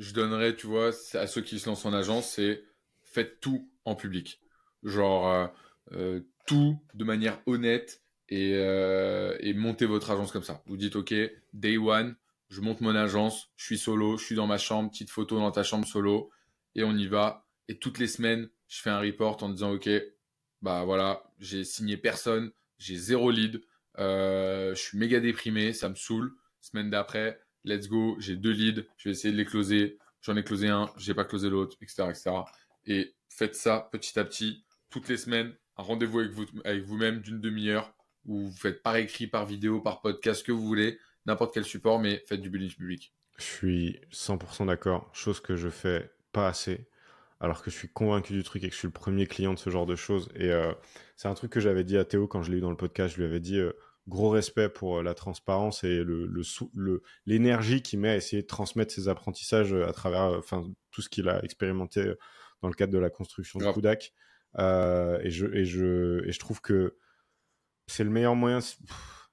je 0.00 0.12
donnerais, 0.12 0.56
tu 0.56 0.66
vois, 0.66 0.88
à 1.14 1.26
ceux 1.26 1.40
qui 1.40 1.60
se 1.60 1.68
lancent 1.68 1.86
en 1.86 1.92
agence, 1.92 2.28
c'est 2.30 2.64
faites 3.04 3.40
tout 3.40 3.70
en 3.84 3.94
public. 3.94 4.40
Genre, 4.82 5.48
euh, 5.92 6.20
tout 6.46 6.78
de 6.94 7.04
manière 7.04 7.40
honnête 7.46 8.02
et, 8.28 8.52
euh, 8.54 9.36
et 9.40 9.54
montez 9.54 9.86
votre 9.86 10.10
agence 10.10 10.32
comme 10.32 10.42
ça. 10.42 10.62
Vous 10.66 10.76
dites, 10.76 10.96
OK, 10.96 11.14
day 11.52 11.76
one, 11.76 12.16
je 12.48 12.60
monte 12.60 12.80
mon 12.80 12.94
agence, 12.94 13.50
je 13.56 13.64
suis 13.64 13.78
solo, 13.78 14.16
je 14.16 14.24
suis 14.24 14.34
dans 14.34 14.46
ma 14.46 14.58
chambre, 14.58 14.90
petite 14.90 15.10
photo 15.10 15.38
dans 15.38 15.50
ta 15.50 15.62
chambre 15.62 15.86
solo, 15.86 16.30
et 16.74 16.84
on 16.84 16.96
y 16.96 17.06
va. 17.06 17.46
Et 17.68 17.78
toutes 17.78 17.98
les 17.98 18.06
semaines, 18.06 18.48
je 18.68 18.80
fais 18.80 18.90
un 18.90 19.00
report 19.00 19.42
en 19.42 19.48
disant, 19.48 19.72
OK, 19.72 19.88
bah 20.62 20.84
voilà, 20.84 21.22
j'ai 21.38 21.64
signé 21.64 21.96
personne, 21.96 22.52
j'ai 22.78 22.96
zéro 22.96 23.30
lead, 23.30 23.62
euh, 23.98 24.74
je 24.74 24.80
suis 24.80 24.98
méga 24.98 25.20
déprimé, 25.20 25.72
ça 25.72 25.88
me 25.88 25.94
saoule. 25.94 26.34
Semaine 26.60 26.90
d'après, 26.90 27.38
let's 27.64 27.88
go, 27.88 28.16
j'ai 28.18 28.36
deux 28.36 28.52
leads, 28.52 28.82
je 28.96 29.08
vais 29.08 29.12
essayer 29.12 29.32
de 29.32 29.38
les 29.38 29.44
closer. 29.44 29.98
J'en 30.22 30.36
ai 30.36 30.42
closé 30.42 30.68
un, 30.68 30.90
j'ai 30.96 31.12
pas 31.12 31.24
closé 31.24 31.50
l'autre, 31.50 31.76
etc., 31.82 32.04
etc. 32.08 32.30
Et 32.86 33.14
faites 33.28 33.54
ça 33.54 33.88
petit 33.92 34.18
à 34.18 34.24
petit, 34.24 34.64
toutes 34.88 35.08
les 35.08 35.18
semaines, 35.18 35.54
un 35.76 35.82
rendez-vous 35.82 36.20
avec 36.20 36.32
vous, 36.32 36.44
avec 36.64 36.82
vous-même 36.84 37.20
d'une 37.20 37.40
demi-heure, 37.40 37.92
où 38.26 38.46
vous 38.46 38.56
faites 38.56 38.82
par 38.82 38.96
écrit, 38.96 39.26
par 39.26 39.46
vidéo, 39.46 39.80
par 39.80 40.00
podcast, 40.00 40.40
ce 40.40 40.44
que 40.44 40.52
vous 40.52 40.64
voulez, 40.66 40.98
n'importe 41.26 41.52
quel 41.54 41.64
support, 41.64 41.98
mais 42.00 42.22
faites 42.28 42.40
du 42.40 42.50
building 42.50 42.72
public. 42.74 43.12
Je 43.38 43.42
suis 43.44 44.00
100% 44.12 44.66
d'accord, 44.66 45.10
chose 45.12 45.40
que 45.40 45.56
je 45.56 45.68
fais 45.68 46.10
pas 46.32 46.46
assez, 46.48 46.86
alors 47.40 47.62
que 47.62 47.70
je 47.70 47.76
suis 47.76 47.88
convaincu 47.88 48.32
du 48.32 48.42
truc 48.44 48.62
et 48.64 48.68
que 48.68 48.74
je 48.74 48.78
suis 48.78 48.88
le 48.88 48.92
premier 48.92 49.26
client 49.26 49.52
de 49.54 49.58
ce 49.58 49.68
genre 49.70 49.86
de 49.86 49.96
choses. 49.96 50.28
Et 50.36 50.50
euh, 50.52 50.72
c'est 51.16 51.28
un 51.28 51.34
truc 51.34 51.50
que 51.50 51.60
j'avais 51.60 51.84
dit 51.84 51.98
à 51.98 52.04
Théo 52.04 52.26
quand 52.28 52.42
je 52.42 52.52
l'ai 52.52 52.58
eu 52.58 52.60
dans 52.60 52.70
le 52.70 52.76
podcast, 52.76 53.14
je 53.16 53.20
lui 53.20 53.26
avais 53.28 53.40
dit 53.40 53.58
euh, 53.58 53.72
gros 54.06 54.30
respect 54.30 54.68
pour 54.68 54.98
euh, 54.98 55.02
la 55.02 55.14
transparence 55.14 55.82
et 55.82 56.04
le, 56.04 56.26
le, 56.26 56.42
sou- 56.44 56.70
le- 56.76 57.02
l'énergie 57.26 57.82
qu'il 57.82 57.98
met 57.98 58.10
à 58.10 58.16
essayer 58.16 58.42
de 58.42 58.46
transmettre 58.46 58.94
ses 58.94 59.08
apprentissages 59.08 59.72
à 59.74 59.92
travers 59.92 60.38
enfin, 60.38 60.64
tout 60.92 61.02
ce 61.02 61.08
qu'il 61.08 61.28
a 61.28 61.42
expérimenté 61.44 62.12
dans 62.62 62.68
le 62.68 62.74
cadre 62.74 62.92
de 62.92 62.98
la 62.98 63.10
construction 63.10 63.58
de. 63.58 63.64
Kudak. 63.74 64.12
Euh, 64.58 65.18
et, 65.22 65.30
je, 65.30 66.38
trouve 66.38 66.60
que 66.60 66.96
c'est 67.86 68.04
le 68.04 68.10
meilleur 68.10 68.34
moyen 68.34 68.60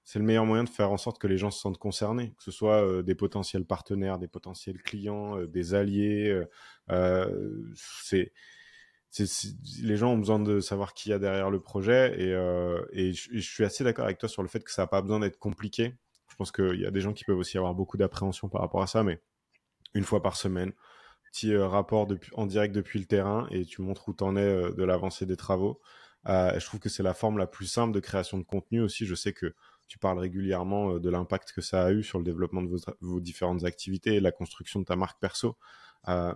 c'est 0.03 0.19
le 0.19 0.25
meilleur 0.25 0.45
moyen 0.45 0.63
de 0.63 0.69
faire 0.69 0.91
en 0.91 0.97
sorte 0.97 1.19
que 1.19 1.27
les 1.27 1.37
gens 1.37 1.51
se 1.51 1.61
sentent 1.61 1.77
concernés, 1.77 2.33
que 2.37 2.43
ce 2.43 2.51
soit 2.51 2.83
euh, 2.83 3.01
des 3.01 3.15
potentiels 3.15 3.65
partenaires, 3.65 4.19
des 4.19 4.27
potentiels 4.27 4.81
clients, 4.81 5.37
euh, 5.37 5.47
des 5.47 5.73
alliés. 5.73 6.43
c'est, 7.75 8.33
les 9.83 9.97
gens 9.97 10.13
ont 10.13 10.17
besoin 10.17 10.39
de 10.39 10.59
savoir 10.59 10.93
qui 10.93 11.09
y 11.09 11.13
a 11.13 11.19
derrière 11.19 11.49
le 11.49 11.61
projet 11.61 12.15
et, 12.19 12.29
et, 12.93 13.13
je, 13.13 13.31
et 13.31 13.39
je 13.39 13.49
suis 13.49 13.63
assez 13.63 13.83
d'accord 13.83 14.05
avec 14.05 14.17
toi 14.17 14.27
sur 14.27 14.41
le 14.41 14.47
fait 14.49 14.63
que 14.63 14.71
ça 14.71 14.83
n'a 14.83 14.87
pas 14.87 15.01
besoin 15.01 15.19
d'être 15.19 15.37
compliqué. 15.37 15.93
Je 16.29 16.35
pense 16.35 16.51
qu'il 16.51 16.79
y 16.79 16.85
a 16.85 16.91
des 16.91 17.01
gens 17.01 17.13
qui 17.13 17.23
peuvent 17.23 17.37
aussi 17.37 17.57
avoir 17.57 17.73
beaucoup 17.73 17.97
d'appréhension 17.97 18.49
par 18.49 18.61
rapport 18.61 18.81
à 18.81 18.87
ça, 18.87 19.03
mais 19.03 19.21
une 19.93 20.03
fois 20.03 20.21
par 20.21 20.35
semaine, 20.35 20.73
petit 21.31 21.53
euh, 21.53 21.67
rapport 21.67 22.07
en 22.33 22.45
direct 22.45 22.75
depuis 22.75 22.99
le 22.99 23.05
terrain 23.05 23.47
et 23.51 23.65
tu 23.65 23.81
montres 23.81 24.09
où 24.09 24.13
tu 24.13 24.23
en 24.23 24.35
es 24.35 24.41
euh, 24.41 24.71
de 24.71 24.83
l'avancée 24.83 25.25
des 25.25 25.37
travaux. 25.37 25.79
Euh, 26.27 26.59
je 26.59 26.65
trouve 26.65 26.79
que 26.79 26.89
c'est 26.89 27.03
la 27.03 27.13
forme 27.13 27.37
la 27.37 27.47
plus 27.47 27.65
simple 27.65 27.93
de 27.93 27.99
création 27.99 28.37
de 28.37 28.43
contenu 28.43 28.81
aussi. 28.81 29.05
Je 29.05 29.15
sais 29.15 29.33
que 29.33 29.53
tu 29.87 29.97
parles 29.97 30.19
régulièrement 30.19 30.99
de 30.99 31.09
l'impact 31.09 31.51
que 31.51 31.61
ça 31.61 31.83
a 31.83 31.91
eu 31.91 32.03
sur 32.03 32.19
le 32.19 32.23
développement 32.23 32.61
de 32.61 32.69
vos, 33.01 33.19
différentes 33.19 33.65
activités 33.65 34.15
et 34.15 34.19
la 34.21 34.31
construction 34.31 34.79
de 34.79 34.85
ta 34.85 34.95
marque 34.95 35.19
perso. 35.19 35.57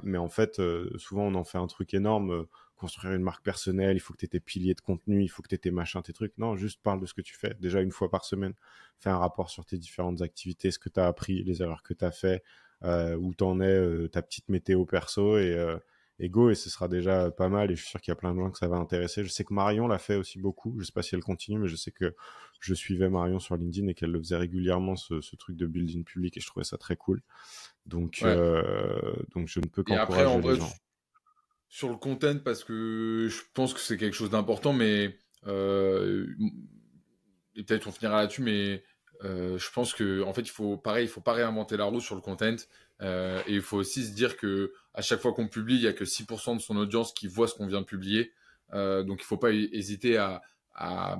mais 0.04 0.18
en 0.18 0.28
fait, 0.28 0.62
souvent, 0.98 1.24
on 1.28 1.36
en 1.36 1.46
fait 1.46 1.58
un 1.58 1.68
truc 1.68 1.94
énorme 1.94 2.48
construire 2.76 3.14
une 3.14 3.22
marque 3.22 3.44
personnelle, 3.44 3.96
il 3.96 4.00
faut 4.00 4.14
que 4.14 4.20
tu 4.20 4.26
aies 4.26 4.30
tes 4.30 4.40
piliers 4.40 4.74
de 4.74 4.82
contenu, 4.82 5.24
il 5.24 5.28
faut 5.28 5.42
que 5.42 5.48
tu 5.48 5.56
aies 5.56 5.60
tes 5.60 5.72
machins, 5.72 6.02
tes 6.02 6.14
trucs. 6.14 6.38
Non, 6.38 6.56
juste 6.56 6.82
parle 6.84 7.00
de 7.00 7.06
ce 7.06 7.14
que 7.14 7.22
tu 7.22 7.36
fais. 7.36 7.56
Déjà 7.60 7.82
une 7.82 7.92
fois 7.92 8.10
par 8.10 8.26
semaine, 8.26 8.54
fais 9.00 9.10
un 9.10 9.18
rapport 9.18 9.50
sur 9.50 9.66
tes 9.66 9.78
différentes 9.78 10.22
activités, 10.22 10.72
ce 10.72 10.80
que 10.80 10.90
tu 10.90 11.00
as 11.00 11.08
appris, 11.08 11.44
les 11.44 11.62
erreurs 11.62 11.84
que 11.84 11.94
tu 11.94 12.04
as 12.04 12.12
fait, 12.12 12.44
où 12.84 13.34
t'en 13.34 13.60
es, 13.60 13.66
euh, 13.66 14.08
ta 14.08 14.22
petite 14.22 14.50
météo 14.50 14.86
perso 14.86 15.38
et, 15.38 15.54
euh, 15.54 15.78
et, 16.20 16.30
go. 16.30 16.50
Et 16.50 16.56
ce 16.56 16.70
sera 16.70 16.88
déjà 16.88 17.32
pas 17.32 17.50
mal. 17.50 17.72
Et 17.72 17.76
je 17.76 17.82
suis 17.82 17.90
sûr 17.90 18.02
qu'il 18.02 18.12
y 18.12 18.14
a 18.14 18.16
plein 18.16 18.34
de 18.34 18.40
gens 18.40 18.52
que 18.52 18.58
ça 18.58 18.68
va 18.68 18.78
intéresser. 18.78 19.24
Je 19.24 19.30
sais 19.30 19.44
que 19.44 19.54
Marion 19.54 19.88
l'a 19.88 19.98
fait 19.98 20.16
aussi 20.16 20.40
beaucoup. 20.40 20.76
Je 20.80 20.86
sais 20.86 20.92
pas 20.92 21.02
si 21.02 21.16
elle 21.16 21.24
continue, 21.24 21.60
mais 21.60 21.68
je 21.68 21.76
sais 21.76 21.92
que 21.92 22.16
je 22.60 22.74
suivais 22.74 23.10
Marion 23.10 23.40
sur 23.40 23.56
LinkedIn 23.58 23.88
et 23.88 23.94
qu'elle 23.94 24.12
le 24.12 24.20
faisait 24.20 24.38
régulièrement, 24.38 24.96
ce, 24.96 25.22
ce, 25.22 25.36
truc 25.36 25.56
de 25.58 25.66
building 25.66 26.04
public. 26.04 26.38
Et 26.38 26.40
je 26.40 26.48
trouvais 26.48 26.64
ça 26.64 26.78
très 26.78 26.96
cool. 26.96 27.22
Donc, 27.86 28.20
euh, 28.24 29.14
donc 29.34 29.48
je 29.48 29.60
ne 29.60 29.66
peux 29.66 29.84
qu'encourager 29.84 30.42
les 30.42 30.56
gens 30.56 30.74
sur 31.76 31.90
le 31.90 31.98
content 31.98 32.38
parce 32.40 32.64
que 32.64 33.28
je 33.30 33.42
pense 33.54 33.74
que 33.74 33.82
c'est 33.82 33.98
quelque 33.98 34.14
chose 34.14 34.30
d'important, 34.30 34.72
mais 34.72 35.18
euh, 35.46 36.26
et 37.56 37.64
peut-être 37.64 37.88
on 37.88 37.92
finira 37.92 38.22
là-dessus, 38.22 38.44
mais 38.44 38.82
euh, 39.24 39.58
je 39.58 39.72
pense 39.72 39.94
que 39.94 40.22
en 40.24 40.34
fait 40.34 40.42
il 40.42 40.50
faut 40.50 40.78
pareil, 40.78 41.06
il 41.06 41.10
faut 41.10 41.22
pas 41.22 41.34
réinventer 41.34 41.78
la 41.78 41.86
roue 41.86 42.02
sur 42.02 42.16
le 42.16 42.22
content 42.22 42.56
euh, 43.02 43.42
et 43.48 43.56
il 43.56 43.62
faut 43.62 43.78
aussi 43.78 44.06
se 44.06 44.14
dire 44.14 44.38
que 44.38 44.74
à 44.94 45.02
chaque 45.02 45.20
fois 45.20 45.34
qu'on 45.34 45.48
publie, 45.48 45.76
il 45.76 45.82
y 45.82 45.88
a 45.88 45.94
que 45.94 46.06
6% 46.06 46.56
de 46.56 46.62
son 46.62 46.78
audience 46.78 47.14
qui 47.14 47.28
voit 47.28 47.48
ce 47.48 47.56
qu'on 47.56 47.68
vient 47.68 47.82
de 47.82 47.86
publier, 47.86 48.32
donc 48.72 49.22
il 49.22 49.26
faut 49.26 49.38
pas 49.38 49.52
hésiter 49.52 50.18
à, 50.18 50.42
à, 50.74 51.20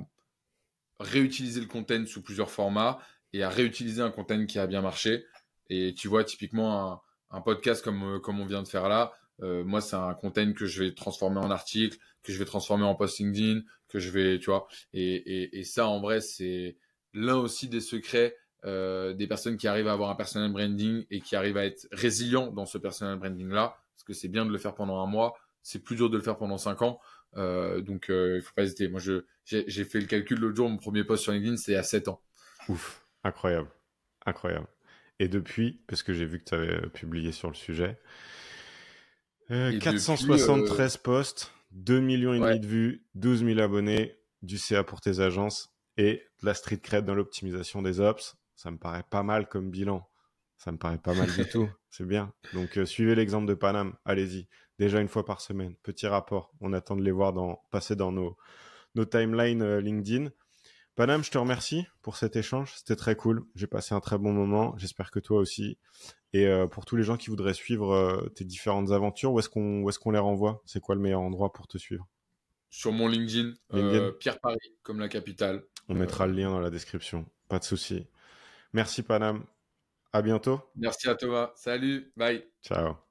réutiliser 0.98 1.60
le 1.60 1.66
content 1.66 2.04
sous 2.06 2.22
plusieurs 2.22 2.50
formats 2.50 2.98
et 3.32 3.42
à 3.42 3.48
réutiliser 3.50 4.02
un 4.02 4.10
content 4.10 4.46
qui 4.46 4.58
a 4.58 4.66
bien 4.66 4.80
marché. 4.82 5.24
Et 5.68 5.94
tu 5.94 6.08
vois 6.08 6.24
typiquement 6.24 6.92
un, 7.30 7.36
un 7.36 7.40
podcast 7.40 7.84
comme 7.84 8.20
comme 8.20 8.40
on 8.40 8.46
vient 8.46 8.62
de 8.62 8.68
faire 8.68 8.88
là 8.88 9.12
euh, 9.42 9.64
moi, 9.64 9.80
c'est 9.80 9.96
un 9.96 10.14
content 10.14 10.52
que 10.52 10.66
je 10.66 10.82
vais 10.82 10.94
transformer 10.94 11.38
en 11.38 11.50
article, 11.50 11.98
que 12.22 12.32
je 12.32 12.38
vais 12.38 12.44
transformer 12.44 12.84
en 12.84 12.94
post 12.94 13.18
LinkedIn, 13.18 13.62
que 13.88 13.98
je 13.98 14.10
vais, 14.10 14.38
tu 14.38 14.46
vois. 14.46 14.66
Et, 14.92 15.14
et, 15.14 15.58
et 15.58 15.64
ça, 15.64 15.86
en 15.86 16.00
vrai, 16.00 16.20
c'est 16.20 16.76
l'un 17.16 17.36
aussi 17.36 17.68
des 17.68 17.80
secrets 17.80 18.36
euh, 18.64 19.12
des 19.12 19.26
personnes 19.26 19.56
qui 19.56 19.68
arrivent 19.68 19.88
à 19.88 19.92
avoir 19.92 20.10
un 20.10 20.14
personal 20.14 20.50
branding 20.50 21.04
et 21.10 21.20
qui 21.20 21.36
arrivent 21.36 21.56
à 21.56 21.64
être 21.64 21.86
résilients 21.92 22.50
dans 22.50 22.66
ce 22.66 22.78
personal 22.78 23.18
branding 23.18 23.48
là. 23.48 23.76
Parce 23.94 24.04
que 24.04 24.12
c'est 24.12 24.28
bien 24.28 24.44
de 24.44 24.50
le 24.50 24.58
faire 24.58 24.74
pendant 24.74 25.00
un 25.00 25.06
mois, 25.06 25.36
c'est 25.62 25.82
plus 25.82 25.96
dur 25.96 26.10
de 26.10 26.16
le 26.16 26.22
faire 26.22 26.36
pendant 26.36 26.58
cinq 26.58 26.82
ans. 26.82 27.00
Euh, 27.36 27.80
donc, 27.80 28.10
euh, 28.10 28.36
il 28.36 28.42
faut 28.42 28.54
pas 28.54 28.64
hésiter. 28.64 28.88
Moi, 28.88 29.00
je, 29.00 29.24
j'ai, 29.44 29.84
fait 29.84 30.00
le 30.00 30.06
calcul 30.06 30.38
l'autre 30.38 30.56
jour, 30.56 30.68
mon 30.68 30.78
premier 30.78 31.04
post 31.04 31.22
sur 31.22 31.32
LinkedIn, 31.32 31.56
c'est 31.56 31.76
à 31.76 31.82
7 31.82 32.08
ans. 32.08 32.20
Ouf, 32.68 33.04
incroyable, 33.24 33.68
incroyable. 34.24 34.66
Et 35.18 35.28
depuis, 35.28 35.80
parce 35.86 36.02
que 36.02 36.12
j'ai 36.12 36.24
vu 36.24 36.40
que 36.40 36.44
tu 36.44 36.54
avais 36.54 36.88
publié 36.88 37.32
sur 37.32 37.48
le 37.48 37.54
sujet, 37.54 37.98
473 39.48 40.96
euh, 40.96 40.98
posts, 41.02 41.52
2 41.72 42.00
millions 42.00 42.34
et 42.34 42.40
demi 42.40 42.60
de 42.60 42.66
vues, 42.66 43.06
12 43.14 43.44
000 43.44 43.60
abonnés, 43.60 44.16
du 44.42 44.58
CA 44.58 44.82
pour 44.82 45.00
tes 45.00 45.20
agences 45.20 45.75
et 45.96 46.22
de 46.40 46.46
la 46.46 46.54
street 46.54 46.78
cred 46.78 47.04
dans 47.04 47.14
l'optimisation 47.14 47.82
des 47.82 48.00
ops. 48.00 48.36
Ça 48.54 48.70
me 48.70 48.78
paraît 48.78 49.04
pas 49.08 49.22
mal 49.22 49.48
comme 49.48 49.70
bilan. 49.70 50.08
Ça 50.56 50.72
me 50.72 50.78
paraît 50.78 50.98
pas 50.98 51.14
mal 51.14 51.30
du 51.30 51.46
tout. 51.50 51.68
C'est 51.90 52.06
bien. 52.06 52.32
Donc, 52.54 52.78
euh, 52.78 52.86
suivez 52.86 53.14
l'exemple 53.14 53.46
de 53.46 53.54
Panam. 53.54 53.94
Allez-y. 54.04 54.48
Déjà 54.78 55.00
une 55.00 55.08
fois 55.08 55.24
par 55.24 55.40
semaine. 55.40 55.74
Petit 55.82 56.06
rapport. 56.06 56.52
On 56.60 56.72
attend 56.72 56.96
de 56.96 57.02
les 57.02 57.10
voir 57.10 57.32
dans, 57.32 57.62
passer 57.70 57.96
dans 57.96 58.12
nos, 58.12 58.36
nos 58.94 59.04
timelines 59.04 59.62
euh, 59.62 59.80
LinkedIn. 59.80 60.30
Panam, 60.96 61.22
je 61.22 61.30
te 61.30 61.36
remercie 61.36 61.86
pour 62.00 62.16
cet 62.16 62.36
échange. 62.36 62.72
C'était 62.74 62.96
très 62.96 63.16
cool. 63.16 63.44
J'ai 63.54 63.66
passé 63.66 63.94
un 63.94 64.00
très 64.00 64.16
bon 64.16 64.32
moment. 64.32 64.74
J'espère 64.78 65.10
que 65.10 65.20
toi 65.20 65.38
aussi. 65.38 65.78
Et 66.32 66.46
euh, 66.46 66.66
pour 66.66 66.86
tous 66.86 66.96
les 66.96 67.02
gens 67.02 67.18
qui 67.18 67.28
voudraient 67.28 67.54
suivre 67.54 67.92
euh, 67.92 68.28
tes 68.34 68.44
différentes 68.44 68.90
aventures, 68.92 69.32
où 69.32 69.38
est-ce 69.38 69.50
qu'on 69.50 69.88
est 69.88 69.98
qu'on 69.98 70.10
les 70.10 70.18
renvoie? 70.18 70.62
C'est 70.64 70.80
quoi 70.80 70.94
le 70.94 71.00
meilleur 71.00 71.20
endroit 71.20 71.52
pour 71.52 71.68
te 71.68 71.76
suivre? 71.76 72.08
Sur 72.70 72.92
mon 72.92 73.08
LinkedIn, 73.08 73.52
euh, 73.74 74.12
Pierre 74.12 74.40
Paris, 74.40 74.58
comme 74.82 75.00
la 75.00 75.08
capitale. 75.08 75.62
On 75.88 75.94
mettra 75.94 76.26
le 76.26 76.32
lien 76.32 76.50
dans 76.50 76.60
la 76.60 76.70
description. 76.70 77.26
Pas 77.48 77.58
de 77.58 77.64
souci. 77.64 78.06
Merci 78.72 79.02
Panam. 79.02 79.44
À 80.12 80.22
bientôt. 80.22 80.60
Merci 80.76 81.08
à 81.08 81.14
toi. 81.14 81.52
Salut. 81.56 82.12
Bye. 82.16 82.44
Ciao. 82.62 83.05